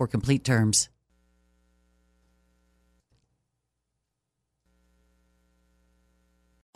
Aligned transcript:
complete 0.07 0.43
terms. 0.43 0.90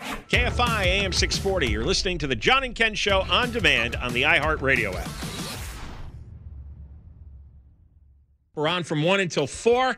KFI 0.00 0.84
AM 0.84 1.12
640. 1.12 1.68
You're 1.68 1.84
listening 1.84 2.18
to 2.18 2.26
the 2.26 2.36
John 2.36 2.64
and 2.64 2.74
Ken 2.74 2.94
Show 2.94 3.22
on 3.22 3.50
demand 3.52 3.96
on 3.96 4.12
the 4.12 4.22
iHeartRadio 4.22 4.94
app. 4.94 5.08
We're 8.54 8.68
on 8.68 8.84
from 8.84 9.02
1 9.02 9.20
until 9.20 9.46
4. 9.46 9.96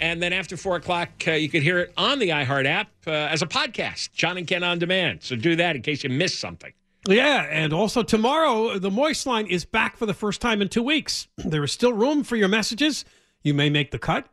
And 0.00 0.20
then 0.20 0.32
after 0.32 0.56
4 0.56 0.76
o'clock, 0.76 1.10
uh, 1.26 1.32
you 1.32 1.48
can 1.48 1.62
hear 1.62 1.78
it 1.78 1.92
on 1.96 2.18
the 2.18 2.30
iHeart 2.30 2.66
app 2.66 2.88
uh, 3.06 3.10
as 3.10 3.42
a 3.42 3.46
podcast, 3.46 4.12
John 4.12 4.36
and 4.36 4.46
Ken 4.46 4.64
on 4.64 4.78
demand. 4.78 5.22
So 5.22 5.36
do 5.36 5.54
that 5.56 5.76
in 5.76 5.82
case 5.82 6.02
you 6.02 6.10
missed 6.10 6.40
something. 6.40 6.72
Yeah, 7.08 7.46
and 7.50 7.72
also 7.72 8.02
tomorrow, 8.02 8.78
the 8.78 8.90
Moist 8.90 9.26
line 9.26 9.46
is 9.46 9.64
back 9.64 9.96
for 9.96 10.06
the 10.06 10.14
first 10.14 10.40
time 10.40 10.60
in 10.60 10.68
two 10.68 10.82
weeks. 10.82 11.28
There 11.38 11.64
is 11.64 11.72
still 11.72 11.92
room 11.92 12.24
for 12.24 12.36
your 12.36 12.48
messages. 12.48 13.04
You 13.42 13.54
may 13.54 13.70
make 13.70 13.90
the 13.90 13.98
cut. 13.98 14.26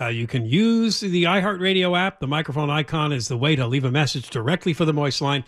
Uh, 0.00 0.06
you 0.06 0.26
can 0.26 0.46
use 0.46 1.00
the 1.00 1.24
iHeartRadio 1.24 1.98
app. 1.98 2.20
The 2.20 2.28
microphone 2.28 2.70
icon 2.70 3.12
is 3.12 3.28
the 3.28 3.36
way 3.36 3.56
to 3.56 3.66
leave 3.66 3.84
a 3.84 3.90
message 3.90 4.30
directly 4.30 4.72
for 4.72 4.84
the 4.84 4.92
Moist 4.92 5.20
line, 5.20 5.44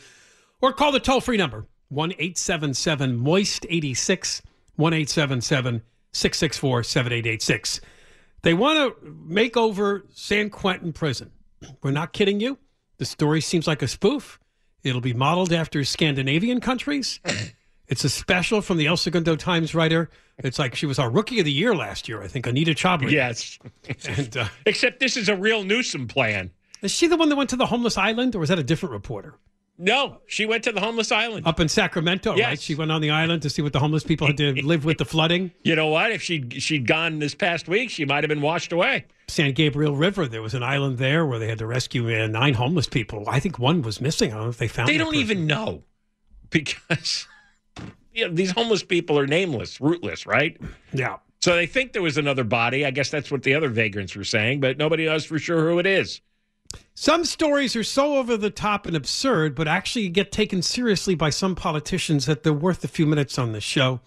or 0.61 0.73
call 0.73 0.93
the 0.93 1.01
toll 1.01 1.21
free 1.21 1.37
number 1.37 1.67
1 1.89 2.13
877 2.13 3.17
Moist 3.17 3.67
86 3.69 4.43
1 4.77 4.93
877 4.93 5.83
664 6.13 6.83
7886. 6.83 7.81
They 8.43 8.55
want 8.55 8.79
to 9.03 9.15
make 9.27 9.57
over 9.57 10.07
San 10.13 10.51
Quentin 10.51 10.93
Prison. 10.93 11.31
We're 11.83 11.91
not 11.91 12.13
kidding 12.13 12.41
you. 12.41 12.59
The 12.99 13.05
story 13.05 13.41
seems 13.41 13.67
like 13.67 13.83
a 13.83 13.89
spoof. 13.89 14.41
It'll 14.83 15.01
be 15.01 15.13
modeled 15.13 15.53
after 15.53 15.85
Scandinavian 15.85 16.61
countries. 16.61 17.21
It's 17.91 18.05
a 18.05 18.09
special 18.09 18.63
from 18.63 18.79
the 18.79 18.87
El 18.87 18.97
Segundo 18.97 19.35
Times 19.37 19.75
writer. 19.75 20.11
It's 20.39 20.59
like 20.59 20.75
she 20.77 20.87
was 20.87 20.99
our 20.99 21.11
rookie 21.11 21.41
of 21.41 21.45
the 21.45 21.53
year 21.53 21.75
last 21.75 22.09
year, 22.09 22.23
I 22.23 22.29
think, 22.29 22.47
Anita 22.47 22.71
Chabria. 22.71 23.11
Yes. 23.11 23.59
and, 24.07 24.37
uh, 24.37 24.49
Except 24.65 25.01
this 25.01 25.17
is 25.17 25.29
a 25.29 25.37
real 25.37 25.65
Newsom 25.65 26.07
plan. 26.07 26.53
Is 26.83 26.93
she 26.93 27.09
the 27.09 27.17
one 27.17 27.29
that 27.29 27.37
went 27.37 27.51
to 27.51 27.57
the 27.57 27.67
homeless 27.67 27.99
island, 27.99 28.35
or 28.35 28.39
was 28.39 28.49
that 28.49 28.59
a 28.59 28.63
different 28.63 28.93
reporter? 28.93 29.35
No, 29.77 30.19
she 30.27 30.45
went 30.45 30.63
to 30.65 30.73
the 30.73 30.81
homeless 30.81 31.11
island 31.11 31.47
up 31.47 31.59
in 31.59 31.69
Sacramento. 31.69 32.37
Yes. 32.37 32.47
right? 32.47 32.61
She 32.61 32.75
went 32.75 32.93
on 32.93 33.01
the 33.01 33.11
island 33.11 33.43
to 33.43 33.51
see 33.51 33.63
what 33.63 33.73
the 33.73 33.79
homeless 33.79 34.05
people 34.05 34.27
had 34.27 34.37
to 34.37 34.53
live 34.65 34.85
with 34.85 34.99
the 34.99 35.07
flooding. 35.07 35.53
You 35.65 35.75
know 35.75 35.87
what? 35.87 36.13
If 36.13 36.23
she 36.23 36.49
she'd 36.59 36.87
gone 36.87 37.19
this 37.19 37.35
past 37.35 37.67
week, 37.67 37.89
she 37.89 38.05
might 38.05 38.23
have 38.23 38.29
been 38.29 38.43
washed 38.43 38.73
away. 38.73 39.07
San 39.29 39.53
Gabriel 39.53 39.97
River. 39.97 40.29
There 40.29 40.43
was 40.43 40.53
an 40.53 40.63
island 40.63 40.99
there 40.99 41.25
where 41.25 41.39
they 41.39 41.49
had 41.49 41.59
to 41.59 41.67
rescue 41.67 42.15
uh, 42.15 42.27
nine 42.27 42.55
homeless 42.55 42.89
people. 42.89 43.25
I 43.27 43.41
think 43.41 43.59
one 43.59 43.81
was 43.81 44.03
missing. 44.03 44.33
I 44.33 44.35
don't 44.35 44.45
know 44.45 44.51
if 44.51 44.59
they 44.59 44.69
found. 44.69 44.89
They 44.89 44.99
don't 44.99 45.09
person. 45.09 45.21
even 45.21 45.47
know 45.47 45.83
because 46.51 47.27
you 48.13 48.27
know, 48.29 48.35
these 48.35 48.51
homeless 48.51 48.83
people 48.83 49.19
are 49.19 49.27
nameless, 49.27 49.81
rootless, 49.81 50.27
right? 50.27 50.61
Yeah. 50.93 51.17
So 51.41 51.55
they 51.55 51.67
think 51.67 51.93
there 51.93 52.03
was 52.03 52.19
another 52.19 52.45
body. 52.45 52.85
I 52.85 52.91
guess 52.91 53.11
that's 53.11 53.31
what 53.31 53.43
the 53.43 53.55
other 53.55 53.69
vagrants 53.69 54.15
were 54.15 54.25
saying, 54.25 54.61
but 54.61 54.77
nobody 54.77 55.07
knows 55.07 55.25
for 55.25 55.39
sure 55.39 55.71
who 55.71 55.79
it 55.79 55.87
is. 55.87 56.21
Some 56.95 57.25
stories 57.25 57.75
are 57.77 57.85
so 57.85 58.19
over 58.19 58.37
the 58.37 58.51
top 58.51 58.87
and 58.87 58.95
absurd, 58.95 59.55
but 59.55 59.67
actually 59.67 60.09
get 60.09 60.31
taken 60.31 60.63
seriously 60.63 61.15
by 61.15 61.31
some 61.31 61.55
politicians 61.55 62.27
that 62.27 62.43
they're 62.43 62.53
worth 62.53 62.85
a 62.85 62.89
few 62.89 63.07
minutes 63.07 63.39
on 63.39 63.53
the 63.53 63.61
show. 63.61 64.01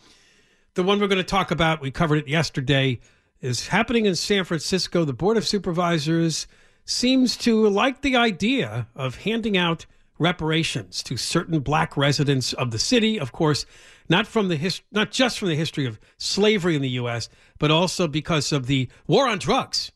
The 0.75 0.83
one 0.83 0.99
we're 0.99 1.07
going 1.07 1.17
to 1.17 1.23
talk 1.23 1.51
about, 1.51 1.81
we 1.81 1.91
covered 1.91 2.19
it 2.19 2.27
yesterday, 2.27 2.99
is 3.41 3.67
happening 3.67 4.05
in 4.05 4.15
San 4.15 4.43
Francisco. 4.43 5.05
The 5.05 5.13
Board 5.13 5.37
of 5.37 5.47
Supervisors 5.47 6.47
seems 6.85 7.35
to 7.37 7.67
like 7.67 8.01
the 8.01 8.15
idea 8.15 8.87
of 8.95 9.17
handing 9.17 9.57
out 9.57 9.85
reparations 10.19 11.01
to 11.03 11.17
certain 11.17 11.59
black 11.59 11.97
residents 11.97 12.53
of 12.53 12.71
the 12.71 12.79
city. 12.79 13.19
Of 13.19 13.31
course, 13.31 13.65
not 14.09 14.27
from 14.27 14.47
the 14.47 14.55
his, 14.55 14.81
not 14.91 15.11
just 15.11 15.39
from 15.39 15.49
the 15.49 15.55
history 15.55 15.85
of 15.85 15.99
slavery 16.17 16.75
in 16.75 16.81
the 16.81 16.89
U.S., 16.89 17.29
but 17.59 17.71
also 17.71 18.07
because 18.07 18.51
of 18.51 18.67
the 18.67 18.89
war 19.07 19.27
on 19.27 19.39
drugs 19.39 19.91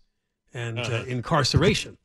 and 0.53 0.79
uh, 0.79 0.81
uh-huh. 0.81 0.95
uh, 0.95 1.03
incarceration. 1.05 1.97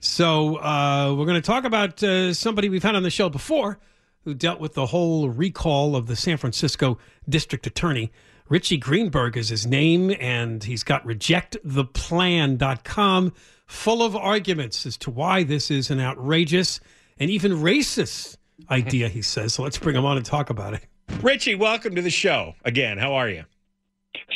So 0.00 0.56
uh, 0.56 1.14
we're 1.16 1.26
going 1.26 1.40
to 1.40 1.46
talk 1.46 1.64
about 1.64 2.02
uh, 2.02 2.34
somebody 2.34 2.68
we've 2.68 2.82
had 2.82 2.94
on 2.94 3.02
the 3.02 3.10
show 3.10 3.28
before 3.28 3.78
who 4.24 4.34
dealt 4.34 4.60
with 4.60 4.74
the 4.74 4.86
whole 4.86 5.30
recall 5.30 5.96
of 5.96 6.06
the 6.06 6.16
San 6.16 6.36
Francisco 6.36 6.98
district 7.28 7.66
attorney. 7.66 8.12
Richie 8.48 8.76
Greenberg 8.76 9.36
is 9.36 9.48
his 9.48 9.66
name, 9.66 10.14
and 10.20 10.62
he's 10.64 10.84
got 10.84 11.04
rejecttheplan.com 11.04 13.32
full 13.66 14.02
of 14.02 14.14
arguments 14.14 14.86
as 14.86 14.96
to 14.98 15.10
why 15.10 15.42
this 15.42 15.68
is 15.70 15.90
an 15.90 16.00
outrageous 16.00 16.80
and 17.18 17.30
even 17.30 17.52
racist 17.52 18.36
idea, 18.70 19.08
he 19.08 19.22
says. 19.22 19.54
So 19.54 19.62
let's 19.62 19.78
bring 19.78 19.96
him 19.96 20.04
on 20.04 20.16
and 20.16 20.26
talk 20.26 20.50
about 20.50 20.74
it. 20.74 20.86
Richie, 21.22 21.54
welcome 21.54 21.94
to 21.94 22.02
the 22.02 22.10
show 22.10 22.54
again. 22.64 22.98
How 22.98 23.14
are 23.14 23.28
you? 23.28 23.44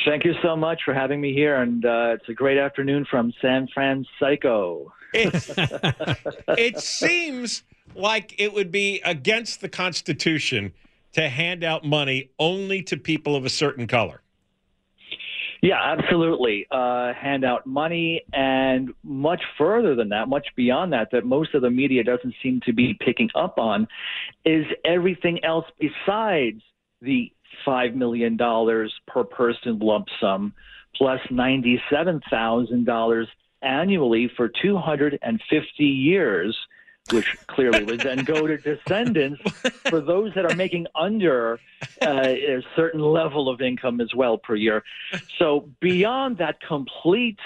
Thank 0.05 0.25
you 0.25 0.35
so 0.43 0.57
much 0.57 0.81
for 0.85 0.95
having 0.95 1.21
me 1.21 1.35
here, 1.35 1.61
and 1.61 1.85
uh, 1.85 2.15
it's 2.15 2.29
a 2.29 2.33
great 2.33 2.59
afternoon 2.59 3.07
from 3.11 3.33
San 3.43 3.69
Francisco. 3.73 4.93
It, 5.13 5.35
it 6.49 6.79
seems 6.79 7.65
like 7.95 8.35
it 8.39 8.53
would 8.53 8.71
be 8.71 9.01
against 9.05 9.61
the 9.61 9.69
Constitution 9.69 10.73
to 11.13 11.29
hand 11.29 11.65
out 11.65 11.85
money 11.85 12.31
only 12.39 12.83
to 12.85 12.97
people 12.97 13.35
of 13.35 13.45
a 13.45 13.51
certain 13.51 13.87
color. 13.87 14.20
Yeah, 15.63 15.79
absolutely. 15.83 16.67
Uh, 16.71 17.13
hand 17.13 17.45
out 17.45 17.67
money, 17.67 18.23
and 18.33 18.91
much 19.03 19.43
further 19.59 19.95
than 19.95 20.09
that, 20.09 20.29
much 20.29 20.47
beyond 20.57 20.93
that, 20.93 21.09
that 21.13 21.27
most 21.27 21.55
of 21.55 21.63
the 21.63 21.71
media 21.71 22.03
doesn't 22.03 22.35
seem 22.43 22.61
to 22.65 22.73
be 22.73 22.97
picking 22.99 23.29
up 23.35 23.59
on, 23.59 23.87
is 24.45 24.65
everything 24.85 25.45
else 25.45 25.67
besides 25.79 26.63
the 27.03 27.31
$5 27.67 27.95
million 27.95 28.39
per 29.07 29.25
person 29.25 29.79
lump 29.81 30.07
sum 30.21 30.55
plus 30.97 31.21
$97,000 31.31 33.27
annually 33.63 34.31
for 34.37 34.51
250 34.63 35.85
years, 35.85 36.57
which 37.13 37.37
clearly 37.47 37.85
would 37.85 38.01
then 38.01 38.25
go 38.25 38.47
to 38.47 38.57
descendants 38.57 39.41
for 39.89 40.01
those 40.01 40.33
that 40.35 40.45
are 40.45 40.55
making 40.55 40.87
under 40.95 41.59
uh, 42.03 42.23
a 42.25 42.63
certain 42.77 43.01
level 43.01 43.49
of 43.49 43.61
income 43.61 44.01
as 44.01 44.15
well 44.15 44.39
per 44.39 44.55
year. 44.55 44.85
So, 45.39 45.69
beyond 45.81 46.39
that 46.39 46.61
complete 46.61 47.39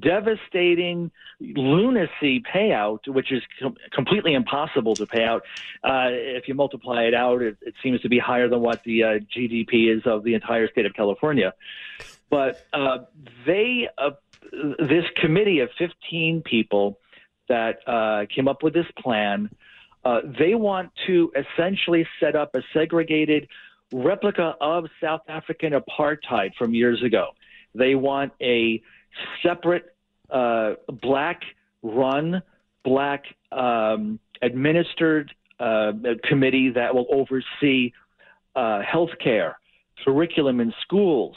devastating 0.00 1.10
lunacy 1.40 2.42
payout, 2.42 3.06
which 3.06 3.30
is 3.30 3.42
com- 3.60 3.76
completely 3.92 4.34
impossible 4.34 4.94
to 4.96 5.06
pay 5.06 5.24
out. 5.24 5.42
Uh, 5.82 6.08
if 6.10 6.48
you 6.48 6.54
multiply 6.54 7.02
it 7.02 7.14
out, 7.14 7.42
it, 7.42 7.56
it, 7.60 7.74
seems 7.82 8.00
to 8.00 8.08
be 8.08 8.18
higher 8.18 8.48
than 8.48 8.60
what 8.60 8.82
the 8.84 9.02
uh, 9.02 9.08
GDP 9.36 9.94
is 9.94 10.02
of 10.06 10.24
the 10.24 10.34
entire 10.34 10.68
state 10.70 10.86
of 10.86 10.94
California. 10.94 11.52
But 12.30 12.66
uh, 12.72 12.98
they, 13.44 13.88
uh, 13.98 14.12
this 14.78 15.04
committee 15.16 15.60
of 15.60 15.68
15 15.78 16.42
people 16.42 16.98
that 17.48 17.86
uh, 17.86 18.26
came 18.34 18.48
up 18.48 18.62
with 18.62 18.74
this 18.74 18.86
plan, 18.98 19.50
uh, 20.04 20.20
they 20.38 20.54
want 20.54 20.90
to 21.06 21.32
essentially 21.34 22.06
set 22.20 22.36
up 22.36 22.54
a 22.54 22.62
segregated 22.72 23.48
replica 23.92 24.54
of 24.60 24.86
South 25.02 25.22
African 25.28 25.72
apartheid 25.72 26.54
from 26.58 26.74
years 26.74 27.02
ago. 27.02 27.28
They 27.74 27.94
want 27.94 28.32
a 28.40 28.82
separate 29.42 29.94
uh, 30.30 30.74
black 31.02 31.42
run, 31.82 32.42
black 32.84 33.24
um, 33.52 34.18
administered 34.42 35.32
uh, 35.58 35.92
committee 36.28 36.70
that 36.70 36.94
will 36.94 37.06
oversee 37.10 37.92
uh, 38.56 38.82
healthcare, 38.82 39.54
curriculum 40.04 40.60
in 40.60 40.72
schools, 40.82 41.36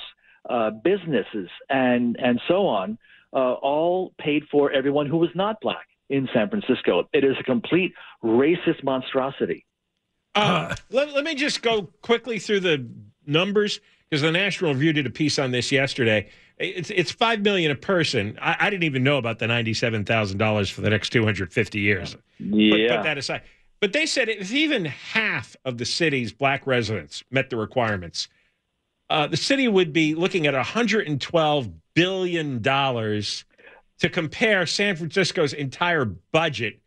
uh, 0.49 0.71
businesses, 0.71 1.49
and 1.69 2.17
and 2.19 2.41
so 2.47 2.67
on, 2.67 2.97
uh, 3.33 3.53
all 3.53 4.13
paid 4.17 4.43
for 4.51 4.71
everyone 4.71 5.07
who 5.07 5.17
was 5.17 5.29
not 5.35 5.61
black 5.61 5.87
in 6.09 6.27
San 6.33 6.49
Francisco. 6.49 7.07
It 7.13 7.23
is 7.23 7.35
a 7.39 7.43
complete 7.43 7.93
racist 8.23 8.83
monstrosity. 8.83 9.65
Uh, 10.35 10.75
let, 10.91 11.13
let 11.13 11.23
me 11.23 11.35
just 11.35 11.61
go 11.61 11.89
quickly 12.01 12.39
through 12.39 12.59
the 12.59 12.87
numbers 13.25 13.79
because 14.09 14.21
the 14.21 14.31
National 14.31 14.73
Review 14.73 14.93
did 14.93 15.05
a 15.05 15.09
piece 15.09 15.39
on 15.39 15.51
this 15.51 15.71
yesterday. 15.71 16.29
It's 16.57 16.89
it's 16.89 17.11
five 17.11 17.41
million 17.41 17.71
a 17.71 17.75
person. 17.75 18.37
I, 18.41 18.55
I 18.59 18.69
didn't 18.69 18.83
even 18.83 19.03
know 19.03 19.17
about 19.17 19.39
the 19.39 19.47
ninety 19.47 19.73
seven 19.73 20.05
thousand 20.05 20.37
dollars 20.37 20.69
for 20.69 20.81
the 20.81 20.89
next 20.89 21.09
two 21.09 21.23
hundred 21.23 21.53
fifty 21.53 21.79
years. 21.79 22.15
Yeah. 22.39 22.87
Put, 22.87 22.97
put 22.97 23.03
that 23.03 23.17
aside. 23.17 23.41
But 23.79 23.93
they 23.93 24.05
said 24.07 24.27
if 24.29 24.51
even 24.51 24.85
half 24.85 25.55
of 25.65 25.77
the 25.77 25.85
city's 25.85 26.31
black 26.31 26.65
residents 26.65 27.23
met 27.29 27.51
the 27.51 27.57
requirements, 27.57 28.27
uh, 29.09 29.27
the 29.27 29.37
city 29.37 29.67
would 29.67 29.93
be 29.93 30.15
looking 30.15 30.47
at 30.47 30.55
hundred 30.55 31.07
and 31.07 31.21
twelve 31.21 31.69
billion 31.93 32.61
dollars. 32.61 33.45
To 33.99 34.09
compare, 34.09 34.65
San 34.65 34.95
Francisco's 34.95 35.53
entire 35.53 36.05
budget 36.05 36.79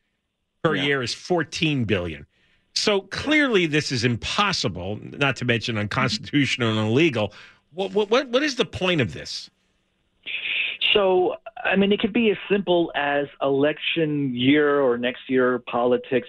per 0.63 0.77
Yeah. 0.77 0.83
year 0.83 1.03
is 1.03 1.15
fourteen 1.15 1.85
billion. 1.85 2.27
So 2.75 3.01
clearly, 3.03 3.67
this 3.67 3.91
is 3.91 4.05
impossible. 4.05 5.01
Not 5.03 5.37
to 5.37 5.45
mention 5.45 5.77
unconstitutional 5.77 6.79
and 6.79 6.89
illegal. 6.89 7.33
What 7.73 7.93
what 7.93 8.11
what, 8.11 8.29
what 8.29 8.43
is 8.43 8.55
the 8.57 8.65
point 8.65 9.01
of 9.01 9.13
this? 9.13 9.51
So, 10.93 11.37
I 11.65 11.77
mean, 11.77 11.93
it 11.93 12.01
could 12.01 12.13
be 12.13 12.31
as 12.31 12.37
simple 12.51 12.91
as 12.95 13.27
election 13.43 14.35
year 14.35 14.81
or 14.81 14.99
next 14.99 15.29
year 15.29 15.61
politics, 15.61 16.27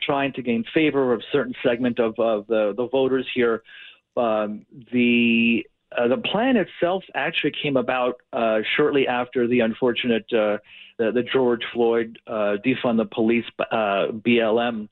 trying 0.00 0.32
to 0.34 0.42
gain 0.42 0.64
favor 0.72 1.12
of 1.12 1.22
certain 1.32 1.54
segment 1.64 1.98
of, 1.98 2.16
of 2.18 2.46
the, 2.46 2.74
the 2.76 2.86
voters 2.88 3.26
here. 3.34 3.62
Um, 4.16 4.66
the 4.92 5.66
uh, 5.96 6.08
the 6.08 6.16
plan 6.16 6.56
itself 6.56 7.04
actually 7.14 7.52
came 7.62 7.76
about 7.76 8.16
uh, 8.32 8.58
shortly 8.76 9.06
after 9.06 9.46
the 9.46 9.60
unfortunate 9.60 10.24
uh, 10.32 10.58
the, 10.98 11.10
the 11.12 11.22
George 11.32 11.62
Floyd 11.72 12.18
uh, 12.26 12.56
defund 12.64 12.96
the 12.96 13.08
police 13.12 13.44
uh, 13.58 14.08
BLM 14.12 14.88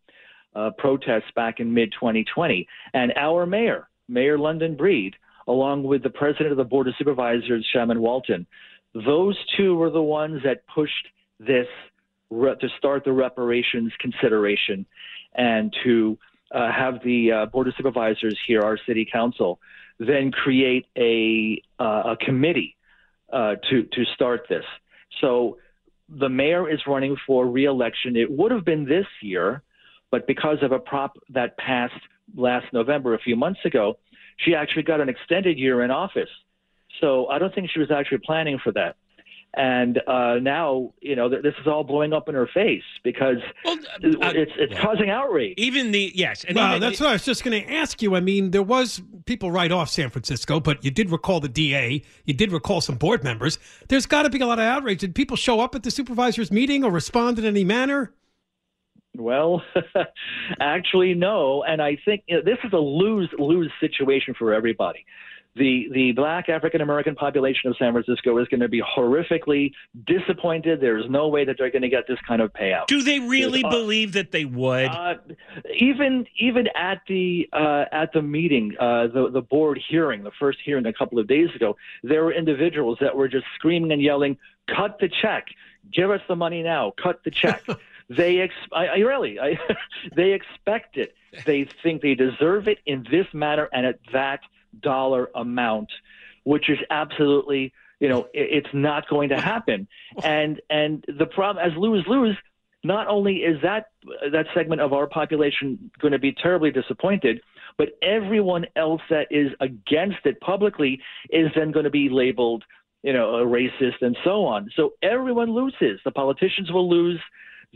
protests 0.79 1.31
back 1.35 1.61
in 1.61 1.73
mid 1.73 1.93
2020, 1.93 2.67
and 2.93 3.13
our 3.17 3.47
mayor, 3.47 3.89
Mayor 4.09 4.39
London 4.39 4.77
Breed, 4.77 5.15
along 5.49 5.83
with 5.83 6.03
the 6.03 6.11
president 6.11 6.51
of 6.51 6.59
the 6.59 6.65
Board 6.65 6.89
of 6.89 6.95
Supervisors, 6.99 7.67
Shamann 7.75 7.99
Walton, 7.99 8.47
those 8.95 9.39
two 9.57 9.77
were 9.77 9.91
the 9.91 10.03
ones 10.03 10.43
that 10.45 10.67
pushed 10.67 11.09
this 11.41 11.67
re- 12.31 12.55
to 12.61 12.69
start 12.77 13.05
the 13.05 13.13
reparations 13.13 13.93
consideration 13.99 14.85
and 15.35 15.75
to 15.85 16.19
have 16.53 17.03
the 17.03 17.49
Board 17.51 17.69
of 17.69 17.75
Supervisors 17.77 18.39
here, 18.47 18.61
our 18.61 18.79
city 18.87 19.09
council, 19.11 19.59
then 20.09 20.33
create 20.33 20.87
a, 20.97 21.63
uh, 21.79 22.13
a 22.13 22.17
committee 22.17 22.77
uh, 23.33 23.55
to, 23.71 23.85
to 23.85 24.05
start 24.15 24.47
this. 24.49 24.65
So 25.21 25.59
the 26.09 26.29
mayor 26.29 26.71
is 26.71 26.81
running 26.87 27.17
for 27.27 27.47
reelection. 27.47 28.17
It 28.17 28.31
would 28.31 28.51
have 28.51 28.65
been 28.65 28.85
this 28.85 29.07
year, 29.23 29.63
but 30.11 30.27
because 30.27 30.59
of 30.63 30.73
a 30.73 30.79
prop 30.79 31.17
that 31.31 31.57
passed 31.59 31.95
last 32.37 32.67
November, 32.73 33.15
a 33.15 33.19
few 33.19 33.37
months 33.37 33.61
ago, 33.65 33.99
she 34.39 34.55
actually 34.55 34.83
got 34.83 35.01
an 35.01 35.09
extended 35.09 35.59
year 35.59 35.83
in 35.83 35.91
office. 35.91 36.29
So 37.01 37.29
I 37.29 37.39
don't 37.39 37.55
think 37.55 37.71
she 37.71 37.81
was 37.81 37.91
actually 37.91 38.19
planning 38.19 38.59
for 38.63 38.73
that. 38.73 38.97
And 39.55 40.01
uh, 40.07 40.39
now, 40.41 40.95
you 41.03 41.15
know, 41.15 41.29
th- 41.29 41.43
this 41.43 41.53
is 41.61 41.67
all 41.67 41.85
blowing 41.85 42.15
up 42.15 42.27
in 42.27 42.35
her 42.35 42.47
face 42.55 42.83
because 43.05 43.37
it's 43.67 44.53
it's 44.57 44.81
causing 44.81 45.11
outrage. 45.11 45.55
Even 45.59 45.93
the 45.93 46.11
yes, 46.15 46.45
and 46.45 46.57
well, 46.57 46.71
even 46.71 46.81
that's 46.81 46.99
the- 46.99 47.05
what 47.05 47.11
I 47.11 47.13
was 47.15 47.25
just 47.25 47.45
going 47.45 47.63
to 47.63 47.71
ask 47.71 48.01
you. 48.01 48.17
I 48.17 48.21
mean, 48.21 48.51
there 48.53 48.63
was 48.63 49.03
people 49.27 49.51
write 49.51 49.71
off 49.71 49.91
San 49.91 50.09
Francisco, 50.09 50.59
but 50.59 50.83
you 50.83 50.91
did 50.91 51.11
recall 51.11 51.39
the 51.41 51.51
DA. 51.51 52.03
You 52.25 52.32
did 52.32 52.51
recall 52.51 52.81
some 52.81 52.97
board 52.97 53.23
members. 53.25 53.59
There's 53.89 54.06
got 54.06 54.23
to 54.23 54.31
be 54.31 54.41
a 54.41 54.47
lot 54.47 54.59
of 54.59 54.65
outrage. 54.65 55.01
Did 55.01 55.15
people 55.15 55.37
show 55.37 55.61
up 55.61 55.75
at 55.75 55.82
the 55.82 55.91
supervisors 55.91 56.51
meeting 56.51 56.82
or 56.82 56.91
respond 56.91 57.39
in 57.39 57.44
any 57.44 57.63
manner? 57.65 58.15
Well, 59.15 59.63
actually, 60.61 61.13
no. 61.13 61.63
And 61.63 61.82
I 61.82 61.99
think 62.06 62.23
you 62.27 62.37
know, 62.37 62.43
this 62.43 62.56
is 62.65 62.73
a 62.73 62.79
lose 62.79 63.29
lose 63.39 63.71
situation 63.81 64.35
for 64.39 64.55
everybody. 64.55 65.05
The 65.55 65.89
the 65.93 66.13
black 66.13 66.49
African 66.49 66.81
American 66.81 67.15
population 67.15 67.69
of 67.69 67.77
San 67.77 67.93
Francisco 67.93 68.39
is 68.39 68.49
going 68.49 68.61
to 68.61 68.69
be 68.69 68.81
horrifically 68.81 69.73
disappointed. 70.06 70.81
There's 70.81 71.05
no 71.11 71.29
way 71.29 71.44
that 71.44 71.56
they're 71.59 71.71
going 71.71 71.82
to 71.82 71.91
get 71.91 72.06
this 72.09 72.19
kind 72.27 72.41
of 72.41 72.53
payout. 72.55 72.87
Do 72.87 73.03
they 73.03 73.19
really 73.19 73.63
uh, 73.63 73.69
believe 73.69 74.13
that 74.15 74.32
they 74.32 74.47
would? 74.47 74.87
Uh, 74.87 75.15
even 75.79 76.27
even 76.39 76.69
at 76.75 77.03
the 77.06 77.51
uh, 77.53 77.85
at 77.93 78.15
the 78.15 78.23
meeting, 78.23 78.75
uh, 78.81 79.09
the 79.09 79.29
the 79.31 79.43
board 79.43 79.79
hearing, 79.91 80.23
the 80.23 80.31
first 80.39 80.59
hearing 80.65 80.87
a 80.87 80.93
couple 80.93 81.19
of 81.19 81.27
days 81.27 81.49
ago, 81.55 81.77
there 82.03 82.25
were 82.25 82.32
individuals 82.32 82.97
that 83.03 83.15
were 83.15 83.29
just 83.29 83.44
screaming 83.55 83.93
and 83.93 84.01
yelling, 84.01 84.39
"Cut 84.75 84.99
the 85.01 85.11
check! 85.21 85.49
Give 85.93 86.11
us 86.11 86.23
the 86.29 86.37
money 86.37 86.63
now! 86.63 86.94
Cut 87.03 87.25
the 87.25 87.31
check!" 87.31 87.63
they 88.09 88.41
ex- 88.41 88.55
I, 88.73 88.87
I 88.87 88.97
really 88.99 89.39
I, 89.39 89.59
they 90.17 90.32
expect 90.32 90.97
it. 90.97 91.15
They 91.44 91.69
think 91.82 92.01
they 92.01 92.15
deserve 92.15 92.69
it 92.69 92.79
in 92.87 93.06
this 93.11 93.27
manner 93.35 93.69
and 93.73 93.85
at 93.85 93.99
that 94.13 94.41
dollar 94.81 95.31
amount, 95.34 95.91
which 96.44 96.70
is 96.70 96.79
absolutely 96.91 97.72
you 98.00 98.08
know 98.08 98.26
it's 98.34 98.72
not 98.72 99.08
going 99.08 99.31
to 99.31 99.41
happen. 99.41 99.88
And 100.22 100.60
and 100.69 101.05
the 101.08 101.26
problem 101.26 101.64
as 101.64 101.76
lose 101.76 102.05
lose 102.06 102.36
not 102.84 103.06
only 103.06 103.36
is 103.36 103.60
that 103.62 103.86
that 104.32 104.46
segment 104.55 104.81
of 104.81 104.93
our 104.93 105.06
population 105.06 105.91
going 106.00 106.12
to 106.12 106.19
be 106.19 106.32
terribly 106.32 106.70
disappointed, 106.70 107.41
but 107.79 107.91
everyone 108.02 108.67
else 108.76 109.02
that 109.08 109.29
is 109.31 109.52
against 109.60 110.19
it 110.24 110.41
publicly 110.41 111.00
is 111.31 111.48
then 111.55 111.70
going 111.70 111.84
to 111.84 111.91
be 111.91 112.08
labeled, 112.08 112.64
you 113.02 113.12
know, 113.12 113.36
a 113.36 113.46
racist 113.46 114.02
and 114.02 114.17
so 114.24 114.44
on. 114.44 114.69
So 114.76 114.94
everyone 115.02 115.52
loses. 115.52 116.00
The 116.05 116.10
politicians 116.10 116.70
will 116.72 116.88
lose. 116.88 117.20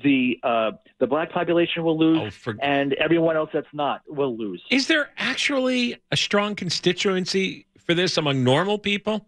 The 0.02 0.38
uh, 0.42 0.72
the 0.98 1.06
black 1.06 1.30
population 1.32 1.82
will 1.82 1.98
lose, 1.98 2.34
and 2.60 2.92
everyone 2.94 3.36
else 3.36 3.48
that's 3.52 3.66
not 3.72 4.02
will 4.06 4.36
lose. 4.36 4.62
Is 4.70 4.88
there 4.88 5.08
actually 5.16 5.96
a 6.12 6.16
strong 6.16 6.54
constituency 6.54 7.66
for 7.78 7.94
this 7.94 8.18
among 8.18 8.44
normal 8.44 8.78
people? 8.78 9.26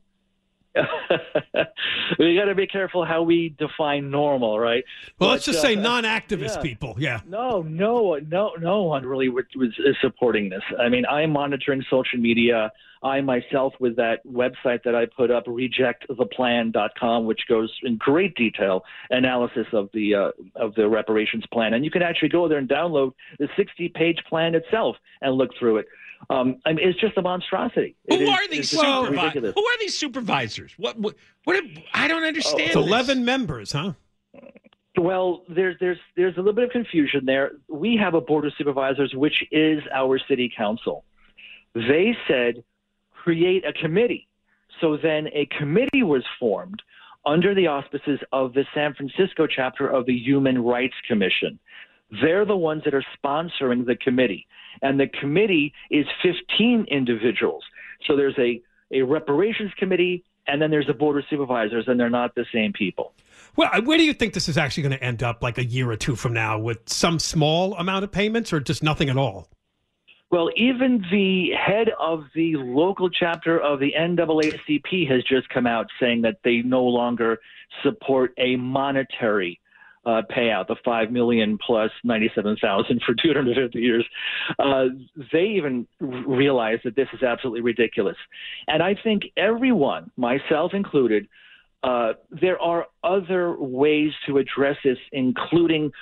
we 2.19 2.37
got 2.37 2.45
to 2.45 2.55
be 2.55 2.67
careful 2.67 3.05
how 3.05 3.23
we 3.23 3.55
define 3.59 4.11
normal, 4.11 4.59
right? 4.59 4.85
Well, 5.19 5.31
let's 5.31 5.47
But, 5.47 5.53
just 5.53 5.63
say 5.63 5.77
uh, 5.77 5.81
non-activist 5.81 6.57
yeah. 6.57 6.63
people. 6.63 6.97
Yeah. 6.99 7.21
No, 7.27 7.63
no, 7.63 8.19
no, 8.29 8.53
no 8.61 8.83
one 8.83 9.05
really 9.05 9.29
was, 9.29 9.45
was 9.57 9.71
is 9.79 9.97
supporting 10.01 10.49
this. 10.51 10.63
I 10.79 10.89
mean, 10.89 11.05
I'm 11.07 11.33
monitoring 11.33 11.85
social 11.91 12.19
media. 12.19 12.71
I 13.03 13.21
myself, 13.21 13.75
with 13.79 13.97
that 13.97 14.27
website 14.27 14.83
that 14.85 14.95
I 14.95 15.07
put 15.07 15.31
up, 15.31 15.47
rejecttheplan.com, 15.47 17.27
which 17.27 17.41
goes 17.49 17.73
in 17.83 17.97
great 17.97 18.35
detail 18.35 18.85
analysis 19.11 19.67
of 19.73 19.89
the 19.93 20.15
uh, 20.15 20.31
of 20.57 20.75
the 20.75 20.89
reparations 20.89 21.45
plan, 21.53 21.75
and 21.75 21.85
you 21.85 21.91
can 21.91 22.03
actually 22.03 22.31
go 22.31 22.49
there 22.49 22.59
and 22.59 22.69
download 22.69 23.13
the 23.39 23.49
60-page 23.59 24.19
plan 24.29 24.55
itself 24.55 24.97
and 25.21 25.35
look 25.35 25.51
through 25.59 25.79
it. 25.79 25.87
Um, 26.31 26.57
I 26.67 26.73
mean, 26.73 26.89
it's 26.89 27.01
just 27.01 27.17
a 27.17 27.23
monstrosity. 27.23 27.95
Who 28.09 28.17
It 28.17 28.23
is- 28.23 28.29
are 28.29 28.49
these 28.49 28.71
supervisors? 28.71 29.55
Who 29.55 29.65
are 29.65 29.79
these 29.79 29.97
supervisors? 29.97 30.73
What? 30.77 30.99
What? 30.99 31.15
what 31.45 31.63
I 31.95 32.09
don't 32.09 32.25
understand. 32.25 32.61
It's 32.61 32.75
this. 32.75 32.77
11 32.77 33.25
members, 33.25 33.73
huh? 33.73 33.93
Well, 34.97 35.45
there's 35.49 35.77
there's 35.79 35.99
there's 36.17 36.35
a 36.35 36.39
little 36.39 36.55
bit 36.55 36.65
of 36.65 36.71
confusion 36.71 37.25
there. 37.25 37.53
We 37.69 37.97
have 37.97 38.15
a 38.15 38.21
board 38.21 38.47
of 38.47 38.53
supervisors, 38.59 39.15
which 39.15 39.45
is 39.53 39.81
our 39.95 40.19
city 40.29 40.53
council. 40.55 41.05
They 41.75 42.17
said 42.27 42.65
create 43.23 43.65
a 43.67 43.73
committee. 43.73 44.29
So 44.81 44.97
then 44.97 45.29
a 45.29 45.47
committee 45.59 46.03
was 46.03 46.25
formed 46.39 46.83
under 47.27 47.55
the 47.55 47.67
auspices 47.67 48.21
of 48.33 48.53
the 48.55 48.65
San 48.75 48.95
Francisco 48.95 49.47
chapter 49.47 49.89
of 49.89 50.07
the 50.07 50.17
Human 50.17 50.63
Rights 50.63 50.95
Commission. 51.07 51.59
They're 52.23 52.47
the 52.47 52.57
ones 52.57 52.83
that 52.85 52.95
are 52.95 53.05
sponsoring 53.23 53.87
the 53.87 53.97
committee. 53.97 54.47
And 54.81 54.99
the 54.99 55.09
committee 55.09 55.75
is 55.91 56.07
15 56.23 56.87
individuals. 56.91 57.65
So 58.07 58.17
there's 58.17 58.39
a, 58.39 58.63
a 58.93 59.03
reparations 59.03 59.73
committee, 59.79 60.25
and 60.47 60.63
then 60.63 60.71
there's 60.71 60.89
a 60.89 60.95
board 60.95 61.19
of 61.19 61.25
supervisors, 61.29 61.85
and 61.89 61.99
they're 61.99 62.09
not 62.09 62.35
the 62.35 62.47
same 62.53 62.73
people. 62.73 63.13
Well, 63.57 63.71
uh, 63.73 63.83
where 63.83 63.99
do 63.99 64.05
you 64.05 64.15
think 64.15 64.35
this 64.35 64.49
is 64.49 64.57
actually 64.57 64.85
going 64.85 64.99
to 64.99 65.05
end 65.05 65.23
up 65.23 65.43
like 65.43 65.59
a 65.59 65.65
year 65.65 65.91
or 65.91 65.97
two 65.97 66.17
from 66.17 66.33
now 66.33 66.59
with 66.59 66.89
some 66.89 67.19
small 67.19 67.75
amount 67.75 68.05
of 68.05 68.13
payments 68.13 68.53
or 68.53 68.61
just 68.61 68.83
nothing 68.83 69.11
at 69.11 69.17
all? 69.17 69.49
Well, 70.31 70.51
even 70.57 71.05
the 71.11 71.51
head 71.59 71.89
of 71.99 72.25
the 72.35 72.57
local 72.57 73.09
chapter 73.09 73.59
of 73.59 73.81
the 73.81 73.93
NAACP 73.99 75.09
has 75.11 75.25
just 75.25 75.49
come 75.49 75.67
out 75.67 75.87
saying 75.99 76.23
that 76.23 76.39
they 76.45 76.59
no 76.59 76.85
longer 76.85 77.39
support 77.83 78.35
a 78.37 78.57
monetary 78.57 79.59
uh, 80.05 80.23
payout, 80.31 80.69
the 80.69 80.77
five 80.85 81.11
million 81.11 81.59
plus 81.59 81.91
ninety-seven 82.05 82.57
thousand 82.61 83.03
for 83.05 83.15
two 83.15 83.33
hundred 83.35 83.57
fifty 83.57 83.81
years. 83.81 84.07
Uh, 84.59 84.87
they 85.33 85.45
even 85.45 85.87
realize 86.01 86.79
that 86.85 86.97
this 86.97 87.09
is 87.13 87.23
absolutely 87.23 87.61
ridiculous, 87.61 88.17
and 88.69 88.83
I 88.83 88.95
think 89.03 89.25
everyone, 89.37 90.11
myself 90.17 90.73
included, 90.73 91.29
uh, 91.83 92.15
there 92.31 92.61
are 92.61 92.87
other 93.05 93.57
ways 93.59 94.13
to 94.27 94.39
address 94.39 94.77
this, 94.83 94.99
including 95.13 95.93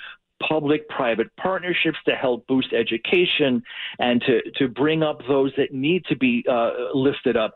public 0.45 0.87
private 0.89 1.35
partnerships 1.37 1.97
to 2.05 2.15
help 2.15 2.45
boost 2.47 2.73
education 2.73 3.63
and 3.99 4.21
to, 4.21 4.41
to 4.57 4.67
bring 4.67 5.03
up 5.03 5.21
those 5.27 5.51
that 5.57 5.73
need 5.73 6.05
to 6.05 6.15
be 6.15 6.45
uh, 6.49 6.71
lifted 6.93 7.35
up. 7.35 7.55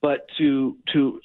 But 0.00 0.26
to, 0.38 0.76
to 0.92 1.20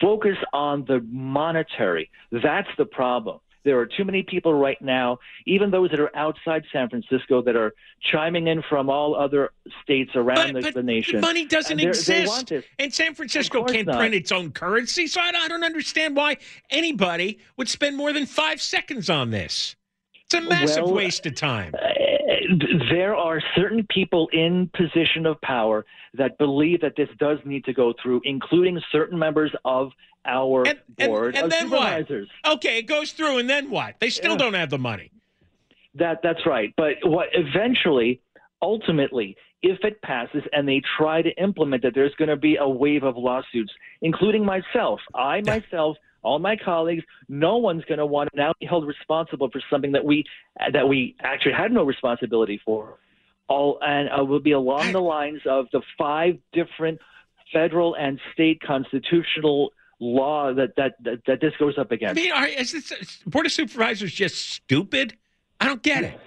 focus 0.00 0.36
on 0.52 0.84
the 0.86 1.00
monetary, 1.10 2.10
that's 2.30 2.68
the 2.78 2.84
problem. 2.84 3.40
There 3.64 3.78
are 3.78 3.86
too 3.86 4.04
many 4.04 4.24
people 4.24 4.52
right 4.54 4.80
now, 4.82 5.18
even 5.46 5.70
those 5.70 5.90
that 5.90 6.00
are 6.00 6.14
outside 6.16 6.64
San 6.72 6.88
Francisco, 6.88 7.42
that 7.42 7.54
are 7.54 7.74
chiming 8.10 8.48
in 8.48 8.60
from 8.68 8.90
all 8.90 9.14
other 9.14 9.50
states 9.84 10.10
around 10.16 10.56
the, 10.56 10.72
the 10.72 10.82
nation. 10.82 11.20
Money 11.20 11.46
doesn't 11.46 11.78
And 11.78 11.80
they're- 11.80 11.92
They 11.92 12.26
want 12.26 12.50
exist. 12.50 12.68
And 12.80 12.92
San 12.92 13.14
Francisco 13.14 13.62
can't 13.64 13.86
not. 13.86 13.98
print 13.98 14.14
its 14.14 14.32
own 14.32 14.50
currency, 14.50 15.06
so 15.06 15.20
I 15.20 15.30
don't, 15.30 15.42
I 15.44 15.48
don't 15.48 15.62
understand 15.64 16.16
why 16.16 16.38
anybody 16.70 17.38
would 17.56 17.68
spend 17.68 17.96
more 17.96 18.12
than 18.12 18.26
five 18.26 18.60
seconds 18.60 19.08
on 19.08 19.30
this. 19.30 19.76
It's 20.34 20.46
a 20.46 20.48
massive 20.48 20.84
Well, 20.84 20.94
waste 20.94 21.26
of 21.26 21.34
time. 21.34 21.74
Uh, 21.74 21.88
there 22.90 23.14
are 23.14 23.42
certain 23.54 23.86
people 23.90 24.28
in 24.32 24.70
position 24.74 25.26
of 25.26 25.38
power 25.42 25.84
that 26.14 26.38
believe 26.38 26.80
that 26.80 26.94
this 26.96 27.08
does 27.18 27.38
need 27.44 27.64
to 27.66 27.74
go 27.74 27.92
through, 28.02 28.22
including 28.24 28.80
certain 28.90 29.18
members 29.18 29.52
of 29.66 29.90
our 30.24 30.64
board 30.98 31.34
and 31.36 31.44
of 31.44 31.50
then 31.50 31.68
what? 31.70 31.82
supervisors. 31.82 32.28
Okay, 32.46 32.78
it 32.78 32.84
goes 32.84 33.12
through, 33.12 33.38
and 33.38 33.50
then 33.50 33.68
what? 33.70 33.96
They 34.00 34.08
still 34.08 34.32
Yeah. 34.32 34.38
don't 34.38 34.54
have 34.54 34.70
the 34.70 34.78
money. 34.78 35.10
That 35.96 36.20
that's 36.22 36.46
right. 36.46 36.72
But 36.78 36.94
what 37.04 37.28
eventually, 37.34 38.22
ultimately, 38.62 39.36
if 39.62 39.84
it 39.84 40.00
passes 40.00 40.42
and 40.54 40.66
they 40.66 40.80
try 40.96 41.20
to 41.20 41.30
implement 41.42 41.84
it, 41.84 41.94
there's 41.94 42.14
going 42.14 42.30
to 42.30 42.36
be 42.36 42.56
a 42.56 42.66
wave 42.68 43.02
of 43.02 43.18
lawsuits, 43.18 43.72
including 44.00 44.44
myself. 44.46 45.00
I 45.14 45.42
myself, 45.42 45.98
all 46.22 46.38
my 46.38 46.56
colleagues, 46.56 47.02
no 47.28 47.56
one's 47.56 47.84
going 47.84 47.98
to 47.98 48.06
want 48.06 48.30
to 48.32 48.36
now 48.36 48.52
be 48.60 48.66
held 48.66 48.86
responsible 48.86 49.50
for 49.50 49.60
something 49.70 49.92
that 49.92 50.04
we 50.04 50.24
that 50.72 50.88
we 50.88 51.16
actually 51.20 51.52
had 51.52 51.72
no 51.72 51.84
responsibility 51.84 52.60
for. 52.64 52.98
All 53.48 53.78
and 53.82 54.08
uh, 54.08 54.24
will 54.24 54.40
be 54.40 54.52
along 54.52 54.92
the 54.92 55.00
lines 55.00 55.40
of 55.46 55.66
the 55.72 55.82
five 55.98 56.38
different 56.52 57.00
federal 57.52 57.94
and 57.94 58.20
state 58.32 58.60
constitutional 58.62 59.72
law 60.00 60.54
that 60.54 60.74
that 60.76 60.94
that, 61.04 61.22
that 61.26 61.40
this 61.40 61.52
goes 61.58 61.76
up 61.78 61.90
against. 61.90 62.20
I 62.20 62.22
mean, 62.22 62.32
are, 62.32 62.46
is 62.46 62.72
this 62.72 62.92
is 62.92 63.18
Board 63.26 63.46
of 63.46 63.52
Supervisors 63.52 64.12
just 64.12 64.50
stupid? 64.50 65.16
I 65.60 65.66
don't 65.66 65.82
get 65.82 66.04
it. 66.04 66.20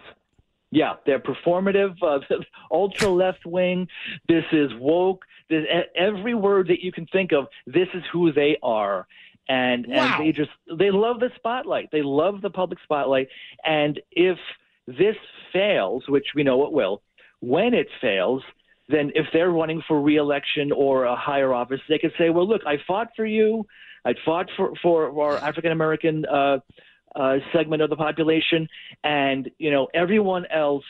Yeah, 0.72 0.96
they're 1.06 1.20
performative, 1.20 1.96
uh, 2.02 2.20
ultra 2.72 3.08
left 3.08 3.46
wing. 3.46 3.88
This 4.28 4.44
is 4.52 4.72
woke. 4.78 5.24
This, 5.50 5.64
every 5.96 6.34
word 6.34 6.68
that 6.68 6.82
you 6.82 6.92
can 6.92 7.06
think 7.08 7.32
of, 7.32 7.48
this 7.68 7.88
is 7.94 8.04
who 8.12 8.34
they 8.34 8.58
are. 8.64 9.08
And, 9.48 9.86
Wow. 9.88 10.18
and 10.18 10.26
they 10.26 10.32
just 10.32 10.52
they 10.78 10.92
love 10.92 11.20
the 11.20 11.30
spotlight. 11.36 11.90
They 11.92 12.02
love 12.02 12.42
the 12.42 12.50
public 12.50 12.80
spotlight. 12.84 13.28
And 13.64 14.02
if 14.12 14.38
this 14.88 15.16
fails, 15.54 16.04
which 16.08 16.28
we 16.36 16.44
know 16.44 16.66
it 16.66 16.72
will, 16.72 17.02
when 17.42 17.74
it 17.74 17.88
fails, 18.02 18.42
then 18.90 19.12
if 19.16 19.26
they're 19.34 19.52
running 19.52 19.82
for 19.88 20.02
reelection 20.02 20.72
or 20.72 21.06
a 21.06 21.16
higher 21.16 21.54
office, 21.54 21.82
they 21.90 21.98
could 22.00 22.14
say, 22.18 22.30
"Well, 22.30 22.48
look, 22.48 22.62
I 22.66 22.78
fought 22.88 23.10
for 23.16 23.26
you. 23.26 23.66
I 24.06 24.14
fought 24.24 24.50
for 24.56 24.74
for 24.82 25.22
our 25.22 25.44
African 25.44 25.72
American 25.72 26.26
uh, 26.26 26.60
uh, 27.16 27.38
segment 27.54 27.82
of 27.82 27.90
the 27.90 27.96
population, 27.96 28.68
and 29.04 29.50
you 29.58 29.72
know 29.72 29.88
everyone 29.94 30.46
else 30.48 30.84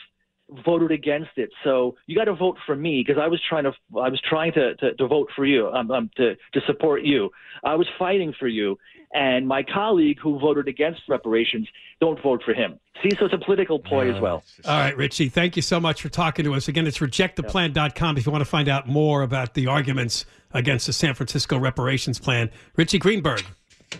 voted 0.64 0.92
against 0.92 1.30
it. 1.36 1.50
So 1.64 1.96
you 2.06 2.16
got 2.16 2.24
to 2.24 2.34
vote 2.34 2.56
for 2.66 2.76
me 2.76 3.02
because 3.06 3.20
I 3.20 3.26
was 3.26 3.40
trying 3.48 3.64
to 3.64 3.72
I 4.00 4.08
was 4.08 4.20
trying 4.28 4.52
to 4.52 4.74
to, 4.76 4.94
to 4.94 5.06
vote 5.06 5.28
for 5.34 5.44
you, 5.44 5.68
um, 5.68 5.90
um, 5.90 6.10
to 6.16 6.36
to 6.54 6.60
support 6.66 7.02
you. 7.02 7.30
I 7.64 7.74
was 7.74 7.88
fighting 7.98 8.32
for 8.38 8.46
you, 8.46 8.78
and 9.12 9.46
my 9.48 9.62
colleague 9.62 10.18
who 10.20 10.38
voted 10.38 10.68
against 10.68 11.02
reparations 11.08 11.68
don't 12.00 12.22
vote 12.22 12.42
for 12.44 12.54
him. 12.54 12.78
See, 13.02 13.10
so 13.18 13.24
it's 13.26 13.34
a 13.34 13.38
political 13.38 13.78
ploy 13.78 14.14
as 14.14 14.20
well. 14.20 14.42
All 14.64 14.78
right, 14.78 14.96
Richie, 14.96 15.28
thank 15.28 15.56
you 15.56 15.62
so 15.62 15.80
much 15.80 16.00
for 16.00 16.08
talking 16.08 16.44
to 16.44 16.54
us. 16.54 16.68
Again, 16.68 16.86
it's 16.86 16.98
rejecttheplan.com 16.98 18.16
if 18.16 18.26
you 18.26 18.32
want 18.32 18.42
to 18.42 18.50
find 18.50 18.68
out 18.68 18.88
more 18.88 19.22
about 19.22 19.54
the 19.54 19.66
arguments 19.66 20.24
against 20.54 20.86
the 20.86 20.92
San 20.92 21.14
Francisco 21.14 21.58
reparations 21.58 22.18
plan. 22.18 22.50
Richie 22.76 22.98
Greenberg, 22.98 23.44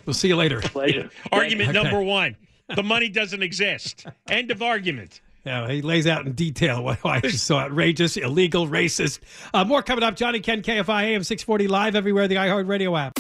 we'll 0.06 0.14
see 0.14 0.28
you 0.28 0.36
later. 0.36 0.60
Pleasure. 0.60 1.10
Argument 1.32 1.70
Okay. 1.70 1.82
number 1.82 2.00
one: 2.00 2.36
the 2.74 2.82
money 2.82 3.08
doesn't 3.08 3.42
exist. 3.42 4.06
End 4.28 4.50
of 4.50 4.62
argument. 4.62 5.20
Yeah, 5.46 5.70
he 5.70 5.80
lays 5.80 6.08
out 6.08 6.26
in 6.26 6.32
detail 6.32 6.82
why 7.02 7.20
it's 7.22 7.40
so 7.40 7.56
outrageous, 7.56 8.16
illegal, 8.16 8.66
racist. 8.66 9.20
Uh, 9.54 9.64
more 9.64 9.80
coming 9.80 10.02
up. 10.02 10.16
Johnny 10.16 10.40
Ken, 10.40 10.60
KFI 10.60 11.04
AM 11.04 11.22
640 11.22 11.68
live 11.68 11.94
everywhere, 11.94 12.26
the 12.26 12.34
iHeartRadio 12.34 12.98
app. 12.98 13.16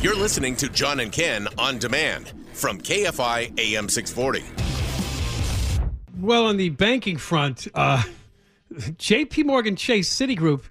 You're 0.00 0.16
listening 0.16 0.54
to 0.56 0.68
John 0.68 1.00
and 1.00 1.10
Ken 1.10 1.48
on 1.58 1.78
demand 1.78 2.32
from 2.52 2.80
KFI 2.80 3.58
AM 3.58 3.88
640. 3.88 4.44
Well, 6.20 6.46
on 6.46 6.56
the 6.56 6.68
banking 6.68 7.16
front, 7.16 7.66
uh, 7.74 8.04
J.P. 8.96 9.42
Morgan 9.42 9.74
Chase, 9.74 10.08
Citigroup, 10.08 10.62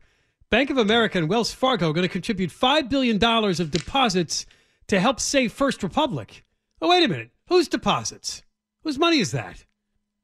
Bank 0.50 0.69
of 0.69 0.77
America, 0.77 1.17
and 1.17 1.27
Wells 1.27 1.51
Fargo 1.53 1.89
are 1.89 1.93
going 1.93 2.07
to 2.07 2.12
contribute 2.12 2.51
$5 2.51 2.89
billion 2.89 3.21
of 3.21 3.71
deposits 3.71 4.45
to 4.88 5.00
help 5.00 5.19
save 5.19 5.51
First 5.51 5.83
Republic. 5.83 6.45
Oh, 6.81 6.89
wait 6.89 7.03
a 7.03 7.07
minute. 7.09 7.31
Whose 7.50 7.67
deposits? 7.67 8.43
Whose 8.83 8.98
money 8.98 9.19
is 9.19 9.31
that? 9.31 9.65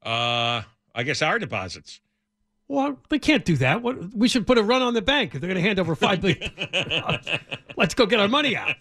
Uh, 0.06 0.62
I 0.94 1.02
guess 1.02 1.20
our 1.22 1.38
deposits. 1.38 2.00
Well, 2.68 2.98
they 3.10 3.18
can't 3.18 3.44
do 3.44 3.56
that. 3.58 3.82
What, 3.82 4.14
we 4.14 4.28
should 4.28 4.46
put 4.46 4.58
a 4.58 4.62
run 4.62 4.82
on 4.82 4.94
the 4.94 5.02
bank 5.02 5.34
if 5.34 5.40
they're 5.40 5.48
going 5.48 5.62
to 5.62 5.66
hand 5.66 5.78
over 5.78 5.94
$5 5.94 6.20
billion. 6.20 7.40
Let's 7.76 7.94
go 7.94 8.06
get 8.06 8.18
our 8.18 8.28
money 8.28 8.56
out. 8.56 8.74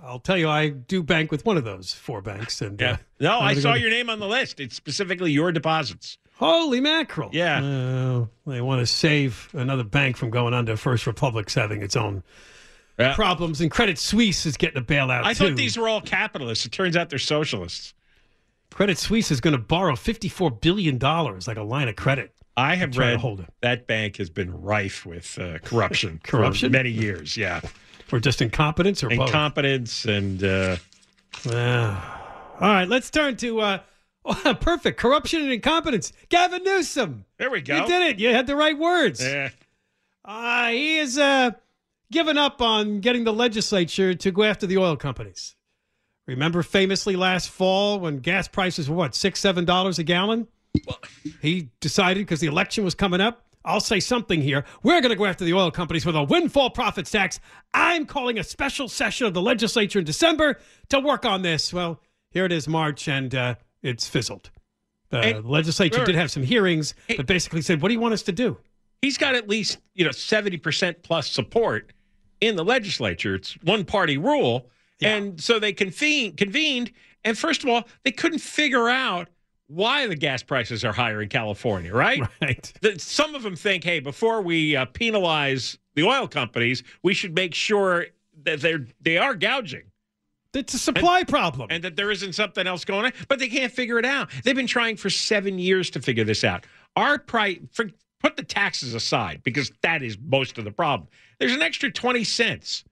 I'll 0.00 0.18
tell 0.20 0.36
you, 0.36 0.48
I 0.48 0.68
do 0.70 1.02
bank 1.02 1.30
with 1.30 1.44
one 1.46 1.56
of 1.56 1.64
those 1.64 1.92
four 1.92 2.20
banks. 2.20 2.60
And 2.60 2.80
Yeah. 2.80 2.92
uh, 2.92 2.96
No, 3.20 3.38
I 3.40 3.52
gonna 3.52 3.60
saw 3.62 3.74
your 3.74 3.90
name 3.90 4.08
on 4.10 4.18
the 4.20 4.26
list. 4.28 4.60
It's 4.60 4.76
specifically 4.76 5.32
your 5.32 5.50
deposits. 5.52 6.18
Holy 6.36 6.80
mackerel. 6.80 7.30
Yeah. 7.32 7.62
Uh, 7.62 8.26
they 8.46 8.60
want 8.60 8.80
to 8.80 8.86
save 8.86 9.48
another 9.52 9.84
bank 9.84 10.16
from 10.16 10.30
going 10.30 10.52
under. 10.52 10.76
First 10.76 11.06
Republic's 11.06 11.54
having 11.54 11.82
its 11.82 11.96
own 11.96 12.22
problems, 13.14 13.60
and 13.60 13.70
Credit 13.70 13.98
Suisse 13.98 14.44
is 14.46 14.56
getting 14.56 14.78
a 14.78 14.84
bailout, 14.84 15.24
I 15.24 15.32
too. 15.34 15.48
thought 15.48 15.56
these 15.56 15.76
were 15.76 15.88
all 15.88 16.00
capitalists. 16.00 16.64
It 16.66 16.72
turns 16.72 16.96
out 16.96 17.08
they're 17.10 17.18
socialists. 17.18 17.94
Credit 18.74 18.98
Suisse 18.98 19.30
is 19.30 19.40
going 19.40 19.52
to 19.52 19.58
borrow 19.58 19.92
$54 19.94 20.60
billion, 20.60 20.98
like 20.98 21.56
a 21.56 21.62
line 21.62 21.86
of 21.86 21.94
credit. 21.94 22.34
I 22.56 22.74
have 22.74 22.98
read 22.98 23.20
hold 23.20 23.38
it. 23.38 23.46
that 23.60 23.86
bank 23.86 24.16
has 24.16 24.30
been 24.30 24.50
rife 24.62 25.06
with 25.06 25.38
uh, 25.38 25.58
corruption, 25.58 26.20
Corruption? 26.24 26.70
for 26.70 26.72
many 26.72 26.90
years. 26.90 27.36
Yeah, 27.36 27.60
or 28.12 28.18
just 28.18 28.42
incompetence, 28.42 29.04
or 29.04 29.10
both? 29.10 29.28
Incompetence 29.28 30.04
and. 30.06 30.42
Uh, 30.42 30.76
all 31.46 31.52
right, 32.60 32.88
let's 32.88 33.10
turn 33.10 33.36
to 33.36 33.60
uh, 33.60 33.78
oh, 34.24 34.56
perfect 34.60 34.98
corruption 34.98 35.42
and 35.42 35.52
incompetence. 35.52 36.12
Gavin 36.28 36.64
Newsom. 36.64 37.26
There 37.38 37.52
we 37.52 37.60
go. 37.60 37.76
You 37.76 37.86
did 37.86 38.02
it. 38.02 38.18
You 38.18 38.30
had 38.30 38.48
the 38.48 38.56
right 38.56 38.76
words. 38.76 39.24
Yeah. 39.24 39.50
Uh, 40.24 40.70
he 40.70 40.96
has 40.96 41.16
uh, 41.16 41.52
given 42.10 42.38
up 42.38 42.60
on 42.60 42.98
getting 42.98 43.22
the 43.22 43.32
legislature 43.32 44.14
to 44.14 44.32
go 44.32 44.42
after 44.42 44.66
the 44.66 44.78
oil 44.78 44.96
companies. 44.96 45.54
Remember 46.26 46.62
famously 46.62 47.16
last 47.16 47.50
fall 47.50 48.00
when 48.00 48.18
gas 48.18 48.48
prices 48.48 48.88
were 48.88 48.96
what, 48.96 49.14
six, 49.14 49.40
seven 49.40 49.64
dollars 49.64 49.98
a 49.98 50.04
gallon? 50.04 50.48
he 51.40 51.68
decided 51.80 52.20
because 52.20 52.40
the 52.40 52.46
election 52.46 52.84
was 52.84 52.94
coming 52.94 53.20
up, 53.20 53.44
I'll 53.64 53.80
say 53.80 54.00
something 54.00 54.42
here. 54.42 54.64
We're 54.82 55.00
going 55.00 55.10
to 55.10 55.16
go 55.16 55.24
after 55.24 55.44
the 55.44 55.54
oil 55.54 55.70
companies 55.70 56.04
with 56.04 56.16
a 56.16 56.22
windfall 56.22 56.70
profits 56.70 57.10
tax. 57.10 57.40
I'm 57.72 58.04
calling 58.04 58.38
a 58.38 58.44
special 58.44 58.88
session 58.88 59.26
of 59.26 59.34
the 59.34 59.40
legislature 59.40 59.98
in 59.98 60.04
December 60.04 60.58
to 60.90 61.00
work 61.00 61.24
on 61.24 61.42
this. 61.42 61.72
Well, 61.72 62.00
here 62.30 62.44
it 62.44 62.52
is, 62.52 62.68
March, 62.68 63.08
and 63.08 63.34
uh, 63.34 63.54
it's 63.82 64.06
fizzled. 64.06 64.50
The 65.10 65.40
legislature 65.44 65.98
sure. 65.98 66.06
did 66.06 66.16
have 66.16 66.30
some 66.30 66.42
hearings, 66.42 66.94
but 67.16 67.26
basically 67.26 67.62
said, 67.62 67.80
"What 67.80 67.88
do 67.88 67.94
you 67.94 68.00
want 68.00 68.14
us 68.14 68.22
to 68.22 68.32
do?" 68.32 68.58
He's 69.00 69.16
got 69.16 69.36
at 69.36 69.48
least 69.48 69.78
you 69.94 70.04
know 70.04 70.10
seventy 70.10 70.56
percent 70.56 71.02
plus 71.04 71.30
support 71.30 71.92
in 72.40 72.56
the 72.56 72.64
legislature. 72.64 73.36
It's 73.36 73.52
one 73.62 73.84
party 73.84 74.18
rule, 74.18 74.68
and 75.02 75.40
so 75.40 75.58
they 75.58 75.72
convened. 75.72 76.36
Convened, 76.36 76.92
and 77.24 77.36
first 77.36 77.62
of 77.62 77.68
all, 77.68 77.84
they 78.04 78.12
couldn't 78.12 78.40
figure 78.40 78.88
out 78.88 79.28
why 79.66 80.06
the 80.06 80.16
gas 80.16 80.42
prices 80.42 80.84
are 80.84 80.92
higher 80.92 81.22
in 81.22 81.28
California. 81.28 81.92
Right. 81.92 82.22
Right. 82.40 82.72
The, 82.82 82.98
some 82.98 83.34
of 83.34 83.42
them 83.42 83.56
think, 83.56 83.84
hey, 83.84 84.00
before 84.00 84.42
we 84.42 84.76
uh, 84.76 84.84
penalize 84.86 85.78
the 85.94 86.02
oil 86.02 86.28
companies, 86.28 86.82
we 87.02 87.14
should 87.14 87.34
make 87.34 87.54
sure 87.54 88.06
that 88.42 88.60
they're 88.60 88.86
they 89.00 89.16
are 89.16 89.34
gouging. 89.34 89.84
It's 90.52 90.74
a 90.74 90.78
supply 90.78 91.24
problem. 91.24 91.68
And 91.70 91.82
that 91.84 91.96
there 91.96 92.10
isn't 92.10 92.34
something 92.34 92.66
else 92.66 92.84
going 92.84 93.06
on, 93.06 93.12
but 93.28 93.38
they 93.38 93.48
can't 93.48 93.72
figure 93.72 93.98
it 93.98 94.04
out. 94.04 94.30
They've 94.44 94.54
been 94.54 94.66
trying 94.66 94.96
for 94.96 95.10
seven 95.10 95.58
years 95.58 95.90
to 95.90 96.00
figure 96.00 96.24
this 96.24 96.44
out. 96.44 96.66
Our 96.96 97.18
price, 97.18 97.58
for, 97.72 97.86
put 98.20 98.36
the 98.36 98.44
taxes 98.44 98.94
aside, 98.94 99.42
because 99.42 99.72
that 99.82 100.02
is 100.02 100.16
most 100.18 100.58
of 100.58 100.64
the 100.64 100.70
problem. 100.70 101.08
There's 101.38 101.54
an 101.54 101.62
extra 101.62 101.90
20 101.90 102.22
cents. 102.24 102.84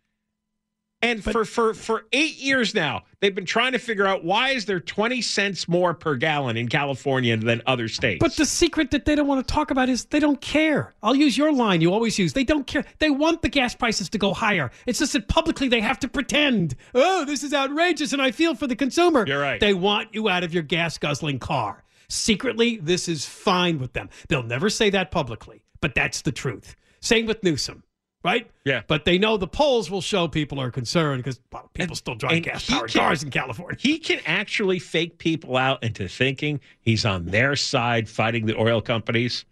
And 1.02 1.22
for, 1.22 1.44
for, 1.44 1.74
for 1.74 2.06
eight 2.12 2.36
years 2.36 2.74
now, 2.74 3.02
they've 3.20 3.34
been 3.34 3.44
trying 3.44 3.72
to 3.72 3.78
figure 3.78 4.06
out 4.06 4.24
why 4.24 4.50
is 4.50 4.64
there 4.64 4.78
20 4.78 5.20
cents 5.20 5.66
more 5.66 5.94
per 5.94 6.14
gallon 6.14 6.56
in 6.56 6.68
California 6.68 7.36
than 7.36 7.60
other 7.66 7.88
states. 7.88 8.20
But 8.20 8.36
the 8.36 8.46
secret 8.46 8.92
that 8.92 9.04
they 9.04 9.16
don't 9.16 9.26
want 9.26 9.46
to 9.46 9.52
talk 9.52 9.72
about 9.72 9.88
is 9.88 10.04
they 10.06 10.20
don't 10.20 10.40
care. 10.40 10.94
I'll 11.02 11.16
use 11.16 11.36
your 11.36 11.52
line 11.52 11.80
you 11.80 11.92
always 11.92 12.18
use. 12.18 12.32
They 12.32 12.44
don't 12.44 12.66
care. 12.66 12.84
They 13.00 13.10
want 13.10 13.42
the 13.42 13.48
gas 13.48 13.74
prices 13.74 14.08
to 14.10 14.18
go 14.18 14.32
higher. 14.32 14.70
It's 14.86 15.00
just 15.00 15.12
that 15.14 15.26
publicly 15.26 15.68
they 15.68 15.80
have 15.80 15.98
to 16.00 16.08
pretend, 16.08 16.76
oh, 16.94 17.24
this 17.24 17.42
is 17.42 17.52
outrageous 17.52 18.12
and 18.12 18.22
I 18.22 18.30
feel 18.30 18.54
for 18.54 18.68
the 18.68 18.76
consumer. 18.76 19.24
You're 19.26 19.42
right. 19.42 19.60
They 19.60 19.74
want 19.74 20.14
you 20.14 20.28
out 20.28 20.44
of 20.44 20.54
your 20.54 20.62
gas 20.62 20.98
guzzling 20.98 21.40
car. 21.40 21.82
Secretly, 22.08 22.76
this 22.76 23.08
is 23.08 23.24
fine 23.24 23.78
with 23.78 23.92
them. 23.94 24.08
They'll 24.28 24.42
never 24.42 24.70
say 24.70 24.90
that 24.90 25.10
publicly, 25.10 25.64
but 25.80 25.94
that's 25.94 26.22
the 26.22 26.32
truth. 26.32 26.76
Same 27.00 27.26
with 27.26 27.42
Newsom, 27.42 27.82
right? 28.24 28.50
Yeah. 28.64 28.82
But 28.86 29.04
they 29.04 29.18
know 29.18 29.36
the 29.36 29.46
polls 29.46 29.90
will 29.90 30.00
show 30.00 30.28
people 30.28 30.60
are 30.60 30.70
concerned 30.70 31.22
because 31.22 31.40
well, 31.52 31.70
people 31.74 31.96
still 31.96 32.14
drive 32.14 32.42
gas 32.42 32.68
powered 32.68 32.92
cars 32.92 33.22
in 33.22 33.30
California. 33.30 33.78
He 33.80 33.98
can 33.98 34.20
actually 34.26 34.78
fake 34.78 35.18
people 35.18 35.56
out 35.56 35.82
into 35.82 36.08
thinking 36.08 36.60
he's 36.80 37.04
on 37.04 37.26
their 37.26 37.56
side 37.56 38.08
fighting 38.08 38.46
the 38.46 38.56
oil 38.58 38.80
companies. 38.80 39.44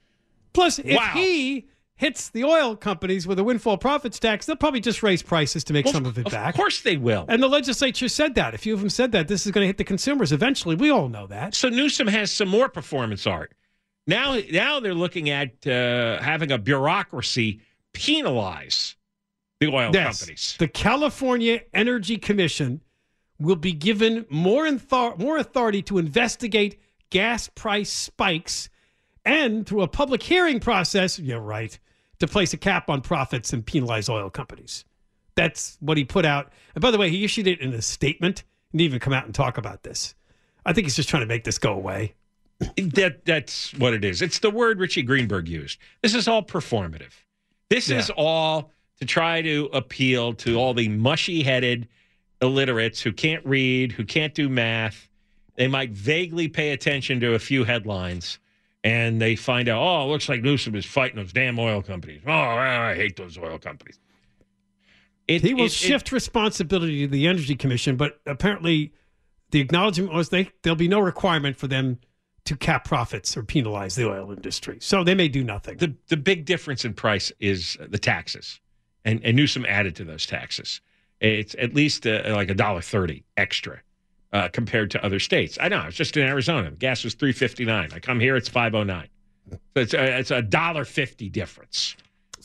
Plus, 0.52 0.78
if 0.78 0.96
Wow. 0.96 1.12
he 1.14 1.66
hits 1.94 2.30
the 2.30 2.42
oil 2.44 2.74
companies 2.74 3.26
with 3.26 3.38
a 3.38 3.44
windfall 3.44 3.76
profits 3.76 4.18
tax, 4.18 4.46
they'll 4.46 4.56
probably 4.56 4.80
just 4.80 5.02
raise 5.02 5.22
prices 5.22 5.62
to 5.64 5.72
make 5.74 5.84
Well, 5.84 5.92
some 5.92 6.06
of 6.06 6.16
it 6.18 6.30
back. 6.30 6.54
Of 6.54 6.58
course 6.58 6.80
they 6.80 6.96
will. 6.96 7.26
And 7.28 7.42
the 7.42 7.48
legislature 7.48 8.08
said 8.08 8.34
that. 8.36 8.54
A 8.54 8.58
few 8.58 8.72
of 8.72 8.80
them 8.80 8.88
said 8.88 9.12
that 9.12 9.28
this 9.28 9.44
is 9.44 9.52
going 9.52 9.64
to 9.64 9.66
hit 9.66 9.76
the 9.76 9.84
consumers 9.84 10.32
eventually. 10.32 10.74
We 10.76 10.90
all 10.90 11.08
know 11.10 11.26
that. 11.26 11.54
So 11.54 11.68
Newsom 11.68 12.06
has 12.06 12.32
some 12.32 12.48
more 12.48 12.68
performance 12.70 13.26
art. 13.26 13.52
Now, 14.06 14.40
now 14.50 14.80
they're 14.80 14.94
looking 14.94 15.28
at 15.28 15.66
uh, 15.66 16.20
having 16.22 16.50
a 16.50 16.58
bureaucracy 16.58 17.60
penalize 17.92 18.96
the 19.60 19.68
oil 19.68 19.90
Yes. 19.92 20.18
companies. 20.20 20.56
The 20.58 20.68
California 20.68 21.60
Energy 21.74 22.16
Commission 22.16 22.80
will 23.38 23.56
be 23.56 23.72
given 23.72 24.26
more, 24.30 24.66
inthor- 24.66 25.18
more 25.18 25.38
authority 25.38 25.82
to 25.82 25.98
investigate 25.98 26.78
gas 27.10 27.48
price 27.48 27.90
spikes 27.90 28.68
and 29.24 29.66
through 29.66 29.82
a 29.82 29.88
public 29.88 30.22
hearing 30.22 30.60
process, 30.60 31.18
yeah, 31.18 31.34
right, 31.36 31.78
to 32.18 32.26
place 32.26 32.52
a 32.52 32.56
cap 32.56 32.88
on 32.88 33.00
profits 33.00 33.52
and 33.52 33.64
penalize 33.66 34.08
oil 34.08 34.30
companies. 34.30 34.84
That's 35.34 35.76
what 35.80 35.96
he 35.96 36.04
put 36.04 36.24
out. 36.24 36.52
And 36.74 36.82
by 36.82 36.90
the 36.90 36.98
way, 36.98 37.10
he 37.10 37.24
issued 37.24 37.46
it 37.46 37.60
in 37.60 37.72
a 37.72 37.82
statement. 37.82 38.44
He 38.72 38.78
didn't 38.78 38.86
even 38.86 39.00
come 39.00 39.12
out 39.12 39.24
and 39.26 39.34
talk 39.34 39.58
about 39.58 39.82
this. 39.82 40.14
I 40.66 40.72
think 40.72 40.86
he's 40.86 40.96
just 40.96 41.08
trying 41.08 41.22
to 41.22 41.26
make 41.26 41.44
this 41.44 41.58
go 41.58 41.72
away. 41.72 42.14
That 42.76 43.24
that's 43.24 43.72
what 43.74 43.94
it 43.94 44.04
is. 44.04 44.20
It's 44.20 44.38
the 44.40 44.50
word 44.50 44.78
Richie 44.80 45.02
Greenberg 45.02 45.48
used. 45.48 45.78
This 46.02 46.14
is 46.14 46.28
all 46.28 46.42
performative. 46.42 47.12
This 47.70 47.88
is 47.88 48.10
all 48.10 48.72
to 48.98 49.06
try 49.06 49.40
to 49.42 49.70
appeal 49.72 50.34
to 50.34 50.56
all 50.56 50.74
the 50.74 50.88
mushy-headed 50.88 51.88
illiterates 52.42 53.00
who 53.00 53.12
can't 53.12 53.44
read, 53.46 53.92
who 53.92 54.04
can't 54.04 54.34
do 54.34 54.48
math. 54.48 55.08
They 55.54 55.68
might 55.68 55.90
vaguely 55.90 56.48
pay 56.48 56.72
attention 56.72 57.20
to 57.20 57.34
a 57.34 57.38
few 57.38 57.64
headlines, 57.64 58.38
and 58.82 59.20
they 59.20 59.36
find 59.36 59.68
out, 59.68 59.80
oh, 59.82 60.04
it 60.04 60.08
looks 60.08 60.28
like 60.28 60.42
Newsom 60.42 60.74
is 60.74 60.84
fighting 60.84 61.16
those 61.16 61.32
damn 61.32 61.58
oil 61.58 61.80
companies. 61.82 62.22
Oh, 62.26 62.32
I 62.32 62.94
hate 62.94 63.16
those 63.16 63.38
oil 63.38 63.58
companies. 63.58 63.98
It, 65.28 65.42
he 65.42 65.54
will 65.54 65.62
it- 65.64 65.66
it- 65.66 65.72
shift 65.72 66.12
responsibility 66.12 67.02
to 67.02 67.08
the 67.08 67.26
Energy 67.28 67.54
Commission, 67.54 67.96
but 67.96 68.20
apparently 68.26 68.92
the 69.50 69.60
acknowledgement 69.60 70.12
was 70.12 70.30
they 70.30 70.50
there'll 70.62 70.76
be 70.76 70.88
no 70.88 71.00
requirement 71.00 71.56
for 71.56 71.66
them 71.68 71.98
to 72.50 72.56
cap 72.56 72.84
profits 72.84 73.36
or 73.36 73.44
penalize 73.44 73.94
the 73.94 74.10
oil 74.10 74.32
industry. 74.32 74.76
So 74.80 75.04
they 75.04 75.14
may 75.14 75.28
do 75.28 75.44
nothing. 75.44 75.76
the 75.76 75.94
the 76.08 76.16
big 76.16 76.46
difference 76.46 76.84
in 76.84 76.94
price 76.94 77.30
is 77.38 77.78
the 77.88 77.98
taxes, 77.98 78.58
and 79.04 79.20
and 79.24 79.36
Newsom 79.36 79.64
added 79.66 79.94
to 79.96 80.04
those 80.04 80.26
taxes. 80.26 80.80
It's 81.20 81.54
at 81.60 81.74
least 81.74 82.08
uh, 82.08 82.22
like 82.26 82.50
a 82.50 82.54
dollar 82.54 82.80
thirty 82.80 83.22
extra 83.36 83.80
uh, 84.32 84.48
compared 84.48 84.90
to 84.90 85.04
other 85.04 85.20
states. 85.20 85.58
I 85.60 85.68
know. 85.68 85.84
It's 85.86 85.96
just 85.96 86.16
in 86.16 86.26
Arizona. 86.26 86.72
Gas 86.72 87.04
was 87.04 87.14
three 87.14 87.32
fifty 87.32 87.64
nine. 87.64 87.90
I 87.94 88.00
come 88.00 88.18
here, 88.18 88.34
it's 88.34 88.48
five 88.48 88.74
oh 88.74 88.82
nine. 88.82 89.08
So 89.48 89.58
it's 89.76 89.94
a, 89.94 90.18
it's 90.18 90.32
a 90.32 90.42
dollar 90.42 90.84
fifty 90.84 91.28
difference. 91.28 91.94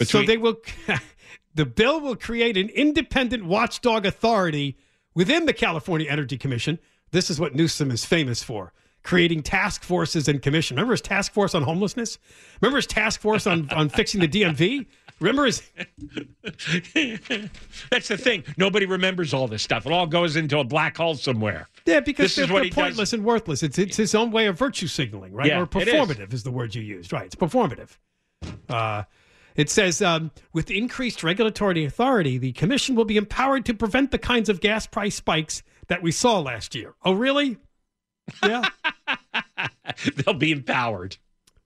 so 0.03 0.21
they 0.21 0.37
will 0.37 0.57
the 1.55 1.65
bill 1.65 1.99
will 1.99 2.15
create 2.15 2.57
an 2.57 2.69
independent 2.69 3.43
watchdog 3.45 4.05
authority 4.05 4.77
within 5.15 5.47
the 5.47 5.53
California 5.53 6.07
Energy 6.07 6.37
Commission. 6.37 6.77
This 7.09 7.31
is 7.31 7.39
what 7.39 7.55
Newsom 7.55 7.89
is 7.89 8.05
famous 8.05 8.43
for. 8.43 8.71
Creating 9.05 9.43
task 9.43 9.83
forces 9.83 10.27
and 10.27 10.41
commission. 10.41 10.75
Remember 10.75 10.93
his 10.93 11.01
task 11.01 11.31
force 11.31 11.53
on 11.53 11.61
homelessness? 11.61 12.17
Remember 12.59 12.77
his 12.77 12.87
task 12.87 13.21
force 13.21 13.45
on, 13.45 13.69
on 13.69 13.87
fixing 13.87 14.19
the 14.19 14.27
DMV? 14.27 14.87
Remember 15.19 15.45
his 15.45 15.61
That's 17.91 18.07
the 18.07 18.17
thing. 18.17 18.43
Nobody 18.57 18.85
remembers 18.85 19.33
all 19.33 19.47
this 19.47 19.61
stuff. 19.63 19.85
It 19.85 19.91
all 19.91 20.07
goes 20.07 20.35
into 20.35 20.59
a 20.59 20.63
black 20.63 20.97
hole 20.97 21.15
somewhere. 21.15 21.67
Yeah, 21.85 21.99
because 21.99 22.25
This 22.31 22.35
they're, 22.35 22.45
is 22.45 22.51
what 22.51 22.57
they're 22.57 22.63
he 22.65 22.69
does. 22.71 22.75
pointless 22.75 23.13
and 23.13 23.23
worthless. 23.23 23.63
It's 23.63 23.77
it's 23.77 23.95
his 23.95 24.15
own 24.15 24.31
way 24.31 24.47
of 24.47 24.57
virtue 24.57 24.87
signaling, 24.87 25.33
right? 25.33 25.47
Yeah, 25.47 25.59
or 25.59 25.63
it 25.63 25.87
is. 25.87 25.93
performative 25.93 26.33
is. 26.33 26.43
the 26.43 26.51
word 26.51 26.73
you 26.75 26.81
used, 26.81 27.13
right? 27.13 27.25
It's 27.25 27.35
performative. 27.35 27.97
Uh, 28.67 29.03
it 29.55 29.69
says 29.69 30.01
um, 30.01 30.31
with 30.51 30.69
increased 30.71 31.23
regulatory 31.23 31.85
authority, 31.85 32.37
the 32.37 32.51
commission 32.53 32.95
will 32.95 33.05
be 33.05 33.17
empowered 33.17 33.65
to 33.65 33.73
prevent 33.73 34.11
the 34.11 34.17
kinds 34.17 34.49
of 34.49 34.59
gas 34.61 34.85
price 34.87 35.15
spikes 35.15 35.63
that 35.87 36.01
we 36.01 36.11
saw 36.11 36.39
last 36.39 36.75
year. 36.75 36.95
Oh, 37.05 37.13
really? 37.13 37.57
Yeah. 38.43 38.67
They'll 40.15 40.33
be 40.33 40.51
empowered. 40.51 41.17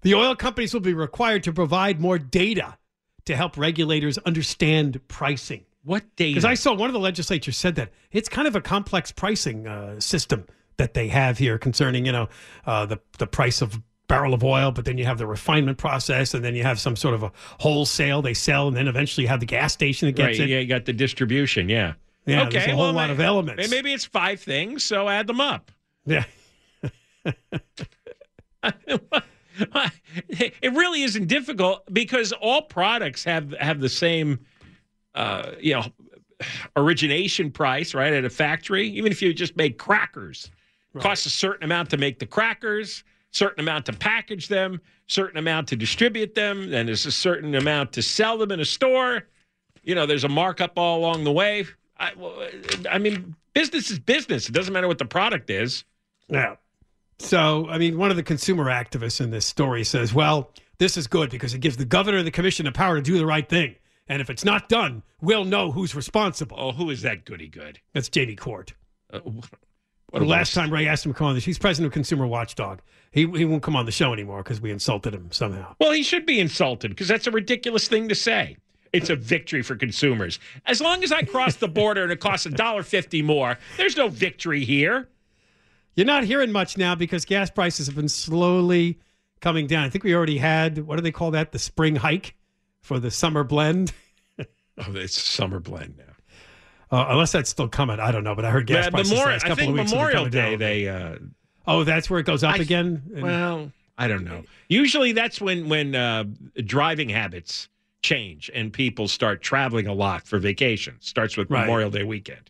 the 0.02 0.15
oil 0.15 0.36
companies 0.36 0.74
will 0.74 0.82
be 0.82 0.93
required 0.93 1.43
to 1.43 1.54
provide 1.54 2.00
more 2.00 2.19
data 2.19 2.78
to 3.26 3.36
help 3.36 3.58
regulators 3.58 4.17
understand 4.19 5.00
pricing. 5.08 5.65
What 5.84 6.04
data? 6.15 6.32
Because 6.32 6.45
I 6.45 6.56
saw 6.56 6.74
one 6.74 6.89
of 6.89 6.93
the 6.93 7.00
legislatures 7.00 7.58
said 7.58 7.76
that 7.76 7.91
it's 8.12 8.30
kind 8.30 8.48
of 8.48 8.56
a 8.56 8.62
complex 8.62 9.12
pricing 9.12 9.67
uh, 9.67 10.00
system 10.00 10.45
that 10.78 10.93
they 10.93 11.08
have 11.08 11.38
here 11.38 11.58
concerning, 11.58 12.06
you 12.06 12.12
know, 12.12 12.30
uh, 12.65 12.86
the 12.86 13.00
the 13.17 13.28
price 13.28 13.62
of 13.62 13.82
barrel 14.08 14.34
of 14.34 14.43
oil, 14.43 14.72
but 14.72 14.84
then 14.86 14.98
you 14.98 15.06
have 15.06 15.17
the 15.17 15.28
refinement 15.28 15.78
process, 15.78 16.34
and 16.34 16.43
then 16.43 16.56
you 16.56 16.63
have 16.63 16.80
some 16.80 16.95
sort 16.95 17.13
of 17.13 17.24
a 17.24 17.32
wholesale 17.60 18.22
they 18.22 18.34
sell, 18.34 18.67
and 18.67 18.76
then 18.76 18.88
eventually 18.88 19.24
you 19.24 19.30
have 19.30 19.39
the 19.39 19.45
gas 19.45 19.72
station 19.72 20.08
that 20.08 20.13
gets 20.13 20.39
right, 20.39 20.48
it. 20.48 20.50
Yeah, 20.50 20.60
you 20.60 20.67
got 20.67 20.86
the 20.86 20.93
distribution. 20.93 21.69
Yeah. 21.69 21.93
Yeah, 22.26 22.43
okay. 22.43 22.60
there's 22.60 22.72
a 22.72 22.76
whole 22.76 22.86
well, 22.86 22.93
lot 22.93 23.10
of 23.10 23.19
elements. 23.19 23.69
Maybe 23.69 23.93
it's 23.93 24.06
five 24.06 24.41
things, 24.41 24.84
so 24.84 25.08
add 25.08 25.28
them 25.28 25.39
up. 25.39 25.72
Yeah. 26.06 26.26
it 30.29 30.73
really 30.73 31.03
isn't 31.03 31.27
difficult 31.27 31.84
because 31.93 32.32
all 32.34 32.62
products 32.63 33.23
have 33.23 33.51
have 33.60 33.79
the 33.79 33.89
same 33.89 34.39
uh, 35.15 35.51
you 35.60 35.73
know 35.73 35.84
origination 36.77 37.51
price 37.51 37.93
right 37.93 38.13
at 38.13 38.23
a 38.25 38.29
factory 38.29 38.88
even 38.88 39.12
if 39.12 39.21
you 39.21 39.34
just 39.34 39.58
make 39.58 39.77
crackers 39.77 40.49
costs 40.99 41.25
a 41.25 41.29
certain 41.29 41.63
amount 41.63 41.89
to 41.89 41.97
make 41.97 42.19
the 42.19 42.25
crackers 42.25 43.03
certain 43.32 43.60
amount 43.60 43.86
to 43.86 43.93
package 43.93 44.47
them 44.47 44.79
certain 45.08 45.38
amount 45.38 45.67
to 45.67 45.75
distribute 45.75 46.34
them 46.36 46.69
then 46.69 46.86
there's 46.86 47.05
a 47.05 47.12
certain 47.12 47.55
amount 47.55 47.91
to 47.91 48.01
sell 48.01 48.38
them 48.38 48.51
in 48.51 48.62
a 48.62 48.65
store 48.65 49.23
you 49.84 49.95
know, 49.95 50.05
there's 50.05 50.23
a 50.23 50.29
markup 50.29 50.73
all 50.77 50.99
along 50.99 51.23
the 51.23 51.32
way. 51.32 51.65
I, 51.97 52.12
I 52.89 52.97
mean, 52.97 53.36
business 53.53 53.89
is 53.89 53.99
business. 53.99 54.47
It 54.47 54.51
doesn't 54.51 54.73
matter 54.73 54.88
what 54.88 54.97
the 54.97 55.05
product 55.05 55.49
is. 55.49 55.84
Yeah. 56.27 56.55
So, 57.19 57.67
I 57.69 57.77
mean, 57.77 57.97
one 57.97 58.12
of 58.12 58.17
the 58.17 58.23
consumer 58.23 58.65
activists 58.65 59.21
in 59.21 59.29
this 59.29 59.45
story 59.45 59.84
says, 59.84 60.13
well, 60.13 60.51
this 60.77 60.95
is 60.95 61.05
good 61.08 61.29
because 61.29 61.53
it 61.53 61.60
gives 61.60 61.77
the 61.77 61.86
governor 61.86 62.17
and 62.19 62.27
the 62.27 62.32
commission 62.32 62.65
the 62.65 62.71
power 62.71 62.95
to 62.95 63.01
do 63.01 63.17
the 63.17 63.25
right 63.25 63.47
thing. 63.47 63.75
And 64.08 64.21
if 64.21 64.29
it's 64.29 64.45
not 64.45 64.69
done, 64.69 65.03
we'll 65.21 65.45
know 65.45 65.71
who's 65.71 65.93
responsible. 65.93 66.58
Oh, 66.60 66.71
who 66.71 66.89
is 66.89 67.01
that 67.03 67.25
goody 67.25 67.47
good? 67.47 67.79
That's 67.93 68.10
Jamie 68.10 68.36
Court. 68.36 68.73
Uh, 69.13 69.19
the 70.13 70.25
last 70.25 70.55
time 70.55 70.73
Ray 70.73 70.88
asked 70.88 71.05
him 71.05 71.13
to 71.13 71.17
come 71.17 71.27
on 71.27 71.36
the 71.36 71.41
he's 71.41 71.60
president 71.60 71.88
of 71.88 71.93
Consumer 71.93 72.25
Watchdog. 72.25 72.82
He, 73.12 73.29
he 73.29 73.45
won't 73.45 73.62
come 73.62 73.75
on 73.75 73.86
the 73.86 73.91
show 73.91 74.13
anymore 74.13 74.41
because 74.41 74.62
we 74.62 74.71
insulted 74.71 75.13
him 75.13 75.32
somehow. 75.32 75.75
Well, 75.79 75.91
he 75.91 76.01
should 76.01 76.25
be 76.25 76.39
insulted 76.39 76.89
because 76.89 77.08
that's 77.08 77.27
a 77.27 77.32
ridiculous 77.32 77.88
thing 77.88 78.10
to 78.10 78.15
say. 78.15 78.58
It's 78.91 79.12
a 79.12 79.15
victory 79.15 79.62
for 79.62 79.75
consumers. 79.75 80.39
As 80.65 80.82
long 80.82 81.03
as 81.03 81.12
I 81.12 81.21
cross 81.21 81.58
the 81.58 81.67
border 81.67 82.01
and 82.01 82.12
it 82.12 82.19
costs 82.19 82.47
a 82.47 82.49
dollar 82.49 82.82
fifty 82.82 83.21
more, 83.21 83.60
there's 83.77 83.95
no 83.95 84.08
victory 84.08 84.65
here. 84.65 85.10
You're 85.99 86.05
not 86.05 86.23
hearing 86.23 86.53
much 86.53 86.77
now 86.77 86.95
because 86.95 87.25
gas 87.25 87.49
prices 87.49 87.88
have 87.88 87.95
been 87.97 88.07
slowly 88.07 88.99
coming 89.41 89.67
down. 89.67 89.83
I 89.83 89.89
think 89.89 90.05
we 90.05 90.15
already 90.15 90.38
had 90.38 90.77
what 90.88 90.95
do 90.95 91.01
they 91.01 91.12
call 91.12 91.31
that? 91.31 91.51
The 91.51 91.59
spring 91.59 91.97
hike 91.97 92.35
for 92.79 92.99
the 92.99 93.12
summer 93.12 93.43
blend. 93.43 93.91
oh, 94.39 94.45
it's 94.77 95.21
summer 95.21 95.59
blend 95.59 95.97
now. 95.97 96.97
Uh, 96.97 97.07
unless 97.09 97.33
that's 97.33 97.49
still 97.49 97.67
coming, 97.67 97.99
I 97.99 98.13
don't 98.13 98.23
know. 98.23 98.33
But 98.33 98.45
I 98.45 98.49
heard 98.51 98.65
gas 98.65 98.85
Yeah, 98.85 98.89
prices 98.91 99.12
Memorial- 99.12 99.33
last 99.33 99.43
I 99.43 99.47
couple 99.49 99.62
think 99.65 99.69
of 99.71 99.77
weeks 99.79 99.91
Memorial 99.91 100.25
Day 100.29 100.51
down. 100.51 100.59
they. 100.59 100.88
Uh, 100.88 101.15
oh, 101.67 101.83
that's 101.83 102.09
where 102.09 102.21
it 102.21 102.25
goes 102.25 102.45
up 102.45 102.55
I- 102.55 102.59
again. 102.59 103.03
And- 103.13 103.21
Well, 103.23 103.71
I 103.97 104.07
don't 104.07 104.23
know. 104.23 104.43
Usually 104.69 105.12
that's 105.12 105.41
when 105.41 105.67
when 105.67 105.95
uh, 105.95 106.23
driving 106.63 107.09
habits 107.09 107.67
change 108.03 108.49
and 108.55 108.71
people 108.71 109.09
start 109.09 109.41
traveling 109.41 109.88
a 109.88 109.93
lot 109.93 110.25
for 110.25 110.39
vacation. 110.39 110.95
Starts 111.01 111.35
with 111.35 111.51
Right. 111.51 111.63
Memorial 111.63 111.89
Day 111.89 112.05
weekend. 112.05 112.49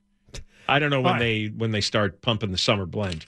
I 0.67 0.77
don't 0.77 0.91
know 0.91 1.01
when 1.01 1.13
right. 1.13 1.19
they 1.19 1.45
when 1.47 1.71
they 1.71 1.81
start 1.81 2.21
pumping 2.21 2.51
the 2.51 2.57
summer 2.59 2.85
blend. 2.85 3.25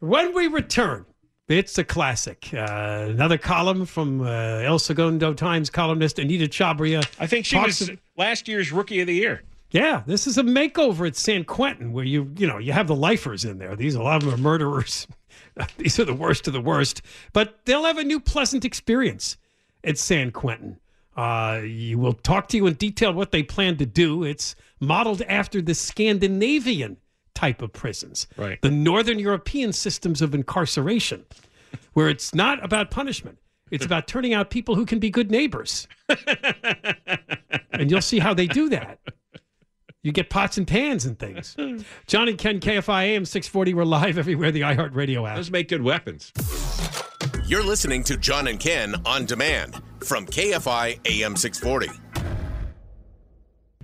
When 0.00 0.34
we 0.34 0.46
return, 0.46 1.04
it's 1.46 1.76
a 1.76 1.84
classic. 1.84 2.48
Uh, 2.54 3.08
another 3.10 3.36
column 3.36 3.84
from 3.84 4.22
uh, 4.22 4.60
El 4.60 4.78
Segundo 4.78 5.34
Times 5.34 5.68
columnist 5.68 6.18
Anita 6.18 6.46
Chabria. 6.46 7.06
I 7.18 7.26
think 7.26 7.44
she 7.44 7.58
was 7.58 7.90
last 8.16 8.48
year's 8.48 8.72
Rookie 8.72 9.00
of 9.00 9.08
the 9.08 9.14
Year. 9.14 9.42
Yeah, 9.72 10.02
this 10.06 10.26
is 10.26 10.38
a 10.38 10.42
makeover 10.42 11.06
at 11.06 11.16
San 11.16 11.44
Quentin 11.44 11.92
where 11.92 12.04
you 12.04 12.32
you 12.38 12.46
know 12.46 12.56
you 12.56 12.72
have 12.72 12.86
the 12.86 12.96
lifers 12.96 13.44
in 13.44 13.58
there. 13.58 13.76
These 13.76 13.94
a 13.94 14.02
lot 14.02 14.16
of 14.16 14.24
them 14.24 14.34
are 14.34 14.42
murderers. 14.42 15.06
These 15.76 16.00
are 16.00 16.06
the 16.06 16.14
worst 16.14 16.46
of 16.46 16.54
the 16.54 16.60
worst, 16.62 17.02
but 17.34 17.66
they'll 17.66 17.84
have 17.84 17.98
a 17.98 18.04
new 18.04 18.20
pleasant 18.20 18.64
experience 18.64 19.36
at 19.84 19.98
San 19.98 20.30
Quentin. 20.30 20.80
Uh, 21.14 21.60
you 21.62 21.98
will 21.98 22.14
talk 22.14 22.48
to 22.48 22.56
you 22.56 22.66
in 22.66 22.74
detail 22.74 23.12
what 23.12 23.32
they 23.32 23.42
plan 23.42 23.76
to 23.76 23.86
do. 23.86 24.24
It's 24.24 24.54
modeled 24.80 25.20
after 25.22 25.60
the 25.60 25.74
Scandinavian 25.74 26.96
type 27.40 27.62
of 27.62 27.72
prisons, 27.72 28.26
Right. 28.36 28.60
the 28.60 28.70
Northern 28.70 29.18
European 29.18 29.72
systems 29.72 30.20
of 30.20 30.34
incarceration, 30.34 31.24
where 31.94 32.08
it's 32.10 32.34
not 32.34 32.62
about 32.64 32.90
punishment. 32.90 33.38
It's 33.70 33.86
about 33.86 34.06
turning 34.08 34.34
out 34.34 34.50
people 34.50 34.74
who 34.74 34.84
can 34.84 34.98
be 34.98 35.10
good 35.10 35.30
neighbors. 35.30 35.86
and 37.72 37.90
you'll 37.90 38.02
see 38.02 38.18
how 38.18 38.34
they 38.34 38.46
do 38.46 38.68
that. 38.70 38.98
You 40.02 40.12
get 40.12 40.28
pots 40.28 40.58
and 40.58 40.66
pans 40.66 41.04
and 41.06 41.18
things. 41.18 41.56
John 42.06 42.28
and 42.28 42.36
Ken, 42.36 42.58
KFI 42.58 43.04
AM 43.04 43.24
640. 43.24 43.74
We're 43.74 43.84
live 43.84 44.18
everywhere, 44.18 44.50
the 44.50 44.62
iHeartRadio 44.62 45.28
app. 45.28 45.36
Those 45.36 45.50
make 45.50 45.68
good 45.68 45.82
weapons. 45.82 46.32
You're 47.46 47.62
listening 47.64 48.02
to 48.04 48.16
John 48.16 48.48
and 48.48 48.58
Ken 48.58 48.94
on 49.06 49.24
demand 49.26 49.80
from 50.04 50.26
KFI 50.26 50.98
AM 51.06 51.36
640. 51.36 51.88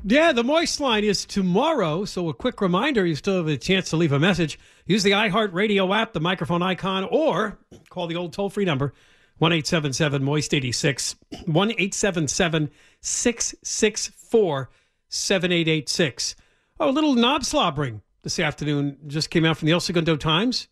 Yeah, 0.05 0.33
the 0.33 0.45
Moist 0.45 0.79
line 0.79 1.05
is 1.05 1.25
tomorrow. 1.25 2.05
So 2.05 2.29
a 2.29 2.35
quick 2.35 2.61
reminder 2.61 3.05
you 3.05 3.17
still 3.17 3.39
have 3.39 3.49
a 3.49 3.57
chance 3.57 3.91
to 3.91 3.97
leave 3.97 4.13
a 4.13 4.19
message. 4.19 4.59
Use 4.87 5.03
the 5.03 5.13
iHeartRadio 5.13 5.95
app, 5.97 6.13
the 6.13 6.21
microphone 6.21 6.63
icon, 6.63 7.05
or 7.05 7.59
call 7.89 8.07
the 8.07 8.17
old 8.17 8.33
toll 8.33 8.51
free 8.51 8.65
number 8.65 8.93
1 9.39 9.53
877 9.53 10.23
Moist 10.23 10.55
86, 10.55 11.17
1 11.47 11.71
877 11.71 12.71
664 13.01 14.71
7886. 15.09 16.37
Oh, 16.79 16.89
a 16.89 16.93
little 16.93 17.15
knob 17.15 17.45
slobbering 17.45 18.03
this 18.23 18.39
afternoon 18.39 18.99
just 19.07 19.31
came 19.31 19.45
out 19.45 19.57
from 19.57 19.67
the 19.67 19.73
El 19.73 19.81
Segundo 19.81 20.17
Times. 20.17 20.69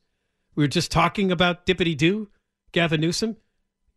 We 0.55 0.65
were 0.65 0.69
just 0.69 0.91
talking 0.91 1.33
about 1.33 1.67
Dippity 1.67 1.97
Doo, 1.97 2.29
Gavin 2.73 3.01
Newsom. 3.01 3.37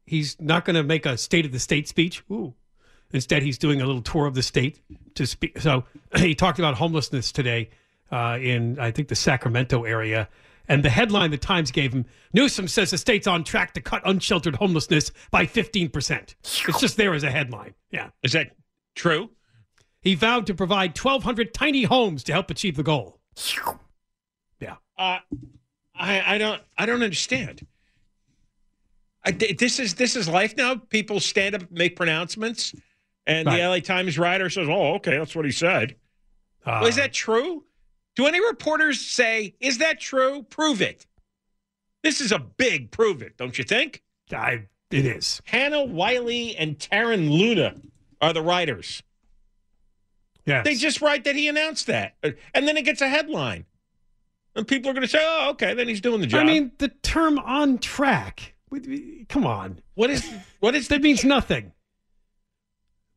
He's 0.06 0.40
not 0.40 0.64
going 0.64 0.76
to 0.76 0.84
make 0.84 1.06
a 1.06 1.18
State 1.18 1.46
of 1.46 1.52
the 1.52 1.60
State 1.60 1.88
speech. 1.88 2.24
Ooh. 2.32 2.54
Instead, 3.12 3.44
he's 3.44 3.58
doing 3.58 3.82
a 3.82 3.86
little 3.86 4.02
tour 4.02 4.26
of 4.26 4.36
the 4.36 4.44
state 4.44 4.82
to 5.16 5.26
speak. 5.26 5.60
So 5.60 5.84
he 6.18 6.36
talked 6.36 6.60
about 6.60 6.76
homelessness 6.76 7.32
today 7.32 7.70
uh, 8.12 8.38
in, 8.42 8.80
I 8.80 8.92
think, 8.92 9.08
the 9.08 9.16
Sacramento 9.16 9.84
area. 9.84 10.30
And 10.70 10.84
the 10.84 10.90
headline 10.90 11.32
the 11.32 11.38
Times 11.38 11.72
gave 11.72 11.94
him 11.94 12.06
Newsom 12.34 12.68
says 12.68 12.92
the 12.92 12.98
state's 12.98 13.26
on 13.26 13.46
track 13.46 13.74
to 13.76 13.82
cut 13.82 14.02
unsheltered 14.06 14.58
homelessness 14.58 15.12
by 15.32 15.46
15%. 15.46 16.36
It's 16.44 16.80
just 16.80 16.98
there 16.98 17.14
as 17.14 17.24
a 17.24 17.32
headline. 17.32 17.74
Yeah. 17.90 18.10
Is 18.22 18.34
that 18.34 18.52
true? 18.96 19.30
He 20.02 20.16
vowed 20.16 20.46
to 20.48 20.54
provide 20.54 20.98
1,200 20.98 21.54
tiny 21.54 21.84
homes 21.84 22.24
to 22.26 22.34
help 22.34 22.52
achieve 22.52 22.76
the 22.76 22.84
goal. 22.84 23.20
Yeah. 24.60 24.76
Uh, 24.98 25.20
I, 25.96 26.36
I 26.36 26.38
don't 26.38 26.62
I 26.78 26.86
don't 26.86 27.04
understand. 27.04 27.66
I, 29.26 29.32
this 29.32 29.80
is 29.80 29.96
this 29.96 30.16
is 30.16 30.28
life 30.28 30.56
now. 30.56 30.76
People 30.76 31.20
stand 31.20 31.56
up, 31.56 31.72
make 31.72 31.96
pronouncements, 31.96 32.74
and 33.28 33.46
Right. 33.46 33.58
the 33.58 33.62
LA 33.64 33.80
Times 33.82 34.18
writer 34.18 34.50
says, 34.50 34.68
"Oh, 34.68 34.96
okay, 34.96 35.18
that's 35.18 35.36
what 35.36 35.46
he 35.46 35.52
said." 35.52 35.96
Uh, 36.66 36.80
Well, 36.82 36.88
is 36.88 36.96
that 36.96 37.14
true? 37.14 37.66
Do 38.16 38.26
any 38.26 38.44
reporters 38.44 39.00
say, 39.00 39.54
"Is 39.60 39.78
that 39.78 40.00
true? 40.00 40.44
Prove 40.50 40.82
it." 40.82 41.06
This 42.04 42.20
is 42.22 42.32
a 42.32 42.40
big 42.40 42.90
prove 42.90 43.22
it, 43.22 43.38
don't 43.38 43.58
you 43.58 43.64
think? 43.64 44.02
I, 44.32 44.64
it 44.92 45.06
is. 45.06 45.42
Hannah 45.46 45.84
Wiley 45.84 46.56
and 46.56 46.80
Taryn 46.80 47.30
Luna 47.30 47.76
are 48.22 48.34
the 48.34 48.42
writers. 48.42 49.04
Yes. 50.46 50.64
They 50.64 50.76
just 50.76 51.02
write 51.02 51.26
that 51.26 51.36
he 51.36 51.48
announced 51.48 51.88
that, 51.88 52.16
and 52.24 52.68
then 52.68 52.78
it 52.78 52.84
gets 52.86 53.02
a 53.02 53.08
headline, 53.10 53.66
and 54.56 54.66
people 54.68 54.90
are 54.90 54.94
going 54.94 55.02
to 55.02 55.08
say, 55.10 55.20
"Oh, 55.22 55.50
okay, 55.52 55.74
then 55.74 55.88
he's 55.90 56.00
doing 56.02 56.22
the 56.22 56.28
job." 56.28 56.42
I 56.42 56.46
mean, 56.46 56.72
the 56.78 56.88
term 57.04 57.38
on 57.40 57.78
track. 57.80 58.56
Come 59.30 59.46
on. 59.46 59.82
what 59.96 60.10
is 60.10 60.30
what 60.60 60.76
is 60.76 60.88
That 60.90 61.02
means 61.02 61.24
nothing. 61.26 61.74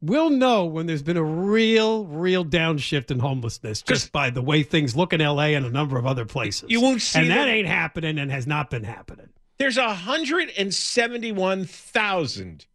We'll 0.03 0.31
know 0.31 0.65
when 0.65 0.87
there's 0.87 1.03
been 1.03 1.19
a 1.19 1.23
real, 1.23 2.07
real 2.07 2.43
downshift 2.45 3.11
in 3.11 3.19
homelessness 3.19 3.83
just 3.83 4.13
by 4.13 4.31
the 4.31 4.41
way 4.41 4.63
things 4.63 4.97
look 4.97 5.13
in 5.13 5.21
LA 5.21 5.49
and 5.55 5.67
a 5.67 5.71
number 5.71 5.99
of 5.99 6.07
other 6.07 6.25
places. 6.25 6.71
You 6.71 6.81
won't 6.81 7.03
see 7.03 7.19
And 7.21 7.29
that 7.31 7.45
them- 7.45 7.49
ain't 7.49 7.67
happening 7.69 8.19
and 8.19 8.31
has 8.31 8.47
not 8.47 8.71
been 8.71 8.85
happening. 8.85 9.29
There's 9.59 9.77
171,000 9.77 12.67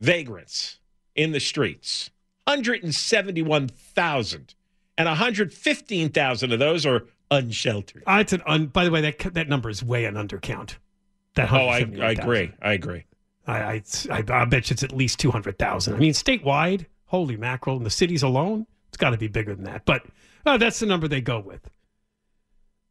vagrants 0.00 0.78
in 1.14 1.32
the 1.32 1.40
streets. 1.40 2.10
171,000. 2.46 4.54
And 4.98 5.06
115,000 5.08 6.52
of 6.52 6.58
those 6.58 6.86
are 6.86 7.04
unsheltered. 7.30 8.02
Uh, 8.06 8.18
it's 8.20 8.32
an 8.32 8.40
un, 8.46 8.64
by 8.66 8.84
the 8.86 8.90
way, 8.90 9.02
that 9.02 9.18
that 9.34 9.46
number 9.48 9.68
is 9.68 9.82
way 9.82 10.06
an 10.06 10.14
undercount. 10.14 10.76
That 11.34 11.52
Oh, 11.52 11.68
I, 11.68 11.86
I 12.00 12.12
agree. 12.12 12.52
I 12.62 12.72
agree. 12.72 13.04
I, 13.46 13.58
I, 13.58 13.82
I, 14.10 14.24
I 14.28 14.44
bet 14.44 14.70
you 14.70 14.74
it's 14.74 14.82
at 14.82 14.92
least 14.92 15.18
200,000. 15.20 15.94
I 15.94 15.98
mean, 15.98 16.12
statewide, 16.12 16.86
holy 17.06 17.36
mackerel, 17.36 17.76
in 17.76 17.84
the 17.84 17.90
cities 17.90 18.22
alone, 18.22 18.66
it's 18.88 18.96
got 18.96 19.10
to 19.10 19.18
be 19.18 19.28
bigger 19.28 19.54
than 19.54 19.64
that. 19.64 19.84
But 19.84 20.04
uh, 20.44 20.56
that's 20.58 20.80
the 20.80 20.86
number 20.86 21.08
they 21.08 21.20
go 21.20 21.38
with. 21.40 21.68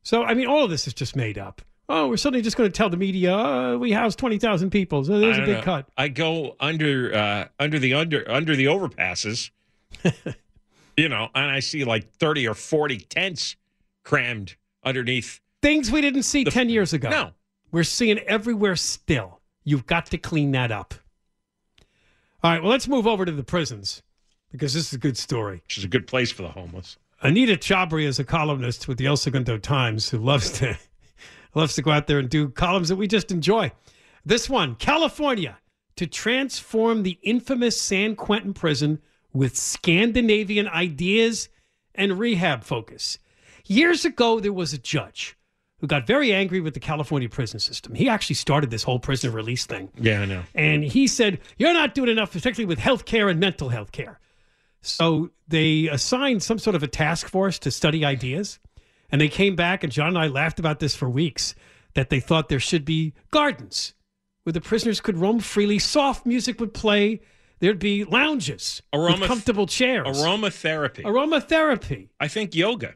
So, 0.03 0.23
I 0.23 0.33
mean, 0.33 0.47
all 0.47 0.63
of 0.63 0.69
this 0.69 0.87
is 0.87 0.93
just 0.93 1.15
made 1.15 1.37
up. 1.37 1.61
Oh, 1.87 2.07
we're 2.07 2.17
suddenly 2.17 2.41
just 2.41 2.57
going 2.57 2.71
to 2.71 2.75
tell 2.75 2.89
the 2.89 2.97
media 2.97 3.35
uh, 3.35 3.77
we 3.77 3.91
house 3.91 4.15
20,000 4.15 4.71
people. 4.71 5.03
So 5.03 5.19
there's 5.19 5.37
a 5.37 5.41
big 5.41 5.57
know. 5.57 5.61
cut. 5.61 5.87
I 5.97 6.07
go 6.07 6.55
under 6.59 7.13
uh, 7.13 7.45
under 7.59 7.77
the 7.77 7.93
under 7.93 8.29
under 8.29 8.55
the 8.55 8.65
overpasses, 8.65 9.51
you 10.97 11.09
know, 11.09 11.29
and 11.35 11.51
I 11.51 11.59
see 11.59 11.83
like 11.83 12.11
30 12.13 12.47
or 12.47 12.55
40 12.55 12.97
tents 12.97 13.55
crammed 14.03 14.55
underneath. 14.83 15.39
Things 15.61 15.91
we 15.91 16.01
didn't 16.01 16.23
see 16.23 16.43
The- 16.43 16.51
10 16.51 16.69
years 16.69 16.93
ago. 16.93 17.09
No. 17.09 17.31
We're 17.71 17.83
seeing 17.83 18.19
everywhere 18.19 18.75
still. 18.75 19.41
You've 19.65 19.85
got 19.85 20.05
to 20.07 20.17
clean 20.17 20.51
that 20.51 20.71
up. 20.71 20.93
All 22.43 22.51
right, 22.51 22.61
well, 22.61 22.71
let's 22.71 22.87
move 22.87 23.07
over 23.07 23.25
to 23.25 23.31
the 23.31 23.43
prisons 23.43 24.03
because 24.51 24.73
this 24.73 24.87
is 24.87 24.93
a 24.93 24.99
good 24.99 25.17
story. 25.17 25.61
Which 25.65 25.79
is 25.79 25.83
a 25.83 25.89
good 25.89 26.07
place 26.07 26.31
for 26.31 26.43
the 26.43 26.49
homeless. 26.49 26.97
Anita 27.21 27.57
Chabria 27.57 28.05
is 28.05 28.19
a 28.19 28.23
columnist 28.23 28.87
with 28.87 28.99
the 28.99 29.07
El 29.07 29.17
Segundo 29.17 29.57
Times 29.57 30.09
who 30.09 30.19
loves 30.19 30.51
to 30.59 30.77
loves 31.55 31.73
to 31.75 31.81
go 31.81 31.91
out 31.91 32.05
there 32.05 32.19
and 32.19 32.29
do 32.29 32.49
columns 32.49 32.89
that 32.89 32.95
we 32.97 33.07
just 33.07 33.31
enjoy. 33.31 33.71
This 34.23 34.47
one, 34.49 34.75
California, 34.75 35.57
to 35.95 36.05
transform 36.05 37.03
the 37.03 37.17
infamous 37.23 37.81
San 37.81 38.15
Quentin 38.15 38.53
prison 38.53 39.01
with 39.33 39.57
Scandinavian 39.57 40.67
ideas 40.67 41.49
and 41.95 42.19
rehab 42.19 42.63
focus. 42.63 43.17
Years 43.65 44.05
ago, 44.05 44.39
there 44.39 44.53
was 44.53 44.73
a 44.73 44.77
judge 44.77 45.35
who 45.79 45.87
got 45.87 46.07
very 46.07 46.33
angry 46.33 46.61
with 46.61 46.73
the 46.73 46.79
California 46.79 47.29
prison 47.29 47.59
system. 47.59 47.95
He 47.95 48.07
actually 48.07 48.35
started 48.35 48.69
this 48.71 48.83
whole 48.83 48.99
prisoner 48.99 49.31
release 49.31 49.65
thing. 49.65 49.89
Yeah, 49.99 50.21
I 50.21 50.25
know. 50.25 50.43
And 50.53 50.83
he 50.83 51.07
said, 51.07 51.39
You're 51.57 51.73
not 51.73 51.93
doing 51.93 52.09
enough, 52.09 52.31
particularly 52.31 52.65
with 52.65 52.79
health 52.79 53.05
care 53.05 53.29
and 53.29 53.39
mental 53.39 53.69
health 53.69 53.91
care. 53.91 54.19
So 54.81 55.31
they 55.47 55.87
assigned 55.87 56.43
some 56.43 56.59
sort 56.59 56.75
of 56.75 56.83
a 56.83 56.87
task 56.87 57.27
force 57.27 57.59
to 57.59 57.71
study 57.71 58.05
ideas. 58.05 58.59
And 59.11 59.21
they 59.21 59.29
came 59.29 59.55
back, 59.55 59.83
and 59.83 59.91
John 59.91 60.09
and 60.09 60.17
I 60.17 60.27
laughed 60.27 60.59
about 60.59 60.79
this 60.79 60.95
for 60.95 61.09
weeks 61.09 61.55
that 61.93 62.09
they 62.09 62.19
thought 62.19 62.49
there 62.49 62.59
should 62.59 62.85
be 62.85 63.13
gardens 63.31 63.93
where 64.43 64.53
the 64.53 64.61
prisoners 64.61 65.01
could 65.01 65.17
roam 65.17 65.39
freely. 65.39 65.79
Soft 65.79 66.25
music 66.25 66.59
would 66.59 66.73
play. 66.73 67.21
There'd 67.59 67.79
be 67.79 68.03
lounges 68.03 68.81
Aroma- 68.93 69.19
with 69.19 69.27
comfortable 69.27 69.67
chairs. 69.67 70.05
Aromatherapy. 70.07 71.03
Aromatherapy. 71.03 72.09
I 72.19 72.27
think 72.27 72.53
yoga. 72.55 72.95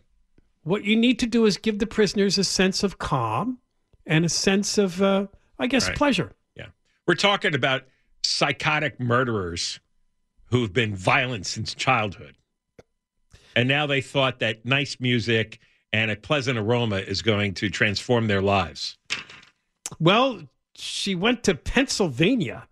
What 0.63 0.83
you 0.83 0.95
need 0.95 1.19
to 1.19 1.25
do 1.27 1.45
is 1.45 1.57
give 1.57 1.79
the 1.79 1.87
prisoners 1.87 2.37
a 2.37 2.43
sense 2.43 2.83
of 2.83 2.97
calm 2.99 3.59
and 4.05 4.25
a 4.25 4.29
sense 4.29 4.77
of, 4.77 5.01
uh, 5.01 5.27
I 5.57 5.67
guess, 5.67 5.87
Right. 5.87 5.97
pleasure. 5.97 6.33
Yeah. 6.55 6.67
We're 7.07 7.15
talking 7.15 7.55
about 7.55 7.83
psychotic 8.23 8.99
murderers 8.99 9.79
who've 10.45 10.73
been 10.73 10.95
violent 10.95 11.45
since 11.45 11.73
childhood. 11.73 12.35
And 13.55 13.67
now 13.67 13.85
they 13.87 14.01
thought 14.01 14.39
that 14.39 14.65
nice 14.65 14.99
music 14.99 15.59
and 15.91 16.11
a 16.11 16.15
pleasant 16.15 16.57
aroma 16.59 16.97
is 16.97 17.21
going 17.21 17.53
to 17.55 17.69
transform 17.69 18.27
their 18.27 18.41
lives. 18.41 18.97
Well, 19.99 20.47
she 20.75 21.15
went 21.15 21.43
to 21.43 21.55
Pennsylvania, 21.55 22.67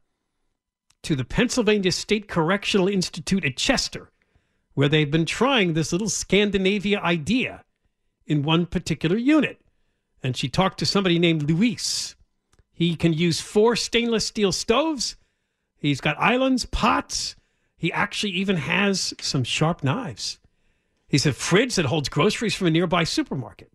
to 1.04 1.16
the 1.16 1.26
Pennsylvania 1.26 1.92
State 1.92 2.28
Correctional 2.28 2.88
Institute 2.88 3.44
at 3.44 3.58
Chester, 3.58 4.12
where 4.76 4.88
they've 4.88 5.10
been 5.10 5.26
trying 5.26 5.74
this 5.74 5.92
little 5.92 6.10
Scandinavia 6.10 7.00
idea 7.00 7.64
in 8.28 8.44
one 8.44 8.66
particular 8.66 9.18
unit. 9.18 9.60
And 10.22 10.36
she 10.36 10.50
talked 10.50 10.78
to 10.80 10.86
somebody 10.86 11.18
named 11.18 11.50
Luis. 11.50 12.16
He 12.72 12.96
can 12.96 13.14
use 13.14 13.40
four 13.42 13.76
stainless 13.76 14.26
steel 14.26 14.52
stoves. 14.52 15.16
He's 15.78 16.02
got 16.02 16.18
islands, 16.20 16.66
pots. 16.66 17.36
He 17.78 17.92
actually 17.92 18.34
even 18.34 18.58
has 18.58 19.14
some 19.20 19.44
sharp 19.44 19.84
knives. 19.84 20.40
He's 21.08 21.26
a 21.26 21.34
fridge 21.34 21.76
that 21.76 21.86
holds 21.86 22.10
groceries 22.10 22.56
from 22.56 22.68
a 22.68 22.72
nearby 22.72 23.04
supermarket. 23.04 23.72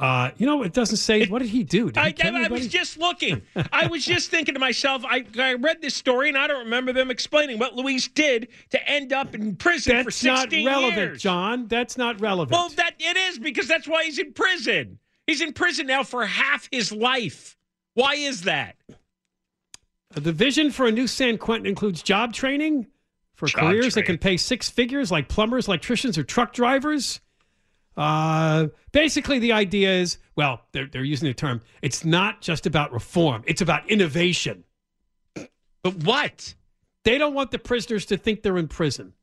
Uh, 0.00 0.30
you 0.38 0.46
know, 0.46 0.62
it 0.62 0.72
doesn't 0.72 0.96
say 0.96 1.26
what 1.26 1.40
did 1.40 1.48
he 1.48 1.62
do? 1.62 1.86
Did 1.86 1.98
I, 1.98 2.12
kill 2.12 2.34
I, 2.34 2.44
I 2.44 2.48
was 2.48 2.66
just 2.66 2.96
looking. 2.96 3.42
I 3.72 3.86
was 3.86 4.02
just 4.04 4.30
thinking 4.30 4.54
to 4.54 4.60
myself, 4.60 5.04
I, 5.04 5.26
I 5.38 5.54
read 5.54 5.82
this 5.82 5.94
story 5.94 6.30
and 6.30 6.38
I 6.38 6.46
don't 6.46 6.64
remember 6.64 6.94
them 6.94 7.10
explaining 7.10 7.58
what 7.58 7.76
Luis 7.76 8.08
did 8.08 8.48
to 8.70 8.88
end 8.88 9.12
up 9.12 9.34
in 9.34 9.56
prison 9.56 10.02
for 10.02 10.10
sixteen 10.10 10.60
years. 10.60 10.64
That's 10.64 10.64
not 10.64 10.72
relevant, 10.72 10.96
years. 10.96 11.22
John. 11.22 11.66
That's 11.68 11.98
not 11.98 12.18
relevant. 12.20 12.52
Well, 12.52 12.70
that 12.70 12.94
it 12.98 13.16
is 13.18 13.38
because 13.38 13.68
that's 13.68 13.86
why 13.86 14.04
he's 14.04 14.18
in 14.18 14.32
prison. 14.32 14.98
He's 15.26 15.42
in 15.42 15.52
prison 15.52 15.86
now 15.86 16.02
for 16.02 16.24
half 16.24 16.66
his 16.72 16.90
life. 16.90 17.58
Why 17.92 18.14
is 18.14 18.42
that? 18.42 18.76
the 20.14 20.32
vision 20.32 20.70
for 20.70 20.86
a 20.86 20.92
new 20.92 21.06
San 21.06 21.38
Quentin 21.38 21.66
includes 21.66 22.02
job 22.02 22.32
training 22.32 22.86
for 23.34 23.46
Job 23.46 23.60
careers 23.60 23.94
that 23.94 24.04
can 24.04 24.18
pay 24.18 24.36
six 24.36 24.68
figures, 24.68 25.10
like 25.10 25.28
plumbers, 25.28 25.68
electricians, 25.68 26.18
or 26.18 26.24
truck 26.24 26.52
drivers. 26.52 27.20
Uh, 27.96 28.68
basically, 28.92 29.38
the 29.38 29.52
idea 29.52 29.90
is 29.92 30.18
well, 30.36 30.62
they're, 30.72 30.86
they're 30.86 31.04
using 31.04 31.28
the 31.28 31.34
term, 31.34 31.60
it's 31.82 32.04
not 32.04 32.40
just 32.40 32.66
about 32.66 32.92
reform, 32.92 33.42
it's 33.46 33.60
about 33.60 33.88
innovation. 33.90 34.64
But 35.82 35.96
what? 36.04 36.54
They 37.04 37.18
don't 37.18 37.34
want 37.34 37.50
the 37.50 37.58
prisoners 37.58 38.06
to 38.06 38.16
think 38.16 38.42
they're 38.42 38.58
in 38.58 38.68
prison. 38.68 39.14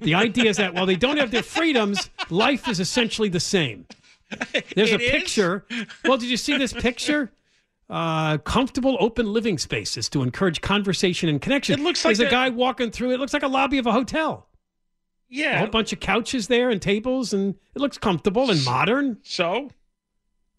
The 0.00 0.14
idea 0.16 0.50
is 0.50 0.56
that 0.56 0.74
while 0.74 0.86
they 0.86 0.96
don't 0.96 1.16
have 1.18 1.30
their 1.30 1.44
freedoms, 1.44 2.10
life 2.28 2.66
is 2.68 2.80
essentially 2.80 3.28
the 3.28 3.38
same. 3.40 3.86
There's 4.74 4.90
It 4.90 5.00
a 5.00 5.04
is? 5.04 5.10
picture. 5.12 5.64
Well, 6.04 6.18
did 6.18 6.28
you 6.28 6.36
see 6.36 6.56
this 6.56 6.72
picture? 6.72 7.30
Uh, 7.88 8.38
comfortable 8.38 8.96
open 8.98 9.32
living 9.32 9.58
spaces 9.58 10.08
to 10.08 10.22
encourage 10.24 10.60
conversation 10.60 11.28
and 11.28 11.40
connection. 11.40 11.78
It 11.78 11.82
looks 11.84 12.04
like 12.04 12.16
There's 12.16 12.20
a 12.20 12.24
the- 12.24 12.30
guy 12.32 12.48
walking 12.48 12.90
through. 12.90 13.12
It 13.12 13.20
looks 13.20 13.32
like 13.32 13.44
a 13.44 13.48
lobby 13.48 13.78
of 13.78 13.86
a 13.86 13.92
hotel. 13.92 14.48
A 15.30 15.58
whole 15.58 15.66
bunch 15.68 15.92
of 15.92 16.00
couches 16.00 16.48
there 16.48 16.70
and 16.70 16.80
tables, 16.80 17.32
and 17.32 17.54
it 17.74 17.80
looks 17.80 17.98
comfortable 17.98 18.50
and 18.50 18.64
modern, 18.64 19.18
So? 19.22 19.70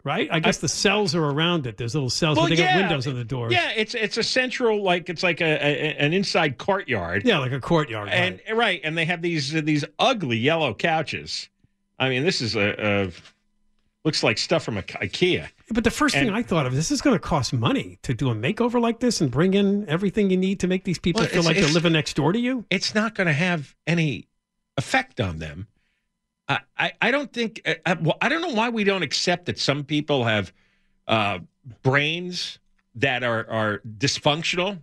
right? 0.04 0.28
I 0.30 0.40
guess 0.40 0.58
the 0.58 0.68
cells 0.68 1.14
are 1.14 1.24
around 1.24 1.66
it. 1.66 1.76
There's 1.76 1.94
little 1.94 2.10
cells, 2.10 2.36
Well, 2.36 2.48
but 2.48 2.56
they 2.56 2.62
got 2.62 2.76
windows 2.76 3.06
on 3.06 3.14
the 3.14 3.24
doors. 3.24 3.52
Yeah, 3.52 3.70
it's 3.76 3.94
it's 3.94 4.16
a 4.16 4.22
central 4.22 4.82
like 4.82 5.08
it's 5.08 5.22
like 5.22 5.40
a, 5.40 5.44
a 5.44 5.96
an 5.98 6.12
inside 6.12 6.58
courtyard. 6.58 7.24
Yeah, 7.26 7.38
like 7.38 7.52
a 7.52 7.60
courtyard. 7.60 8.08
and 8.08 8.40
right. 8.54 8.80
and 8.84 8.96
they 8.96 9.04
have 9.04 9.22
these 9.22 9.50
these 9.52 9.84
ugly 9.98 10.38
yellow 10.38 10.74
couches. 10.74 11.48
I 11.98 12.08
mean, 12.08 12.24
this 12.24 12.40
is 12.40 12.54
a, 12.54 13.06
a 13.08 13.12
looks 14.04 14.22
like 14.22 14.38
stuff 14.38 14.62
from 14.62 14.78
a, 14.78 14.82
IKEA. 14.82 15.48
But 15.70 15.84
the 15.84 15.90
first 15.90 16.14
thing 16.14 16.30
I 16.30 16.42
thought 16.42 16.64
of, 16.64 16.74
this 16.74 16.90
is 16.90 17.02
going 17.02 17.14
to 17.14 17.20
cost 17.20 17.52
money 17.52 17.98
to 18.02 18.14
do 18.14 18.30
a 18.30 18.34
makeover 18.34 18.80
like 18.80 19.00
this 19.00 19.20
and 19.20 19.30
bring 19.30 19.52
in 19.54 19.86
everything 19.88 20.30
you 20.30 20.36
need 20.36 20.60
to 20.60 20.66
make 20.68 20.84
these 20.84 20.98
people 20.98 21.20
Well, 21.22 21.28
feel 21.28 21.42
like 21.42 21.56
they're 21.56 21.68
living 21.68 21.92
next 21.92 22.14
door 22.14 22.32
to 22.32 22.38
you. 22.38 22.64
It's 22.70 22.94
not 22.94 23.14
going 23.14 23.26
to 23.26 23.32
have 23.32 23.74
any 23.86 24.27
effect 24.78 25.20
on 25.20 25.38
them. 25.38 25.68
I 26.48 26.60
I, 26.78 26.92
I 27.02 27.10
don't 27.10 27.30
think. 27.30 27.60
I, 27.66 27.76
I- 27.84 27.94
well, 27.94 28.16
I 28.22 28.30
don't 28.30 28.40
know 28.40 28.54
why 28.54 28.70
we 28.70 28.84
don't 28.84 29.02
accept 29.02 29.44
that 29.46 29.58
some 29.58 29.84
people 29.84 30.24
have 30.24 30.52
uh, 31.06 31.40
brains 31.82 32.58
that 32.94 33.22
are 33.22 33.46
are 33.50 33.82
dysfunctional. 33.98 34.80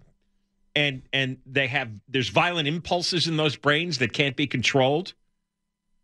And 0.78 1.04
and 1.14 1.38
they 1.46 1.68
have 1.68 1.90
there's 2.10 2.28
violent 2.28 2.68
impulses 2.68 3.30
in 3.30 3.38
those 3.38 3.56
brains 3.56 3.98
that 4.00 4.12
can't 4.12 4.36
be 4.36 4.46
controlled. 4.46 5.14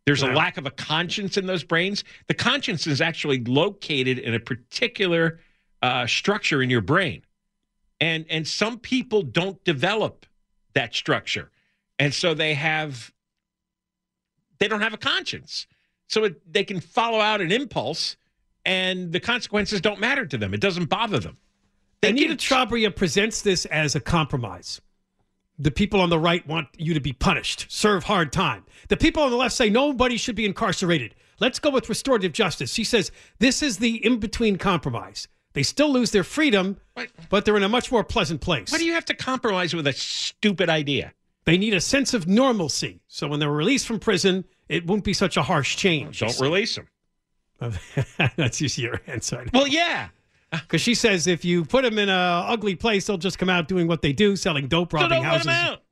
There's 0.06 0.22
a 0.22 0.28
lack 0.32 0.56
of 0.56 0.64
a 0.66 0.70
conscience 0.70 1.36
in 1.36 1.46
those 1.46 1.62
brains. 1.62 2.04
The 2.26 2.34
conscience 2.34 2.86
is 2.86 3.02
actually 3.02 3.44
located 3.44 4.18
in 4.18 4.32
a 4.34 4.40
particular 4.40 5.40
uh, 5.82 6.06
structure 6.06 6.62
in 6.62 6.70
your 6.70 6.80
brain, 6.80 7.22
and 8.00 8.24
and 8.30 8.48
some 8.48 8.78
people 8.78 9.20
don't 9.22 9.62
develop 9.62 10.24
that 10.72 10.94
structure, 10.94 11.50
and 11.98 12.14
so 12.14 12.32
they 12.32 12.54
have 12.54 13.11
they 14.62 14.68
don't 14.68 14.80
have 14.80 14.94
a 14.94 14.98
conscience, 14.98 15.66
so 16.06 16.22
it, 16.22 16.52
they 16.52 16.62
can 16.62 16.78
follow 16.78 17.18
out 17.18 17.40
an 17.40 17.50
impulse, 17.50 18.16
and 18.64 19.10
the 19.10 19.18
consequences 19.18 19.80
don't 19.80 19.98
matter 19.98 20.24
to 20.24 20.38
them. 20.38 20.54
It 20.54 20.60
doesn't 20.60 20.84
bother 20.84 21.18
them. 21.18 21.36
They 22.00 22.10
Anita 22.10 22.36
Chabria 22.36 22.94
presents 22.94 23.42
this 23.42 23.64
as 23.64 23.96
a 23.96 24.00
compromise. 24.00 24.80
The 25.58 25.72
people 25.72 26.00
on 26.00 26.10
the 26.10 26.18
right 26.18 26.46
want 26.46 26.68
you 26.76 26.94
to 26.94 27.00
be 27.00 27.12
punished, 27.12 27.66
serve 27.70 28.04
hard 28.04 28.32
time. 28.32 28.64
The 28.86 28.96
people 28.96 29.24
on 29.24 29.32
the 29.32 29.36
left 29.36 29.56
say 29.56 29.68
nobody 29.68 30.16
should 30.16 30.36
be 30.36 30.44
incarcerated. 30.44 31.16
Let's 31.40 31.58
go 31.58 31.70
with 31.70 31.88
restorative 31.88 32.32
justice. 32.32 32.72
She 32.72 32.84
says 32.84 33.10
this 33.40 33.64
is 33.64 33.78
the 33.78 34.04
in 34.06 34.20
between 34.20 34.58
compromise. 34.58 35.26
They 35.54 35.64
still 35.64 35.92
lose 35.92 36.12
their 36.12 36.22
freedom, 36.22 36.76
What? 36.94 37.08
but 37.30 37.44
they're 37.44 37.56
in 37.56 37.64
a 37.64 37.68
much 37.68 37.90
more 37.90 38.04
pleasant 38.04 38.40
place. 38.40 38.70
Why 38.70 38.78
do 38.78 38.84
you 38.84 38.92
have 38.94 39.04
to 39.06 39.14
compromise 39.14 39.74
with 39.74 39.88
a 39.88 39.92
stupid 39.92 40.68
idea? 40.68 41.14
They 41.44 41.58
need 41.58 41.74
a 41.74 41.80
sense 41.80 42.14
of 42.14 42.28
normalcy. 42.28 43.00
So 43.08 43.26
when 43.26 43.40
they're 43.40 43.50
released 43.50 43.86
from 43.86 43.98
prison, 43.98 44.44
it 44.72 44.86
won't 44.86 45.04
be 45.04 45.12
such 45.12 45.36
a 45.36 45.42
harsh 45.42 45.76
change. 45.76 46.20
Don't 46.20 46.40
release 46.40 46.76
them. 46.76 46.88
That's 48.36 48.60
usually 48.60 48.86
your 48.88 49.00
answer. 49.06 49.46
Well, 49.52 49.66
yeah. 49.68 50.08
Because 50.50 50.82
she 50.82 50.94
says 50.94 51.26
if 51.26 51.46
you 51.46 51.64
put 51.64 51.82
them 51.82 51.98
in 51.98 52.10
a 52.10 52.44
ugly 52.46 52.74
place, 52.74 53.06
they'll 53.06 53.16
just 53.16 53.38
come 53.38 53.48
out 53.48 53.68
doing 53.68 53.88
what 53.88 54.02
they 54.02 54.12
do, 54.12 54.36
selling 54.36 54.68
dope, 54.68 54.92
So 54.92 54.98
robbing 54.98 55.10
don't 55.10 55.22
let 55.22 55.30
houses. 55.30 55.46
them 55.46 55.54
out. 55.54 55.82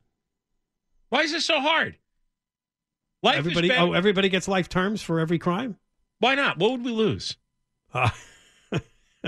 Why 1.09 1.23
is 1.23 1.33
this 1.33 1.47
so 1.47 1.61
hard? 1.61 1.97
Life 3.23 3.37
Everybody, 3.39 3.73
oh, 3.73 3.93
everybody 3.93 4.29
gets 4.29 4.49
life 4.49 4.69
terms 4.69 5.01
for 5.01 5.19
every 5.19 5.39
crime. 5.39 5.77
Why 6.19 6.35
not? 6.35 6.59
What 6.59 6.73
would 6.73 6.85
we 6.85 6.91
lose? 6.91 7.39
Uh, 7.95 8.11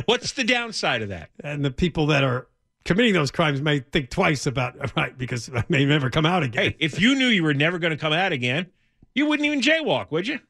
What's 0.05 0.33
the 0.33 0.45
downside 0.45 1.01
of 1.01 1.09
that? 1.09 1.31
and 1.43 1.65
the 1.65 1.71
people 1.71 2.07
that 2.09 2.25
are 2.25 2.49
committing 2.85 3.15
those 3.15 3.31
crimes 3.31 3.63
may 3.63 3.81
think 3.81 4.11
twice 4.11 4.47
about 4.47 4.95
right 4.97 5.17
because 5.17 5.47
they 5.47 5.65
may 5.71 5.87
never 5.87 6.11
come 6.11 6.27
out 6.27 6.43
again. 6.43 6.63
Hey, 6.73 6.77
if 6.79 7.01
you 7.01 7.15
knew 7.15 7.29
you 7.29 7.43
were 7.43 7.55
never 7.55 7.79
going 7.79 7.93
to 7.93 7.97
come 7.97 8.13
out 8.13 8.33
again, 8.33 8.67
you 9.15 9.27
wouldn't 9.27 9.47
even 9.47 9.61
jaywalk, 9.61 10.11
would 10.11 10.27
you? 10.27 10.41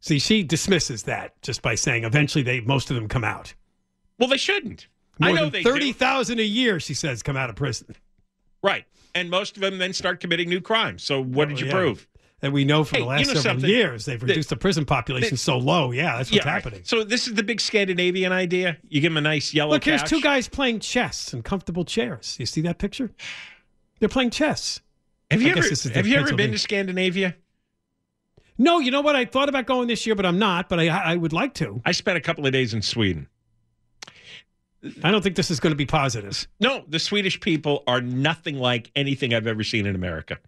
See, 0.00 0.18
she 0.18 0.42
dismisses 0.42 1.04
that 1.04 1.40
just 1.42 1.62
by 1.62 1.74
saying 1.76 2.04
eventually 2.04 2.42
they 2.42 2.60
most 2.60 2.90
of 2.90 2.96
them 2.96 3.08
come 3.08 3.24
out. 3.24 3.54
Well, 4.18 4.28
they 4.28 4.36
shouldn't. 4.36 4.88
More 5.18 5.30
I 5.30 5.32
know 5.32 5.42
than 5.44 5.52
they 5.52 5.62
thirty 5.62 5.92
thousand 5.92 6.40
a 6.40 6.44
year, 6.44 6.80
she 6.80 6.94
says, 6.94 7.22
come 7.22 7.36
out 7.36 7.50
of 7.50 7.56
prison. 7.56 7.94
Right. 8.62 8.84
And 9.14 9.30
most 9.30 9.56
of 9.56 9.60
them 9.60 9.78
then 9.78 9.92
start 9.92 10.20
committing 10.20 10.48
new 10.48 10.60
crimes. 10.60 11.02
So 11.04 11.22
what 11.22 11.48
did 11.48 11.58
oh, 11.58 11.60
you 11.60 11.66
Oh, 11.66 11.68
yeah. 11.68 11.74
prove? 11.74 12.08
And 12.44 12.52
we 12.52 12.64
know 12.64 12.82
from 12.82 12.96
Hey, 12.96 13.02
the 13.02 13.08
last 13.08 13.20
you 13.28 13.34
know 13.34 13.40
several 13.40 13.70
years 13.70 14.04
they've 14.04 14.20
reduced 14.20 14.48
the 14.48 14.56
prison 14.56 14.84
population 14.84 15.36
so 15.36 15.58
low. 15.58 15.92
Yeah, 15.92 16.16
that's 16.16 16.32
what's 16.32 16.44
right. 16.44 16.52
happening. 16.52 16.80
So 16.82 17.04
this 17.04 17.28
is 17.28 17.34
the 17.34 17.44
big 17.44 17.60
Scandinavian 17.60 18.32
idea. 18.32 18.78
You 18.88 19.00
give 19.00 19.12
them 19.12 19.18
a 19.18 19.20
nice 19.20 19.54
yellow 19.54 19.70
Look, 19.70 19.84
here's 19.84 20.02
two 20.02 20.20
guys 20.20 20.48
playing 20.48 20.80
chess 20.80 21.32
in 21.32 21.42
comfortable 21.42 21.84
chairs. 21.84 22.36
You 22.40 22.46
see 22.46 22.60
that 22.62 22.78
picture? 22.78 23.12
They're 24.00 24.08
playing 24.08 24.30
chess. 24.30 24.80
Have 25.30 25.40
you 25.40 25.48
I 25.48 25.58
ever, 25.58 25.90
have 25.94 26.06
you 26.06 26.16
ever 26.16 26.34
been 26.34 26.50
to 26.50 26.58
Scandinavia? 26.58 27.36
No, 28.62 28.78
you 28.78 28.90
know 28.90 29.00
what? 29.00 29.16
I 29.16 29.24
thought 29.24 29.48
about 29.48 29.66
going 29.66 29.88
this 29.88 30.06
year, 30.06 30.14
but 30.14 30.24
I'm 30.24 30.38
not. 30.38 30.68
But 30.68 30.78
I, 30.78 30.86
I 30.88 31.16
would 31.16 31.32
like 31.32 31.54
to. 31.54 31.80
I 31.84 31.92
spent 31.92 32.16
a 32.16 32.20
couple 32.20 32.46
of 32.46 32.52
days 32.52 32.72
in 32.74 32.82
Sweden. 32.82 33.26
I 35.02 35.10
don't 35.10 35.22
think 35.22 35.36
this 35.36 35.50
is 35.50 35.60
going 35.60 35.72
to 35.72 35.76
be 35.76 35.86
positive. 35.86 36.46
No, 36.60 36.84
the 36.88 36.98
Swedish 36.98 37.40
people 37.40 37.82
are 37.86 38.00
nothing 38.00 38.56
like 38.58 38.90
anything 38.96 39.32
I've 39.34 39.46
ever 39.46 39.62
seen 39.64 39.86
in 39.86 39.94
America. 39.94 40.38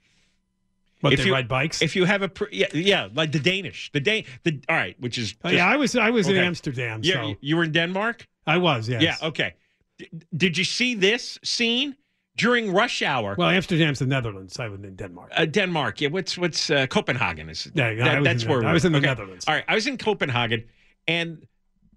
But 1.03 1.12
If 1.12 1.18
they 1.20 1.27
you- 1.27 1.33
ride 1.33 1.48
bikes. 1.48 1.83
If 1.83 1.94
you 1.96 2.05
have 2.05 2.22
a 2.22 2.29
pr- 2.29 2.44
yeah, 2.50 2.66
yeah, 2.72 3.09
like 3.14 3.31
the 3.33 3.38
Danish, 3.38 3.90
the 3.92 4.00
Dan, 4.00 4.24
the 4.44 4.61
all 4.68 4.77
right, 4.77 4.96
which 5.00 5.18
is 5.18 5.35
Oh, 5.44 5.48
just- 5.50 5.59
yeah, 5.59 5.68
I 5.68 5.77
was 5.77 5.94
I 5.96 6.11
was 6.11 6.29
in 6.29 6.37
Amsterdam. 6.37 7.00
Yeah, 7.03 7.14
so 7.14 7.29
you- 7.29 7.37
you 7.40 7.57
were 7.57 7.64
in 7.64 7.72
Denmark. 7.72 8.27
I 8.46 8.57
was. 8.59 8.88
Yes. 8.88 9.03
Yeah, 9.03 9.29
okay. 9.29 9.55
D- 9.98 10.09
did 10.37 10.57
you 10.59 10.64
see 10.64 10.94
this 10.94 11.38
scene? 11.44 11.94
During 12.37 12.73
rush 12.73 13.03
hour. 13.03 13.35
Well, 13.38 13.49
Amsterdam's 13.49 13.99
the 13.99 14.07
Netherlands. 14.07 14.59
I 14.59 14.68
was 14.68 14.81
in 14.83 14.97
Denmark. 14.97 15.31
Uh, 15.37 15.44
Denmark, 15.44 16.01
yeah. 16.01 16.09
What's 16.09 16.37
what's 16.37 16.70
uh, 16.70 16.87
Copenhagen? 16.87 17.49
Is 17.49 17.70
Yeah, 17.75 17.90
yeah, 17.90 18.05
that- 18.05 18.25
that's 18.25 18.44
where 18.44 18.64
I 18.64 18.73
was 18.73 18.85
in 18.85 18.92
the 18.92 18.99
okay. 18.99 19.07
Netherlands. 19.07 19.44
All 19.47 19.55
right, 19.55 19.64
I 19.68 19.75
was 19.75 19.87
in 19.87 19.99
Copenhagen, 19.99 20.64
and 21.07 21.47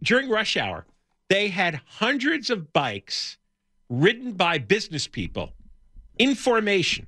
during 0.03 0.29
rush 0.29 0.57
hour, 0.57 0.85
they 1.29 1.47
had 1.49 1.81
hundreds 1.85 2.49
of 2.49 2.71
bikes 2.73 3.37
ridden 3.89 4.33
by 4.33 4.57
business 4.57 5.07
people 5.07 5.53
in 6.17 6.35
formation. 6.35 7.07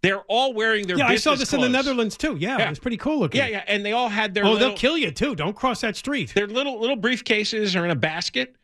They're 0.00 0.20
all 0.28 0.52
wearing 0.52 0.86
their 0.86 0.96
yeah, 0.96 1.08
I 1.08 1.16
saw 1.16 1.34
this 1.34 1.52
in 1.52 1.60
the. 1.60 1.68
Netherlands 1.68 2.16
too. 2.16 2.36
Yeah, 2.36 2.58
Yeah. 2.58 2.66
it 2.66 2.70
was 2.70 2.78
pretty 2.78 2.98
cool 2.98 3.18
looking. 3.18 3.40
Yeah, 3.40 3.48
yeah, 3.48 3.64
and 3.66 3.84
they 3.84 3.92
all 3.92 4.08
had 4.08 4.32
their 4.32 4.44
oh, 4.44 4.52
little, 4.52 4.68
they'll 4.68 4.76
kill 4.76 4.96
you 4.96 5.10
too. 5.10 5.34
Don't 5.34 5.56
cross 5.56 5.80
that 5.80 5.96
street. 5.96 6.32
their 6.34 6.46
little 6.46 6.78
little 6.80 6.96
briefcases 6.96 7.74
are 7.78 7.84
in 7.84 7.90
a 7.90 7.96
basket. 7.96 8.54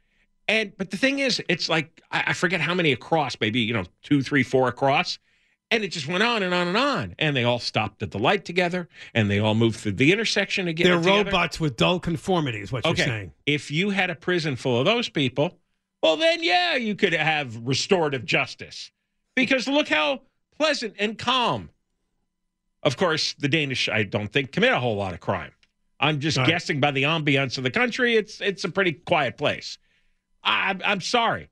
And 0.49 0.73
but 0.77 0.91
the 0.91 0.97
thing 0.97 1.21
is, 1.21 1.43
it's 1.49 1.69
like 1.69 2.03
I, 2.11 2.25
I 2.29 2.33
forget 2.35 2.61
how 2.61 2.75
many 2.75 2.93
across, 2.93 3.37
maybe 3.41 3.61
you 3.61 3.73
know 3.73 3.85
two, 4.03 4.23
three, 4.23 4.43
four 4.43 4.69
across, 4.69 5.19
and 5.71 5.83
it 5.83 5.89
just 5.89 6.07
went 6.07 6.23
on 6.23 6.43
and 6.43 6.53
on 6.53 6.69
and 6.69 6.77
on. 6.77 7.15
And 7.19 7.35
they 7.35 7.45
all 7.45 7.59
stopped 7.59 8.03
at 8.03 8.11
the 8.11 8.19
light 8.19 8.45
together, 8.45 8.89
and 9.15 9.31
they 9.31 9.39
all 9.39 9.55
moved 9.55 9.81
through 9.81 9.93
the 9.93 10.13
intersection 10.13 10.69
again. 10.69 10.87
They're 10.87 10.99
together. 10.99 11.25
robots 11.31 11.59
with 11.61 11.77
dull 11.77 11.99
conformity, 11.99 12.61
is 12.61 12.71
what 12.71 12.85
Okay, 12.85 12.99
you're 13.03 13.07
saying. 13.07 13.33
if 13.47 13.71
you 13.71 13.91
had 13.91 14.11
a 14.11 14.15
prison 14.15 14.55
full 14.57 14.79
of 14.79 14.85
those 14.85 15.09
people, 15.09 15.59
well, 16.03 16.17
then 16.17 16.43
yeah, 16.43 16.77
you 16.77 16.95
could 16.95 17.15
have 17.15 17.57
restorative 17.67 18.27
justice, 18.27 18.93
because 19.35 19.67
look 19.67 19.89
how 19.89 20.21
pleasant 20.59 20.95
and 20.99 21.17
calm. 21.19 21.71
Of 22.83 22.99
course, 22.99 23.35
the 23.39 23.49
Danish, 23.49 23.89
I 23.89 24.03
don't 24.03 24.31
think, 24.31 24.53
commit 24.53 24.73
a 24.73 24.79
whole 24.79 24.97
lot 24.97 25.15
of 25.15 25.21
crime. 25.21 25.53
I'm 26.01 26.21
just 26.21 26.37
Right. 26.37 26.47
guessing 26.47 26.81
by 26.81 26.91
the 26.91 27.05
ambiance 27.05 27.57
of 27.57 27.65
the 27.65 27.71
country. 27.71 28.17
It's 28.17 28.43
it's 28.43 28.65
a 28.65 28.69
pretty 28.69 28.93
quiet 28.93 29.39
place. 29.39 29.79
I, 30.45 30.71
I'm 30.71 30.81
I'm 30.85 31.01
sorry 31.01 31.49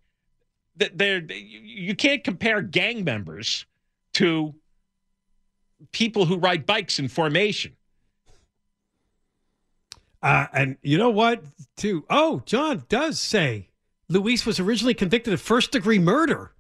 they're 0.76 1.20
you 1.31 1.94
can't 1.94 2.24
compare 2.24 2.62
gang 2.62 3.05
members 3.05 3.66
to 4.14 4.55
people 5.92 6.26
who 6.26 6.37
ride 6.37 6.64
bikes 6.66 6.98
in 6.98 7.09
formation. 7.09 7.76
Uh, 10.22 10.46
and 10.52 10.76
you 10.83 10.96
know 10.98 11.11
what? 11.11 11.42
Too. 11.76 12.05
Oh, 12.09 12.42
John 12.46 12.85
does 12.88 13.18
say 13.18 13.70
Luis 14.09 14.46
was 14.46 14.61
originally 14.61 14.94
convicted 14.94 15.33
of 15.35 15.40
first 15.40 15.72
degree 15.72 15.98
murder. 15.98 16.52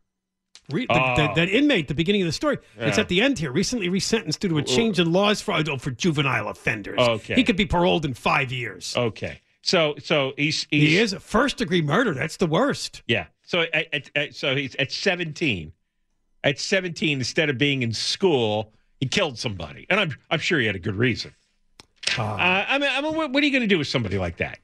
Re- 0.70 0.86
the- 0.86 0.94
Oh. 0.94 1.14
the- 1.16 1.32
that 1.34 1.48
inmate, 1.48 1.86
the 1.88 1.94
beginning 1.94 2.22
of 2.22 2.26
the 2.26 2.32
story. 2.32 2.58
It's 2.78 2.98
at 2.98 3.08
the 3.08 3.20
end 3.20 3.38
here. 3.38 3.52
Recently 3.52 3.88
resentenced 3.88 4.38
due 4.40 4.48
to 4.48 4.58
a 4.58 4.62
change 4.62 4.98
in 4.98 5.12
laws 5.12 5.40
for 5.40 5.54
oh, 5.68 5.76
for 5.76 5.90
juvenile 5.90 6.48
offenders. 6.48 6.98
Okay. 6.98 7.34
he 7.34 7.44
could 7.44 7.56
be 7.56 7.66
paroled 7.66 8.04
in 8.04 8.14
five 8.14 8.50
years. 8.50 8.96
Okay, 8.96 9.40
so 9.62 9.94
so 10.02 10.32
he's, 10.36 10.66
he's 10.70 10.88
he 10.90 10.98
is 10.98 11.12
a 11.12 11.20
first 11.20 11.56
degree 11.56 11.82
murder. 11.82 12.14
That's 12.14 12.36
the 12.36 12.46
worst. 12.46 13.02
Yeah. 13.06 13.26
So 13.44 13.62
at, 13.72 13.86
at, 13.94 14.10
at- 14.14 14.34
so 14.34 14.54
he's 14.56 14.74
at 14.76 14.92
17. 14.92 15.72
At 16.44 16.58
17, 16.58 17.18
instead 17.18 17.48
of 17.50 17.56
being 17.56 17.82
in 17.84 17.92
school, 17.92 18.72
he 18.98 19.06
killed 19.06 19.38
somebody, 19.38 19.86
and 19.88 20.00
I'm 20.00 20.16
I'm 20.28 20.40
sure 20.40 20.58
he 20.58 20.66
had 20.66 20.74
a 20.74 20.80
good 20.80 20.96
reason. 20.96 21.32
Uh, 22.18 22.22
I 22.22 22.78
mean, 22.78 22.90
I 22.92 23.00
mean, 23.00 23.14
what, 23.14 23.30
what 23.30 23.42
are 23.42 23.46
you 23.46 23.52
going 23.52 23.62
to 23.62 23.68
do 23.68 23.78
with 23.78 23.86
somebody 23.86 24.18
like 24.18 24.38
that? 24.38 24.58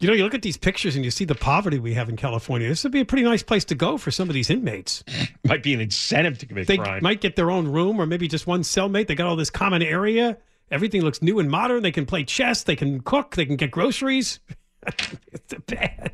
You 0.00 0.08
know, 0.08 0.14
you 0.14 0.24
look 0.24 0.34
at 0.34 0.42
these 0.42 0.56
pictures 0.56 0.96
and 0.96 1.04
you 1.04 1.12
see 1.12 1.24
the 1.24 1.36
poverty 1.36 1.78
we 1.78 1.94
have 1.94 2.08
in 2.08 2.16
California. 2.16 2.66
This 2.68 2.82
would 2.82 2.92
be 2.92 2.98
a 2.98 3.04
pretty 3.04 3.22
nice 3.22 3.44
place 3.44 3.64
to 3.66 3.76
go 3.76 3.96
for 3.96 4.10
some 4.10 4.28
of 4.28 4.34
these 4.34 4.50
inmates. 4.50 5.04
Might 5.44 5.62
be 5.62 5.72
an 5.72 5.80
incentive 5.80 6.38
to 6.38 6.46
commit 6.46 6.66
They 6.66 6.78
crime. 6.78 7.00
might 7.04 7.20
get 7.20 7.36
their 7.36 7.52
own 7.52 7.68
room 7.68 8.00
or 8.00 8.06
maybe 8.06 8.26
just 8.26 8.44
one 8.48 8.62
cellmate. 8.62 9.06
They 9.06 9.14
got 9.14 9.28
all 9.28 9.36
this 9.36 9.50
common 9.50 9.80
area. 9.82 10.36
Everything 10.72 11.02
looks 11.02 11.20
new 11.20 11.38
and 11.38 11.50
modern. 11.50 11.82
They 11.82 11.92
can 11.92 12.06
play 12.06 12.24
chess. 12.24 12.62
They 12.64 12.76
can 12.76 13.02
cook. 13.02 13.36
They 13.36 13.44
can 13.44 13.56
get 13.56 13.70
groceries. 13.70 14.40
it's 14.86 15.54
bad. 15.66 16.12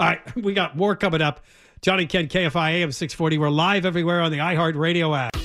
All 0.00 0.06
right, 0.06 0.34
we 0.36 0.54
got 0.54 0.76
more 0.78 0.96
coming 0.96 1.20
up. 1.20 1.44
John 1.82 2.00
and 2.00 2.08
Ken, 2.08 2.26
KFI 2.26 2.72
AM 2.72 2.90
640. 2.90 3.36
We're 3.36 3.50
live 3.50 3.84
everywhere 3.84 4.22
on 4.22 4.32
the 4.32 4.38
iHeartRadio 4.38 5.16
app. 5.16 5.36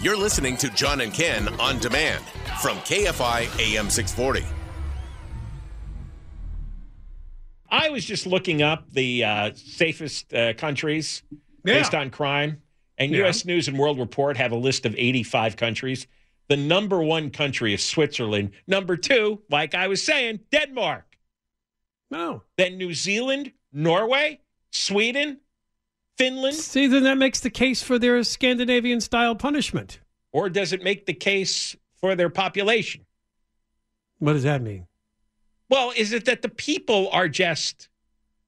You're 0.00 0.16
listening 0.16 0.56
to 0.58 0.70
John 0.70 1.00
and 1.00 1.12
Ken 1.12 1.48
on 1.60 1.80
demand 1.80 2.24
from 2.62 2.78
KFI 2.78 3.74
AM 3.74 3.90
640. 3.90 4.46
I 7.68 7.90
was 7.90 8.04
just 8.04 8.26
looking 8.26 8.62
up 8.62 8.88
the 8.92 9.24
uh, 9.24 9.50
safest 9.54 10.32
uh, 10.32 10.54
countries 10.54 11.24
based 11.64 11.94
on 11.94 12.10
crime, 12.10 12.62
and 12.96 13.10
Yeah. 13.10 13.18
U.S. 13.18 13.44
News 13.44 13.66
and 13.66 13.76
World 13.76 13.98
Report 13.98 14.36
have 14.36 14.52
a 14.52 14.56
list 14.56 14.86
of 14.86 14.94
85 14.96 15.56
countries. 15.56 16.06
The 16.48 16.56
number 16.56 17.02
one 17.02 17.30
country 17.30 17.74
is 17.74 17.84
Switzerland. 17.84 18.52
Number 18.66 18.96
two, 18.96 19.42
like 19.50 19.74
I 19.74 19.88
was 19.88 20.02
saying, 20.02 20.40
Denmark. 20.50 21.04
No. 22.10 22.42
Then 22.56 22.78
New 22.78 22.94
Zealand, 22.94 23.52
Norway, 23.72 24.40
Sweden, 24.72 25.40
Finland. 26.16 26.56
See, 26.56 26.86
then 26.86 27.02
that 27.04 27.18
makes 27.18 27.40
the 27.40 27.50
case 27.50 27.82
for 27.82 27.98
their 27.98 28.22
Scandinavian 28.24 29.00
style 29.00 29.34
punishment. 29.34 30.00
Or 30.32 30.48
does 30.48 30.72
it 30.72 30.82
make 30.82 31.06
the 31.06 31.14
case 31.14 31.76
for 32.00 32.14
their 32.14 32.30
population? 32.30 33.04
What 34.18 34.32
does 34.32 34.42
that 34.44 34.62
mean? 34.62 34.86
Well, 35.68 35.92
is 35.96 36.12
it 36.12 36.24
that 36.24 36.40
the 36.42 36.48
people 36.48 37.10
are 37.12 37.28
just 37.28 37.88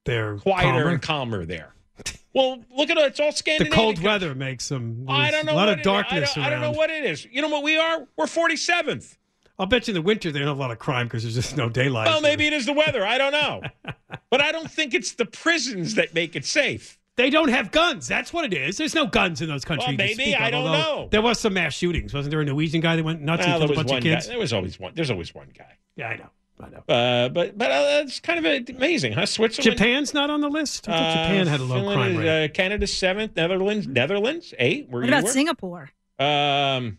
They're 0.06 0.38
quieter 0.38 0.68
calmer? 0.70 0.88
and 0.88 1.02
calmer 1.02 1.44
there? 1.44 1.74
Well, 2.32 2.60
look 2.76 2.90
at 2.90 2.96
it. 2.96 3.04
It's 3.06 3.18
all 3.18 3.32
The 3.32 3.36
Scandinavian. 3.38 3.74
cold 3.76 4.02
weather 4.04 4.36
makes 4.36 4.68
them. 4.68 5.04
I 5.08 5.32
don't 5.32 5.46
know. 5.46 5.52
A 5.52 5.56
lot 5.56 5.68
of 5.68 5.82
darkness 5.82 6.30
I 6.36 6.42
don't, 6.42 6.44
I 6.44 6.50
don't 6.50 6.60
know 6.60 6.70
what 6.78 6.88
it 6.88 7.04
is. 7.04 7.26
You 7.28 7.42
know 7.42 7.48
what 7.48 7.64
we 7.64 7.76
are? 7.76 8.06
We're 8.16 8.26
47th. 8.26 9.16
I'll 9.58 9.66
bet 9.66 9.88
you 9.88 9.92
in 9.92 9.96
the 9.96 10.02
winter 10.02 10.30
they 10.30 10.38
don't 10.38 10.46
have 10.46 10.56
a 10.56 10.60
lot 10.60 10.70
of 10.70 10.78
crime 10.78 11.06
because 11.08 11.24
there's 11.24 11.34
just 11.34 11.56
no 11.56 11.68
daylight. 11.68 12.06
Well, 12.06 12.20
maybe 12.20 12.46
it 12.46 12.52
is 12.52 12.66
the 12.66 12.72
weather. 12.72 13.04
I 13.04 13.18
don't 13.18 13.32
know. 13.32 13.62
but 14.30 14.40
I 14.40 14.52
don't 14.52 14.70
think 14.70 14.94
it's 14.94 15.14
the 15.14 15.26
prisons 15.26 15.96
that 15.96 16.14
make 16.14 16.36
it 16.36 16.44
safe. 16.44 16.98
They 17.16 17.30
don't 17.30 17.48
have 17.48 17.72
guns. 17.72 18.06
That's 18.06 18.32
what 18.32 18.44
it 18.44 18.54
is. 18.54 18.76
There's 18.78 18.94
no 18.94 19.06
guns 19.08 19.42
in 19.42 19.48
those 19.48 19.64
countries. 19.64 19.88
Well, 19.88 19.96
maybe. 19.96 20.36
I 20.36 20.50
don't 20.50 20.64
know. 20.64 21.08
There 21.10 21.20
was 21.20 21.40
some 21.40 21.54
mass 21.54 21.74
shootings. 21.74 22.14
Wasn't 22.14 22.30
there 22.30 22.40
a 22.40 22.44
Norwegian 22.44 22.80
guy 22.80 22.94
that 22.96 23.04
went 23.04 23.20
nuts 23.22 23.44
Well, 23.44 23.56
and 23.56 23.60
killed 23.60 23.70
a 23.72 23.74
bunch 23.74 23.90
of 23.90 24.04
guy. 24.04 24.14
kids? 24.14 24.28
There 24.28 24.38
was 24.38 24.52
always 24.52 24.78
one. 24.78 24.92
There's 24.94 25.10
always 25.10 25.34
one 25.34 25.48
guy. 25.58 25.76
Yeah, 25.96 26.08
I 26.08 26.16
know. 26.16 26.30
I 26.62 26.68
know. 26.68 26.82
Uh, 26.88 27.28
but 27.30 27.56
but 27.56 27.70
uh, 27.70 28.02
it's 28.04 28.20
kind 28.20 28.44
of 28.44 28.68
amazing, 28.76 29.12
huh? 29.12 29.26
Switzerland. 29.26 29.78
Japan's 29.78 30.12
not 30.14 30.30
on 30.30 30.40
the 30.40 30.48
list. 30.48 30.88
I 30.88 30.92
thought 30.92 31.02
Uh, 31.02 31.22
Japan 31.24 31.46
had 31.46 31.60
a 31.60 31.64
low 31.64 31.74
Finland 31.76 31.96
crime 31.98 32.16
rate. 32.18 32.44
Uh, 32.44 32.48
Canada 32.48 32.86
seventh. 32.86 33.36
Netherlands. 33.36 33.86
Netherlands 33.86 34.52
eight. 34.58 34.88
Where 34.90 35.00
What 35.02 35.08
you 35.08 35.12
about 35.14 35.24
were? 35.24 35.30
Singapore? 35.30 35.90
Um, 36.18 36.98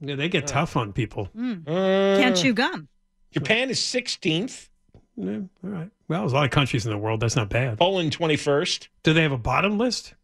yeah, 0.00 0.14
they 0.16 0.28
get 0.28 0.46
tough 0.46 0.76
on 0.76 0.92
people. 0.92 1.28
Mm. 1.36 1.62
uh, 1.68 2.20
Can't 2.20 2.36
chew 2.36 2.52
gum. 2.52 2.88
Japan 3.32 3.70
is 3.70 3.82
sixteenth. 3.82 4.68
Yeah, 5.16 5.38
all 5.64 5.70
right. 5.70 5.90
Well, 6.08 6.20
there's 6.20 6.32
a 6.32 6.36
lot 6.36 6.44
of 6.44 6.50
countries 6.50 6.86
in 6.86 6.92
the 6.92 6.98
world. 6.98 7.20
That's 7.20 7.36
not 7.36 7.48
bad. 7.50 7.78
Poland 7.78 8.12
twenty 8.12 8.36
first. 8.36 8.88
Do 9.02 9.12
they 9.12 9.22
have 9.22 9.32
a 9.32 9.38
bottom 9.38 9.78
list? 9.78 10.14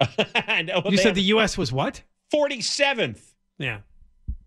You 0.88 0.96
said 0.96 1.14
the 1.14 1.22
U.S. 1.34 1.56
was 1.58 1.72
what? 1.72 2.02
forty 2.30 2.60
seventh. 2.60 3.34
Yeah. 3.58 3.78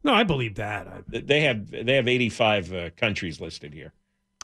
No, 0.03 0.13
I 0.13 0.23
believe 0.23 0.55
that. 0.55 0.87
They 1.07 1.41
have 1.41 1.69
they 1.69 1.95
have 1.95 2.07
eighty 2.07 2.29
five 2.29 2.73
uh, 2.73 2.89
countries 2.97 3.39
listed 3.39 3.73
here. 3.73 3.93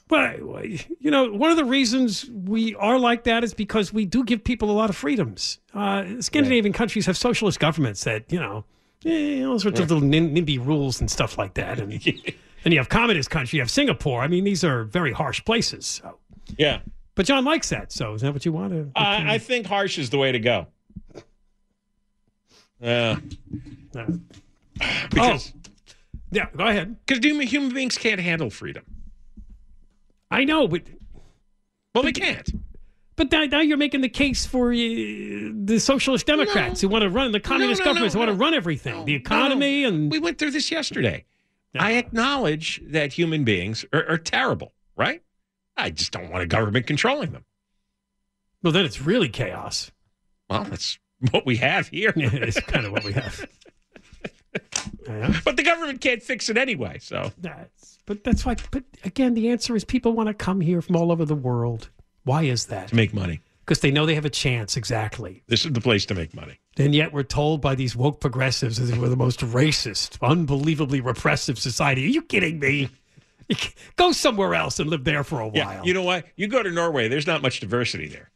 But 0.07 0.39
you 0.39 1.11
know, 1.11 1.31
one 1.31 1.51
of 1.51 1.57
the 1.57 1.65
reasons 1.65 2.29
we 2.29 2.75
are 2.75 2.97
like 2.97 3.25
that 3.25 3.43
is 3.43 3.53
because 3.53 3.91
we 3.91 4.05
do 4.05 4.23
give 4.23 4.43
people 4.43 4.71
a 4.71 4.73
lot 4.73 4.89
of 4.89 4.95
freedoms. 4.95 5.59
Uh, 5.73 6.21
Scandinavian 6.21 6.73
countries 6.73 7.05
have 7.07 7.17
socialist 7.17 7.59
governments 7.59 8.03
that 8.05 8.31
you 8.31 8.39
know, 8.39 8.63
eh, 9.05 9.43
all 9.43 9.59
sorts 9.59 9.79
of 9.79 9.91
little 9.91 10.07
nim- 10.07 10.33
NIMBY 10.33 10.65
rules 10.65 11.01
and 11.01 11.11
stuff 11.11 11.37
like 11.37 11.55
that. 11.55 11.79
And 11.79 11.91
then 12.63 12.71
you 12.71 12.77
have 12.77 12.87
communist 12.89 13.29
country, 13.29 13.57
you 13.57 13.61
have 13.61 13.71
Singapore. 13.71 14.21
I 14.21 14.27
mean, 14.27 14.43
these 14.45 14.63
are 14.63 14.85
very 14.85 15.11
harsh 15.11 15.43
places. 15.43 15.85
So. 15.85 16.17
Yeah, 16.57 16.79
But 17.15 17.25
John 17.25 17.43
likes 17.43 17.67
that. 17.69 17.91
So 17.91 18.13
is 18.13 18.21
that 18.21 18.31
what 18.31 18.45
you 18.45 18.53
want 18.53 18.71
to? 18.71 18.89
I, 18.95 19.33
I 19.33 19.37
think 19.39 19.65
harsh 19.65 19.97
is 19.97 20.09
the 20.09 20.17
way 20.17 20.31
to 20.31 20.39
go. 20.39 20.67
Yeah, 22.79 23.17
because 25.09 25.53
yeah, 26.31 26.47
go 26.55 26.65
ahead. 26.65 26.97
Because 27.05 27.23
human 27.49 27.73
beings 27.73 27.97
can't 27.97 28.19
handle 28.19 28.49
freedom. 28.49 28.83
I 30.29 30.43
know, 30.43 30.67
but 30.67 30.83
well, 31.95 32.03
they 32.03 32.11
can't. 32.11 32.49
But 33.15 33.31
now, 33.31 33.45
now 33.45 33.61
you're 33.61 33.77
making 33.77 34.01
the 34.01 34.09
case 34.09 34.45
for 34.45 34.71
uh, 34.71 34.75
the 34.75 35.79
socialist 35.79 36.27
Democrats 36.27 36.81
who 36.81 36.87
want 36.87 37.01
to 37.01 37.09
run 37.09 37.31
the 37.31 37.39
communist 37.39 37.79
no, 37.79 37.85
governments 37.85 38.13
no, 38.13 38.21
who 38.21 38.27
want 38.27 38.37
to 38.37 38.43
run 38.43 38.53
everything, 38.53 39.05
the 39.05 39.15
economy, 39.15 39.83
and 39.83 40.11
we 40.11 40.19
went 40.19 40.37
through 40.37 40.51
this 40.51 40.71
yesterday. 40.71 41.25
I 41.79 41.93
acknowledge 41.93 42.81
that 42.87 43.13
human 43.13 43.43
beings 43.43 43.85
are, 43.93 44.07
are 44.07 44.17
terrible, 44.17 44.73
right? 44.95 45.21
I 45.75 45.91
just 45.91 46.11
don't 46.11 46.29
want 46.29 46.43
a 46.43 46.47
government 46.47 46.87
controlling 46.87 47.31
them. 47.31 47.45
well, 48.63 48.73
then 48.73 48.85
it's 48.85 49.01
really 49.01 49.29
chaos. 49.29 49.91
Well, 50.49 50.63
that's 50.63 50.97
what 51.31 51.45
we 51.45 51.57
have 51.57 51.87
here. 51.89 52.13
Yeah, 52.15 52.29
it's 52.33 52.59
kind 52.61 52.85
of 52.85 52.91
what 52.91 53.03
we 53.03 53.13
have. 53.13 53.45
But 55.45 55.57
the 55.57 55.63
government 55.63 56.01
can't 56.01 56.21
fix 56.21 56.49
it 56.49 56.57
anyway. 56.57 56.97
So 56.99 57.31
That's, 57.39 57.99
but 58.05 58.23
that's 58.23 58.45
why. 58.45 58.55
But 58.71 58.83
again, 59.03 59.33
the 59.33 59.49
answer 59.49 59.75
is 59.75 59.83
people 59.83 60.13
want 60.13 60.27
to 60.27 60.33
come 60.33 60.61
here 60.61 60.81
from 60.81 60.95
all 60.95 61.11
over 61.11 61.25
the 61.25 61.35
world. 61.35 61.89
Why 62.23 62.43
is 62.43 62.65
that? 62.65 62.89
to 62.89 62.95
make 62.95 63.13
money, 63.13 63.41
Because 63.65 63.79
they 63.79 63.91
know 63.91 64.05
they 64.05 64.15
have 64.15 64.25
a 64.25 64.29
chance. 64.29 64.75
Exactly. 64.75 65.43
this 65.47 65.65
is 65.65 65.71
the 65.71 65.81
place 65.81 66.05
to 66.07 66.15
make 66.15 66.33
money. 66.33 66.59
And 66.77 66.93
yet 66.93 67.13
we're 67.13 67.23
told 67.23 67.61
by 67.61 67.73
these 67.75 67.95
woke 67.95 68.19
progressives 68.19 68.77
that 68.77 68.99
we're 68.99 69.09
the 69.09 69.15
most 69.15 69.39
racist, 69.39 70.17
unbelievably 70.21 71.01
repressive 71.01 71.57
society. 71.57 72.03
Are 72.05 72.09
you 72.09 72.21
kidding 72.21 72.59
me? 72.59 72.89
Go 73.95 74.11
somewhere 74.11 74.53
else 74.55 74.77
and 74.79 74.89
live 74.89 75.05
there 75.05 75.23
for 75.23 75.39
a 75.39 75.47
while. 75.47 75.55
Yeah, 75.55 75.83
you 75.83 75.93
know 75.93 76.03
what? 76.03 76.25
You 76.35 76.47
go 76.47 76.61
to 76.61 76.69
Norway. 76.69 77.07
There's 77.07 77.25
not 77.25 77.41
much 77.41 77.61
diversity 77.61 78.07
there. 78.09 78.29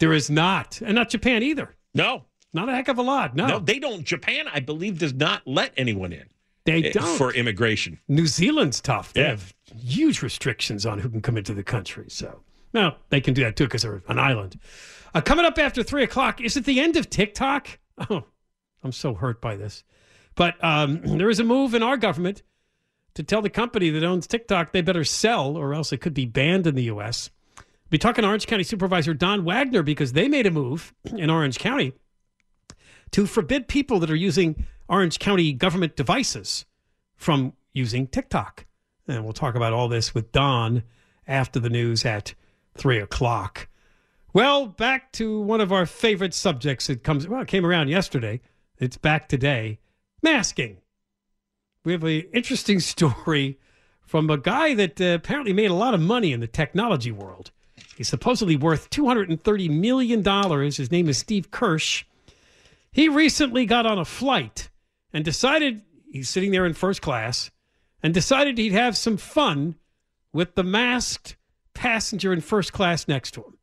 there 0.00 0.12
is 0.12 0.28
not, 0.28 0.80
and 0.82 0.94
not 0.96 1.08
Japan 1.10 1.42
either. 1.44 1.74
No, 1.94 2.24
not 2.56 2.68
a 2.68 2.72
heck 2.72 2.88
of 2.88 2.98
a 2.98 3.02
lot. 3.02 3.36
No, 3.36 3.60
they 3.60 3.78
don't. 3.78 4.02
Japan, 4.04 4.46
I 4.52 4.58
believe, 4.60 4.98
does 4.98 5.14
not 5.14 5.42
let 5.46 5.72
anyone 5.76 6.12
in. 6.12 6.24
They 6.64 6.82
eh, 6.84 6.92
don't. 6.92 7.16
for 7.16 7.32
immigration. 7.32 8.00
New 8.08 8.26
Zealand's 8.26 8.80
tough. 8.80 9.12
They 9.12 9.20
Yeah. 9.20 9.28
have 9.28 9.54
huge 9.78 10.20
restrictions 10.22 10.84
on 10.84 10.98
who 10.98 11.08
can 11.08 11.22
come 11.22 11.36
into 11.36 11.54
the 11.54 11.62
country. 11.62 12.06
So, 12.08 12.42
no, 12.74 12.96
they 13.10 13.20
can 13.20 13.34
do 13.34 13.44
that 13.44 13.54
too 13.54 13.64
because 13.64 13.82
they're 13.82 14.02
an 14.08 14.18
island. 14.18 14.58
Uh, 15.14 15.20
coming 15.20 15.44
up 15.44 15.58
after 15.58 15.82
three 15.84 16.02
o'clock, 16.02 16.40
is 16.40 16.56
it 16.56 16.64
the 16.64 16.80
end 16.80 16.96
of 16.96 17.08
TikTok? 17.08 17.78
Oh, 18.10 18.24
I'm 18.82 18.92
so 18.92 19.14
hurt 19.14 19.40
by 19.40 19.56
this. 19.56 19.84
But 20.34 20.62
um, 20.62 21.00
there 21.04 21.30
is 21.30 21.38
a 21.40 21.44
move 21.44 21.74
in 21.74 21.82
our 21.82 21.96
government 21.96 22.42
to 23.14 23.22
tell 23.22 23.40
the 23.42 23.48
company 23.48 23.88
that 23.90 24.04
owns 24.04 24.26
TikTok 24.26 24.72
they 24.72 24.82
better 24.82 25.04
sell 25.04 25.56
or 25.56 25.72
else 25.72 25.92
it 25.92 25.98
could 25.98 26.14
be 26.14 26.26
banned 26.26 26.66
in 26.66 26.74
the 26.74 26.84
U.S. 26.84 27.30
Be 27.88 27.98
talking 27.98 28.22
to 28.22 28.28
Orange 28.28 28.46
County 28.46 28.64
Supervisor 28.64 29.14
Don 29.14 29.44
Wagner 29.44 29.82
because 29.82 30.12
they 30.12 30.26
made 30.28 30.46
a 30.46 30.50
move 30.50 30.92
in 31.16 31.30
Orange 31.30 31.58
County 31.58 31.92
to 33.16 33.24
forbid 33.24 33.66
people 33.66 33.98
that 33.98 34.10
are 34.10 34.14
using 34.14 34.66
Orange 34.90 35.18
County 35.18 35.50
government 35.54 35.96
devices 35.96 36.66
from 37.16 37.54
using 37.72 38.06
TikTok. 38.06 38.66
And 39.08 39.24
we'll 39.24 39.32
talk 39.32 39.54
about 39.54 39.72
all 39.72 39.88
this 39.88 40.14
with 40.14 40.32
Don 40.32 40.82
after 41.26 41.58
the 41.58 41.70
news 41.70 42.04
at 42.04 42.34
three 42.74 42.98
o'clock. 42.98 43.68
Well, 44.34 44.66
back 44.66 45.12
to 45.12 45.40
one 45.40 45.62
of 45.62 45.72
our 45.72 45.86
favorite 45.86 46.34
subjects. 46.34 46.90
It 46.90 47.04
comes 47.04 47.26
well, 47.26 47.40
it 47.40 47.48
came 47.48 47.64
around 47.64 47.88
yesterday. 47.88 48.42
It's 48.78 48.98
back 48.98 49.30
today. 49.30 49.78
Masking. 50.20 50.76
We 51.84 51.92
have 51.92 52.04
an 52.04 52.22
interesting 52.34 52.80
story 52.80 53.58
from 54.02 54.28
a 54.28 54.36
guy 54.36 54.74
that 54.74 55.00
uh, 55.00 55.14
apparently 55.14 55.54
made 55.54 55.70
a 55.70 55.74
lot 55.74 55.94
of 55.94 56.02
money 56.02 56.34
in 56.34 56.40
the 56.40 56.46
technology 56.46 57.12
world. 57.12 57.50
He's 57.96 58.08
supposedly 58.08 58.56
worth 58.56 58.90
$230 58.90 59.70
million. 59.70 60.22
His 60.70 60.92
name 60.92 61.08
is 61.08 61.16
Steve 61.16 61.50
Kirsch. 61.50 62.04
He 62.96 63.08
recently 63.10 63.66
got 63.66 63.84
on 63.84 63.98
a 63.98 64.06
flight 64.06 64.70
and 65.12 65.22
decided 65.22 65.82
he's 66.10 66.30
sitting 66.30 66.50
there 66.50 66.64
in 66.64 66.72
first 66.72 67.02
class 67.02 67.50
and 68.02 68.14
decided 68.14 68.56
he'd 68.56 68.72
have 68.72 68.96
some 68.96 69.18
fun 69.18 69.74
with 70.32 70.54
the 70.54 70.62
masked 70.62 71.36
passenger 71.74 72.32
in 72.32 72.40
first 72.40 72.72
class 72.72 73.06
next 73.06 73.32
to 73.32 73.42
him. 73.42 73.58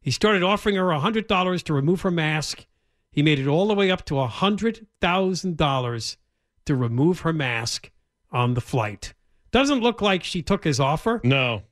He 0.00 0.10
started 0.10 0.42
offering 0.42 0.74
her 0.74 0.86
$100 0.86 1.62
to 1.62 1.72
remove 1.72 2.00
her 2.00 2.10
mask. 2.10 2.66
He 3.12 3.22
made 3.22 3.38
it 3.38 3.46
all 3.46 3.68
the 3.68 3.76
way 3.76 3.88
up 3.88 4.04
to 4.06 4.14
$100,000 4.14 6.16
to 6.64 6.74
remove 6.74 7.20
her 7.20 7.32
mask 7.32 7.92
on 8.32 8.54
the 8.54 8.60
flight. 8.60 9.14
Doesn't 9.52 9.80
look 9.80 10.02
like 10.02 10.24
she 10.24 10.42
took 10.42 10.64
his 10.64 10.80
offer. 10.80 11.20
No. 11.22 11.62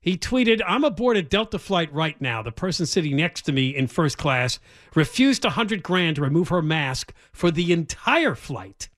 He 0.00 0.16
tweeted, 0.16 0.62
I'm 0.66 0.84
aboard 0.84 1.16
a 1.16 1.22
Delta 1.22 1.58
flight 1.58 1.92
right 1.92 2.20
now. 2.20 2.42
The 2.42 2.52
person 2.52 2.86
sitting 2.86 3.16
next 3.16 3.42
to 3.42 3.52
me 3.52 3.74
in 3.74 3.88
first 3.88 4.16
class 4.16 4.58
refused 4.94 5.44
a 5.44 5.50
hundred 5.50 5.82
grand 5.82 6.16
to 6.16 6.22
remove 6.22 6.48
her 6.48 6.62
mask 6.62 7.12
for 7.32 7.50
the 7.50 7.72
entire 7.72 8.34
flight. 8.34 8.88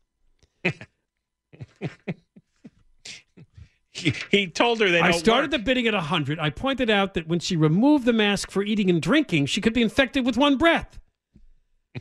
He, 3.93 4.15
he 4.31 4.47
told 4.47 4.81
her 4.81 4.89
that 4.89 5.03
I 5.03 5.11
started 5.11 5.51
work. 5.53 5.61
the 5.61 5.65
bidding 5.65 5.87
at 5.87 5.95
a 5.95 6.01
hundred. 6.01 6.39
I 6.39 6.51
pointed 6.51 6.91
out 6.91 7.15
that 7.15 7.29
when 7.29 7.41
she 7.41 7.57
removed 7.57 8.05
the 8.05 8.13
mask 8.13 8.51
for 8.51 8.63
eating 8.63 8.89
and 8.89 9.03
drinking, 9.03 9.47
she 9.47 9.61
could 9.61 9.75
be 9.75 9.83
infected 9.83 10.25
with 10.25 10.37
one 10.37 10.57
breath. 10.57 10.99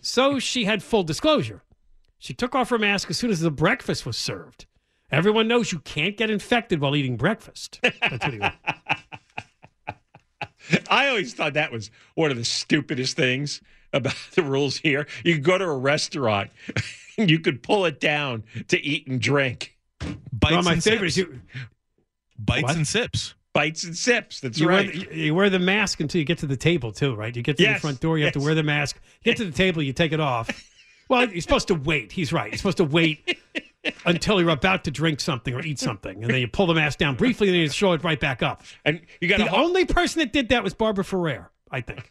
So 0.01 0.39
she 0.39 0.65
had 0.65 0.83
full 0.83 1.03
disclosure. 1.03 1.63
She 2.19 2.33
took 2.33 2.53
off 2.53 2.69
her 2.69 2.77
mask 2.77 3.09
as 3.09 3.17
soon 3.17 3.31
as 3.31 3.39
the 3.39 3.51
breakfast 3.51 4.05
was 4.05 4.17
served. 4.17 4.65
Everyone 5.11 5.47
knows 5.47 5.71
you 5.71 5.79
can't 5.79 6.15
get 6.17 6.29
infected 6.29 6.79
while 6.81 6.95
eating 6.95 7.17
breakfast. 7.17 7.79
That's 8.01 8.23
what 8.25 8.33
he 8.33 8.39
I 10.89 11.07
always 11.07 11.33
thought 11.33 11.53
that 11.53 11.71
was 11.71 11.89
one 12.15 12.29
of 12.31 12.37
the 12.37 12.45
stupidest 12.45 13.15
things 13.17 13.61
about 13.91 14.15
the 14.35 14.43
rules 14.43 14.77
here. 14.77 15.07
You 15.23 15.35
could 15.35 15.43
go 15.43 15.57
to 15.57 15.65
a 15.65 15.77
restaurant, 15.77 16.51
and 17.17 17.29
you 17.29 17.39
could 17.39 17.63
pull 17.63 17.85
it 17.85 17.99
down 17.99 18.43
to 18.67 18.79
eat 18.79 19.07
and 19.07 19.19
drink. 19.19 19.75
Bites 20.31 20.53
Well, 20.53 20.63
my 20.63 20.73
and 20.73 20.83
favorite 20.83 21.11
sips. 21.11 21.29
is 21.29 21.33
you, 21.33 21.41
Bites 22.37 22.63
What? 22.63 22.75
and 22.75 22.87
sips. 22.87 23.33
Bites 23.51 23.83
and 23.83 23.97
sips. 23.97 24.39
That's 24.41 24.59
you, 24.59 24.69
right. 24.69 24.93
wear 24.95 25.05
the, 25.05 25.17
you 25.17 25.35
wear 25.35 25.49
the 25.49 25.59
mask 25.59 25.99
until 26.01 26.19
you 26.19 26.25
get 26.25 26.37
to 26.39 26.45
the 26.45 26.55
table, 26.55 26.91
too, 26.91 27.15
right? 27.15 27.35
You 27.35 27.41
get 27.41 27.57
to 27.57 27.65
the 27.65 27.79
front 27.79 27.99
door, 27.99 28.17
you 28.19 28.25
have 28.25 28.33
to 28.33 28.39
wear 28.39 28.53
the 28.55 28.63
mask. 28.63 28.99
You 29.23 29.31
get 29.31 29.37
to 29.37 29.45
the 29.45 29.51
table, 29.51 29.81
you 29.81 29.91
take 29.91 30.11
it 30.13 30.19
off. 30.19 30.49
Well, 31.09 31.27
you're 31.27 31.41
supposed 31.41 31.67
to 31.69 31.73
wait. 31.75 32.11
He's 32.11 32.31
right. 32.31 32.51
You're 32.51 32.57
supposed 32.59 32.77
to 32.77 32.83
wait 32.83 33.39
until 34.05 34.41
you're 34.41 34.49
about 34.49 34.83
to 34.83 34.91
drink 34.91 35.19
something 35.19 35.53
or 35.53 35.61
eat 35.61 35.79
something, 35.79 36.23
and 36.23 36.33
then 36.33 36.41
you 36.41 36.47
pull 36.47 36.67
the 36.67 36.73
mask 36.73 36.99
down 36.99 37.15
briefly, 37.15 37.47
and 37.47 37.55
then 37.55 37.61
you 37.61 37.69
show 37.69 37.93
it 37.93 38.03
right 38.03 38.19
back 38.19 38.43
up. 38.43 38.63
And 38.85 39.01
you 39.21 39.27
got 39.27 39.39
the 39.39 39.55
only 39.55 39.85
person 39.85 40.19
that 40.19 40.33
did 40.33 40.49
that 40.49 40.63
was 40.63 40.73
Barbara 40.73 41.03
Ferrer, 41.03 41.51
I 41.71 41.81
think, 41.81 42.09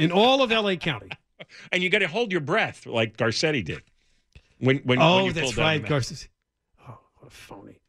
in 0.00 0.10
all 0.10 0.42
of 0.42 0.52
L.A. 0.52 0.76
County. 0.76 1.10
and 1.72 1.82
you 1.82 1.90
got 1.90 1.98
to 1.98 2.08
hold 2.08 2.32
your 2.32 2.40
breath 2.40 2.86
like 2.86 3.16
Garcetti 3.16 3.64
did. 3.64 3.82
When 4.58 4.78
when 4.78 5.00
oh, 5.00 5.16
when 5.16 5.24
you 5.26 5.32
that's 5.32 5.56
right, 5.56 5.76
the 5.76 5.82
mask. 5.82 5.90
Garces. 5.90 6.28
Oh, 6.88 6.98
what 7.18 7.28
a 7.28 7.30
phony. 7.30 7.80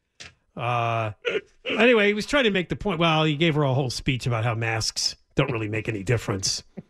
Uh, 0.55 1.11
anyway, 1.65 2.07
he 2.07 2.13
was 2.13 2.25
trying 2.25 2.45
to 2.45 2.51
make 2.51 2.69
the 2.69 2.75
point. 2.75 2.99
Well, 2.99 3.23
he 3.23 3.35
gave 3.35 3.55
her 3.55 3.63
a 3.63 3.73
whole 3.73 3.89
speech 3.89 4.25
about 4.25 4.43
how 4.43 4.55
masks 4.55 5.15
don't 5.35 5.51
really 5.51 5.69
make 5.69 5.87
any 5.87 6.03
difference. 6.03 6.63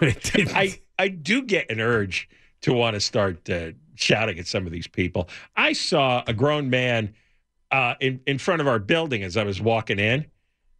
But 0.00 0.08
it 0.08 0.22
didn't. 0.22 0.54
I 0.54 0.80
I 0.98 1.08
do 1.08 1.40
get 1.42 1.70
an 1.70 1.80
urge 1.80 2.28
to 2.60 2.72
want 2.72 2.94
to 2.94 3.00
start 3.00 3.48
uh, 3.48 3.70
shouting 4.00 4.38
at 4.38 4.46
some 4.46 4.66
of 4.66 4.72
these 4.72 4.86
people. 4.86 5.28
I 5.56 5.72
saw 5.72 6.22
a 6.26 6.32
grown 6.32 6.70
man 6.70 7.14
uh, 7.70 7.94
in 8.00 8.20
in 8.26 8.38
front 8.38 8.60
of 8.60 8.68
our 8.68 8.78
building 8.78 9.22
as 9.22 9.36
I 9.36 9.44
was 9.44 9.60
walking 9.60 9.98
in, 9.98 10.26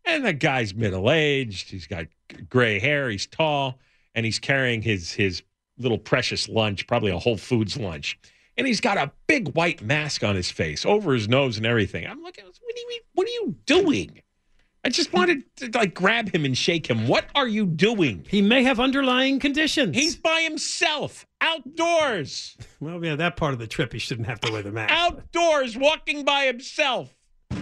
and 0.05 0.25
the 0.25 0.33
guy's 0.33 0.75
middle 0.75 1.11
aged. 1.11 1.71
He's 1.71 1.87
got 1.87 2.07
gray 2.49 2.79
hair. 2.79 3.11
He's 3.11 3.27
tall, 3.27 3.79
and 4.15 4.25
he's 4.25 4.39
carrying 4.39 4.83
his 4.83 5.13
his 5.13 5.43
little 5.79 5.99
precious 5.99 6.49
lunch, 6.49 6.87
probably 6.87 7.11
a 7.11 7.19
Whole 7.19 7.37
Foods 7.37 7.77
lunch. 7.77 8.19
And 8.57 8.67
he's 8.67 8.81
got 8.81 8.99
a 8.99 9.13
big 9.29 9.55
white 9.55 9.83
mask 9.83 10.25
on 10.25 10.35
his 10.35 10.51
face, 10.51 10.85
over 10.85 11.15
his 11.15 11.29
nose 11.29 11.57
and 11.59 11.67
everything. 11.67 12.05
I'm 12.07 12.21
looking, 12.23 12.45
what 12.45 12.55
are 12.59 12.93
you, 12.93 13.01
what 13.15 13.27
are 13.29 13.31
you 13.31 13.57
doing? 13.67 14.21
I 14.89 14.91
just 14.91 15.13
wanted 15.13 15.43
to 15.57 15.71
like 15.75 15.93
grab 15.93 16.35
him 16.35 16.47
and 16.47 16.57
shake 16.57 16.89
him. 16.89 17.09
What 17.09 17.27
are 17.35 17.47
you 17.47 17.67
doing? 17.67 18.25
He 18.27 18.41
may 18.41 18.63
have 18.63 18.81
underlying 18.81 19.39
conditions. 19.39 19.95
He's 19.95 20.17
by 20.17 20.41
himself, 20.49 21.27
outdoors, 21.43 22.57
well, 22.81 23.05
yeah, 23.05 23.15
that 23.17 23.37
part 23.37 23.53
of 23.53 23.59
the 23.59 23.67
trip, 23.67 23.93
he 23.93 23.99
shouldn't 23.99 24.29
have 24.29 24.41
to 24.41 24.51
wear 24.51 24.63
the 24.63 24.73
mask. 24.73 24.91
outdoors, 24.91 25.77
walking 25.77 26.25
by 26.25 26.47
himself. 26.47 27.15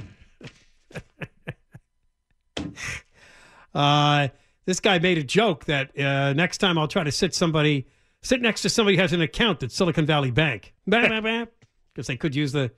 Uh, 3.75 4.29
this 4.65 4.81
guy 4.81 4.99
made 4.99 5.19
a 5.19 5.23
joke 5.23 5.67
that 5.67 5.99
uh, 6.01 6.33
next 6.33 6.59
time 6.59 6.79
I'll 6.79 6.89
try 6.89 7.05
to 7.05 7.13
sit 7.13 7.35
somebody 7.35 7.87
sit 8.23 8.41
next 8.41 8.63
to 8.63 8.71
somebody 8.71 8.97
who 8.97 9.03
has 9.03 9.13
an 9.13 9.21
account 9.21 9.63
at 9.63 9.71
Silicon 9.71 10.07
Valley 10.07 10.31
Bank 10.31 10.73
because 10.87 12.07
they 12.07 12.17
could 12.17 12.35
use 12.35 12.53
the 12.53 12.71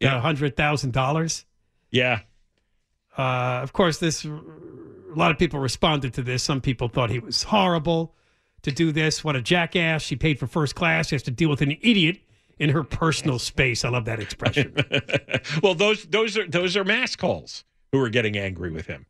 Yeah. 0.00 0.20
hundred 0.20 0.56
thousand 0.56 0.92
dollars. 0.92 1.44
Yeah. 1.92 2.20
Uh, 3.16 3.60
of 3.62 3.72
course, 3.72 3.98
this 3.98 4.24
a 4.24 4.30
lot 5.16 5.30
of 5.30 5.38
people 5.38 5.60
responded 5.60 6.14
to 6.14 6.22
this. 6.22 6.42
Some 6.42 6.60
people 6.60 6.88
thought 6.88 7.10
he 7.10 7.18
was 7.18 7.42
horrible 7.42 8.14
to 8.62 8.70
do 8.70 8.92
this. 8.92 9.24
What 9.24 9.36
a 9.36 9.42
jackass! 9.42 10.02
She 10.02 10.16
paid 10.16 10.38
for 10.38 10.46
first 10.46 10.74
class. 10.74 11.08
She 11.08 11.14
has 11.16 11.22
to 11.24 11.30
deal 11.30 11.48
with 11.50 11.60
an 11.62 11.76
idiot 11.82 12.18
in 12.58 12.70
her 12.70 12.84
personal 12.84 13.38
space. 13.38 13.84
I 13.84 13.88
love 13.88 14.04
that 14.04 14.20
expression. 14.20 14.74
well, 15.62 15.74
those 15.74 16.04
those 16.06 16.36
are 16.38 16.46
those 16.46 16.76
are 16.76 16.84
mask 16.84 17.18
calls 17.18 17.64
who 17.92 18.00
are 18.00 18.10
getting 18.10 18.36
angry 18.36 18.70
with 18.70 18.86
him. 18.86 19.06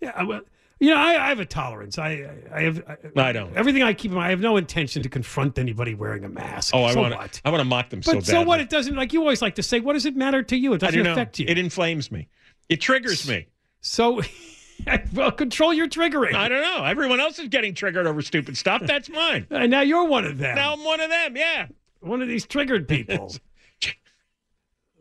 yeah, 0.00 0.22
well, 0.24 0.40
you 0.80 0.90
know, 0.90 0.96
I, 0.96 1.26
I 1.26 1.28
have 1.28 1.40
a 1.40 1.44
tolerance. 1.46 1.98
I 1.98 2.28
I, 2.52 2.62
have 2.62 2.82
I, 3.16 3.28
I 3.28 3.32
don't. 3.32 3.56
everything 3.56 3.82
I 3.82 3.92
keep. 3.92 4.10
in 4.10 4.16
mind, 4.16 4.26
I 4.26 4.30
have 4.30 4.40
no 4.40 4.56
intention 4.56 5.02
to 5.02 5.08
confront 5.08 5.58
anybody 5.58 5.94
wearing 5.94 6.24
a 6.24 6.28
mask. 6.28 6.74
Oh, 6.74 6.84
I 6.84 6.92
so 6.92 7.00
want 7.02 7.14
what? 7.14 7.40
I 7.44 7.50
want 7.50 7.60
to 7.60 7.64
mock 7.64 7.90
them 7.90 8.02
so 8.02 8.12
But 8.12 8.20
badly. 8.26 8.32
so 8.32 8.42
what? 8.42 8.60
It 8.60 8.68
doesn't 8.70 8.96
like 8.96 9.12
you 9.12 9.20
always 9.20 9.40
like 9.40 9.54
to 9.54 9.62
say. 9.62 9.78
What 9.80 9.92
does 9.92 10.04
it 10.06 10.16
matter 10.16 10.42
to 10.42 10.56
you? 10.56 10.72
It 10.72 10.78
doesn't 10.80 10.96
don't 10.96 11.04
know. 11.04 11.12
affect 11.12 11.38
you. 11.38 11.46
It 11.48 11.58
inflames 11.58 12.10
me. 12.10 12.28
It 12.68 12.80
triggers 12.80 13.28
me. 13.28 13.46
So, 13.80 14.22
well, 15.14 15.32
control 15.32 15.72
your 15.72 15.88
triggering. 15.88 16.34
I 16.34 16.48
don't 16.48 16.62
know. 16.62 16.84
Everyone 16.84 17.20
else 17.20 17.38
is 17.38 17.48
getting 17.48 17.74
triggered 17.74 18.06
over 18.06 18.22
stupid 18.22 18.56
stuff. 18.56 18.82
That's 18.84 19.08
mine. 19.08 19.46
And 19.50 19.70
now 19.70 19.82
you're 19.82 20.06
one 20.06 20.24
of 20.24 20.38
them. 20.38 20.56
now 20.56 20.72
I'm 20.72 20.84
one 20.84 21.00
of 21.00 21.10
them. 21.10 21.36
Yeah. 21.36 21.66
one 22.00 22.22
of 22.22 22.28
these 22.28 22.46
triggered 22.46 22.88
people 22.88 23.34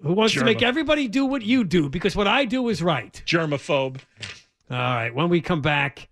who 0.01 0.13
wants 0.13 0.33
to 0.35 0.43
make 0.43 0.61
everybody 0.61 1.07
do 1.07 1.25
what 1.25 1.41
you 1.41 1.63
do 1.63 1.89
because 1.89 2.15
what 2.15 2.27
I 2.27 2.45
do 2.45 2.69
is 2.69 2.81
right. 2.83 3.21
Germaphobe. 3.25 3.99
All 4.69 4.77
right. 4.77 5.13
When 5.13 5.29
we 5.29 5.41
come 5.41 5.61
back, 5.61 6.09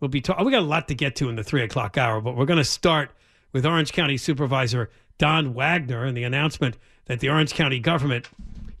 we'll 0.00 0.08
be 0.08 0.20
talking. 0.20 0.42
Oh, 0.42 0.46
we 0.46 0.52
got 0.52 0.60
a 0.62 0.66
lot 0.66 0.88
to 0.88 0.94
get 0.94 1.16
to 1.16 1.28
in 1.28 1.36
the 1.36 1.44
three 1.44 1.62
o'clock 1.62 1.98
hour, 1.98 2.20
but 2.20 2.36
we're 2.36 2.46
going 2.46 2.58
to 2.58 2.64
start 2.64 3.10
with 3.52 3.66
Orange 3.66 3.92
County 3.92 4.16
Supervisor 4.16 4.90
Don 5.18 5.54
Wagner 5.54 6.04
and 6.04 6.16
the 6.16 6.24
announcement 6.24 6.76
that 7.06 7.20
the 7.20 7.28
Orange 7.28 7.52
County 7.54 7.78
government, 7.78 8.28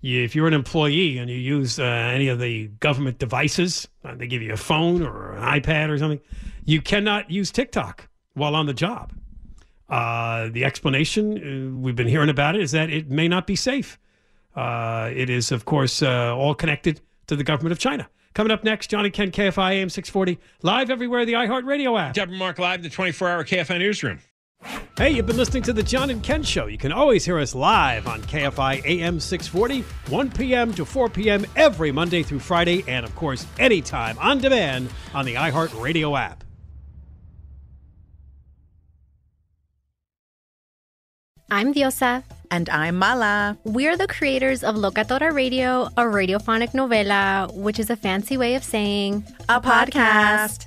you, 0.04 0.22
if 0.22 0.34
you're 0.34 0.46
an 0.46 0.54
employee 0.54 1.18
and 1.18 1.30
you 1.30 1.36
use 1.36 1.78
uh, 1.78 1.82
any 1.82 2.28
of 2.28 2.38
the 2.38 2.68
government 2.80 3.18
devices, 3.18 3.88
uh, 4.04 4.14
they 4.14 4.26
give 4.26 4.42
you 4.42 4.52
a 4.52 4.56
phone 4.56 5.02
or 5.02 5.32
an 5.32 5.60
iPad 5.60 5.88
or 5.88 5.98
something, 5.98 6.20
you 6.64 6.82
cannot 6.82 7.30
use 7.30 7.50
TikTok 7.50 8.08
while 8.34 8.54
on 8.54 8.66
the 8.66 8.74
job. 8.74 9.12
Uh, 9.88 10.48
the 10.50 10.64
explanation 10.64 11.36
uh, 11.38 11.80
we've 11.80 11.96
been 11.96 12.08
hearing 12.08 12.28
about 12.28 12.54
it 12.54 12.62
is 12.62 12.72
that 12.72 12.90
it 12.90 13.10
may 13.10 13.28
not 13.28 13.46
be 13.46 13.56
safe. 13.56 13.98
Uh, 14.54 15.10
it 15.14 15.30
is, 15.30 15.50
of 15.50 15.64
course, 15.64 16.02
uh, 16.02 16.34
all 16.36 16.54
connected 16.54 17.00
to 17.26 17.36
the 17.36 17.44
government 17.44 17.72
of 17.72 17.78
China. 17.78 18.08
Coming 18.34 18.50
up 18.50 18.64
next, 18.64 18.88
John 18.88 19.04
and 19.04 19.14
Ken, 19.14 19.30
KFI 19.30 19.72
AM 19.72 19.88
640, 19.88 20.38
live 20.62 20.90
everywhere, 20.90 21.24
the 21.24 21.34
iHeartRadio 21.34 21.98
app. 21.98 22.14
Deborah 22.14 22.36
Mark 22.36 22.58
Live, 22.58 22.82
the 22.82 22.90
24 22.90 23.28
hour 23.30 23.44
KFI 23.44 23.78
newsroom. 23.78 24.18
Hey, 24.96 25.10
you've 25.10 25.26
been 25.26 25.36
listening 25.36 25.62
to 25.64 25.72
the 25.72 25.82
John 25.82 26.10
and 26.10 26.22
Ken 26.22 26.42
Show. 26.42 26.66
You 26.66 26.78
can 26.78 26.92
always 26.92 27.24
hear 27.24 27.38
us 27.38 27.54
live 27.54 28.06
on 28.06 28.22
KFI 28.22 28.84
AM 28.84 29.18
640, 29.18 29.80
1 30.12 30.30
p.m. 30.30 30.72
to 30.74 30.84
4 30.84 31.08
p.m. 31.08 31.44
every 31.56 31.90
Monday 31.90 32.22
through 32.22 32.38
Friday, 32.38 32.84
and 32.86 33.04
of 33.04 33.14
course, 33.16 33.46
anytime 33.58 34.18
on 34.18 34.38
demand 34.38 34.88
on 35.12 35.24
the 35.24 35.34
iHeartRadio 35.34 36.18
app. 36.18 36.44
I'm 41.50 41.74
Diosa. 41.74 42.24
And 42.50 42.68
I'm 42.70 42.96
Mala. 42.96 43.58
We're 43.64 43.96
the 43.96 44.06
creators 44.06 44.62
of 44.62 44.76
Locatora 44.76 45.32
Radio, 45.32 45.86
a 45.96 46.02
radiophonic 46.02 46.70
novela, 46.70 47.52
which 47.52 47.80
is 47.80 47.90
a 47.90 47.96
fancy 47.96 48.36
way 48.36 48.54
of 48.54 48.62
saying 48.62 49.24
a, 49.48 49.60
podcast. 49.60 50.66